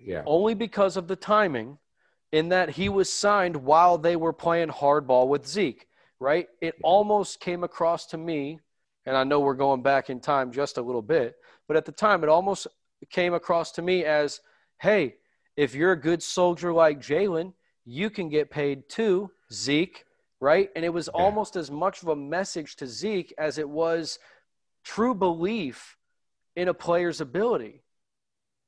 Yeah. 0.00 0.22
Only 0.26 0.54
because 0.54 0.96
of 0.96 1.08
the 1.08 1.16
timing, 1.16 1.78
in 2.32 2.50
that 2.50 2.70
he 2.70 2.88
was 2.88 3.12
signed 3.12 3.56
while 3.56 3.98
they 3.98 4.16
were 4.16 4.32
playing 4.32 4.68
hardball 4.68 5.28
with 5.28 5.46
Zeke. 5.46 5.86
Right. 6.18 6.48
It 6.60 6.74
yeah. 6.78 6.80
almost 6.82 7.40
came 7.40 7.64
across 7.64 8.06
to 8.06 8.18
me, 8.18 8.60
and 9.04 9.16
I 9.16 9.24
know 9.24 9.40
we're 9.40 9.54
going 9.54 9.82
back 9.82 10.10
in 10.10 10.20
time 10.20 10.52
just 10.52 10.78
a 10.78 10.82
little 10.82 11.02
bit, 11.02 11.36
but 11.68 11.76
at 11.76 11.84
the 11.84 11.92
time 11.92 12.22
it 12.22 12.28
almost 12.28 12.66
came 13.10 13.34
across 13.34 13.72
to 13.72 13.82
me 13.82 14.04
as, 14.04 14.40
hey, 14.80 15.16
if 15.56 15.74
you're 15.74 15.92
a 15.92 16.00
good 16.00 16.22
soldier 16.22 16.72
like 16.72 17.00
Jaylon, 17.00 17.52
you 17.84 18.10
can 18.10 18.28
get 18.28 18.50
paid 18.50 18.88
too, 18.88 19.30
Zeke, 19.52 20.04
right? 20.40 20.70
And 20.76 20.84
it 20.84 20.92
was 20.92 21.08
yeah. 21.14 21.22
almost 21.22 21.56
as 21.56 21.70
much 21.70 22.02
of 22.02 22.08
a 22.08 22.16
message 22.16 22.76
to 22.76 22.86
Zeke 22.86 23.32
as 23.38 23.58
it 23.58 23.68
was 23.68 24.18
true 24.84 25.14
belief 25.14 25.96
in 26.54 26.68
a 26.68 26.74
player's 26.74 27.20
ability. 27.20 27.82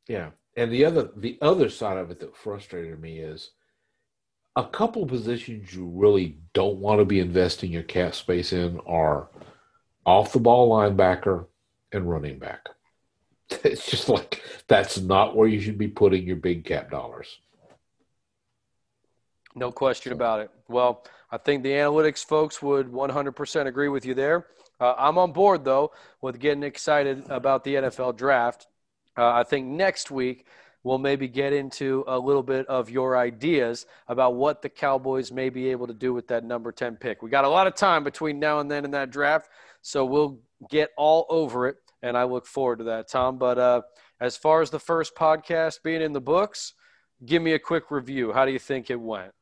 Yeah. 0.09 0.31
And 0.57 0.73
the 0.73 0.85
other 0.85 1.11
the 1.17 1.39
other 1.41 1.69
side 1.69 1.99
of 1.99 2.11
it 2.11 2.21
that 2.21 2.37
frustrated 2.37 3.01
me 3.01 3.19
is 3.19 3.51
a 4.57 4.65
couple 4.65 5.07
positions 5.07 5.73
you 5.73 5.87
really 5.87 6.39
don't 6.53 6.79
want 6.79 6.99
to 7.01 7.05
be 7.05 7.21
investing 7.21 7.71
your 7.71 7.85
cap 7.85 8.15
space 8.15 8.53
in 8.53 8.81
are 8.87 9.29
off 10.05 10.33
the 10.33 10.41
ball 10.41 10.71
linebacker 10.71 11.47
and 11.93 12.11
running 12.11 12.39
back. 12.39 12.69
It's 13.65 13.87
just 13.87 14.09
like 14.09 14.43
that's 14.67 14.99
not 14.99 15.37
where 15.37 15.49
you 15.49 15.61
should 15.61 15.79
be 15.79 15.89
putting 15.89 16.27
your 16.27 16.37
big 16.37 16.65
cap 16.65 16.91
dollars. 16.91 17.39
No 19.55 19.73
question 19.73 20.13
about 20.13 20.41
it. 20.41 20.51
Well, 20.69 21.05
I 21.31 21.39
think 21.39 21.63
the 21.63 21.71
analytics 21.71 22.25
folks 22.25 22.63
would 22.63 22.87
100% 22.93 23.67
agree 23.67 23.89
with 23.89 24.05
you 24.05 24.15
there. 24.15 24.47
Uh, 24.81 24.95
I'm 24.97 25.19
on 25.19 25.33
board, 25.33 25.65
though, 25.65 25.93
with 26.21 26.39
getting 26.39 26.63
excited 26.63 27.25
about 27.29 27.65
the 27.65 27.75
NFL 27.75 28.17
draft. 28.17 28.69
Uh, 29.17 29.33
I 29.33 29.43
think 29.43 29.67
next 29.67 30.11
week 30.11 30.47
we'll 30.85 30.99
maybe 30.99 31.27
get 31.27 31.53
into 31.53 32.05
a 32.07 32.19
little 32.19 32.43
bit 32.43 32.67
of 32.67 32.89
your 32.89 33.17
ideas 33.17 33.87
about 34.07 34.37
what 34.37 34.63
the 34.63 34.69
Cowboys 34.69 35.33
may 35.33 35.51
be 35.51 35.71
able 35.71 35.89
to 35.89 35.95
do 35.95 36.15
with 36.15 36.29
that 36.29 36.45
number 36.45 36.71
10 36.71 36.97
pick. 36.97 37.21
We 37.21 37.31
got 37.31 37.45
a 37.45 37.49
lot 37.49 37.67
of 37.67 37.75
time 37.75 38.05
between 38.05 38.39
now 38.39 38.61
and 38.61 38.71
then 38.71 38.85
in 38.85 38.93
that 38.93 39.11
draft, 39.11 39.51
so 39.83 40.05
we'll 40.05 40.39
get 40.71 40.91
all 40.97 41.27
over 41.29 41.67
it 41.67 41.79
and 42.03 42.17
I 42.17 42.25
look 42.25 42.47
forward 42.47 42.79
to 42.79 42.85
that, 42.85 43.09
Tom. 43.09 43.39
But 43.39 43.59
uh, 43.59 43.83
as 44.21 44.37
far 44.37 44.63
as 44.63 44.71
the 44.71 44.79
first 44.79 45.15
podcast 45.15 45.83
being 45.83 46.03
in 46.03 46.13
the 46.13 46.21
books, 46.21 46.75
give 47.25 47.43
me 47.43 47.53
a 47.53 47.59
quick 47.59 47.91
review. 47.91 48.33
How 48.33 48.45
do 48.45 48.53
you 48.53 48.59
think 48.59 48.91
it 48.91 49.01
went? 49.01 49.33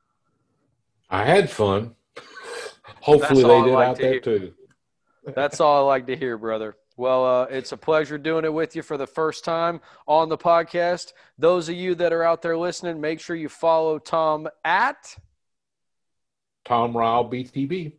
I 1.09 1.25
had 1.25 1.51
fun. 1.51 1.95
Hopefully, 3.01 3.43
they 3.43 3.63
did 3.63 3.75
like 3.75 3.89
out 3.89 3.97
to 3.97 4.03
there 4.03 4.13
hear. 4.13 4.21
too. 4.21 4.55
That's 5.35 5.61
all 5.61 5.85
I 5.85 5.87
like 5.87 6.07
to 6.07 6.17
hear, 6.17 6.39
brother. 6.39 6.77
Well, 6.97 7.27
uh, 7.27 7.45
it's 7.45 7.73
a 7.73 7.77
pleasure 7.77 8.17
doing 8.17 8.45
it 8.45 8.53
with 8.53 8.75
you 8.75 8.83
for 8.83 8.97
the 8.97 9.07
first 9.07 9.45
time 9.45 9.81
on 10.07 10.29
the 10.29 10.39
podcast. 10.39 11.13
Those 11.37 11.69
of 11.69 11.75
you 11.75 11.95
that 11.97 12.13
are 12.13 12.23
out 12.23 12.41
there 12.41 12.57
listening, 12.57 13.01
make 13.01 13.21
sure 13.21 13.37
you 13.37 13.51
follow 13.51 13.99
Tom 13.99 14.49
at 14.65 15.15
Tom 16.65 16.97
Ryle 16.97 17.31
BTB. 17.31 17.93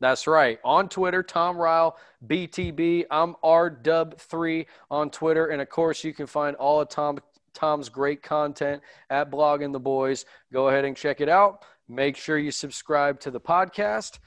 That's 0.00 0.26
right. 0.26 0.58
On 0.64 0.88
Twitter, 0.88 1.22
Tom 1.22 1.56
Ryle, 1.56 1.96
BTB. 2.26 3.06
I'm 3.10 3.34
RDub3 3.42 4.66
on 4.90 5.10
Twitter. 5.10 5.48
And 5.48 5.60
of 5.60 5.68
course, 5.68 6.04
you 6.04 6.14
can 6.14 6.26
find 6.26 6.54
all 6.56 6.80
of 6.80 6.88
Tom, 6.88 7.18
Tom's 7.52 7.88
great 7.88 8.22
content 8.22 8.82
at 9.10 9.30
Blogging 9.30 9.72
the 9.72 9.80
Boys. 9.80 10.24
Go 10.52 10.68
ahead 10.68 10.84
and 10.84 10.96
check 10.96 11.20
it 11.20 11.28
out. 11.28 11.64
Make 11.88 12.16
sure 12.16 12.38
you 12.38 12.50
subscribe 12.50 13.18
to 13.20 13.30
the 13.30 13.40
podcast. 13.40 14.18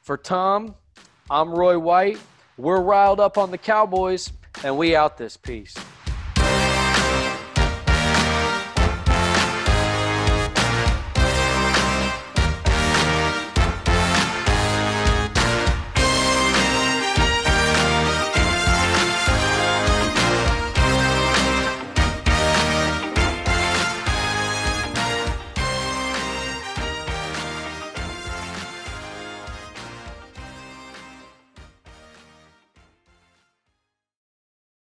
For 0.00 0.16
Tom, 0.16 0.74
I'm 1.30 1.50
Roy 1.50 1.78
White. 1.78 2.18
We're 2.56 2.80
riled 2.80 3.20
up 3.20 3.38
on 3.38 3.50
the 3.50 3.58
Cowboys, 3.58 4.32
and 4.64 4.76
we 4.76 4.96
out 4.96 5.16
this 5.16 5.36
piece. 5.36 5.76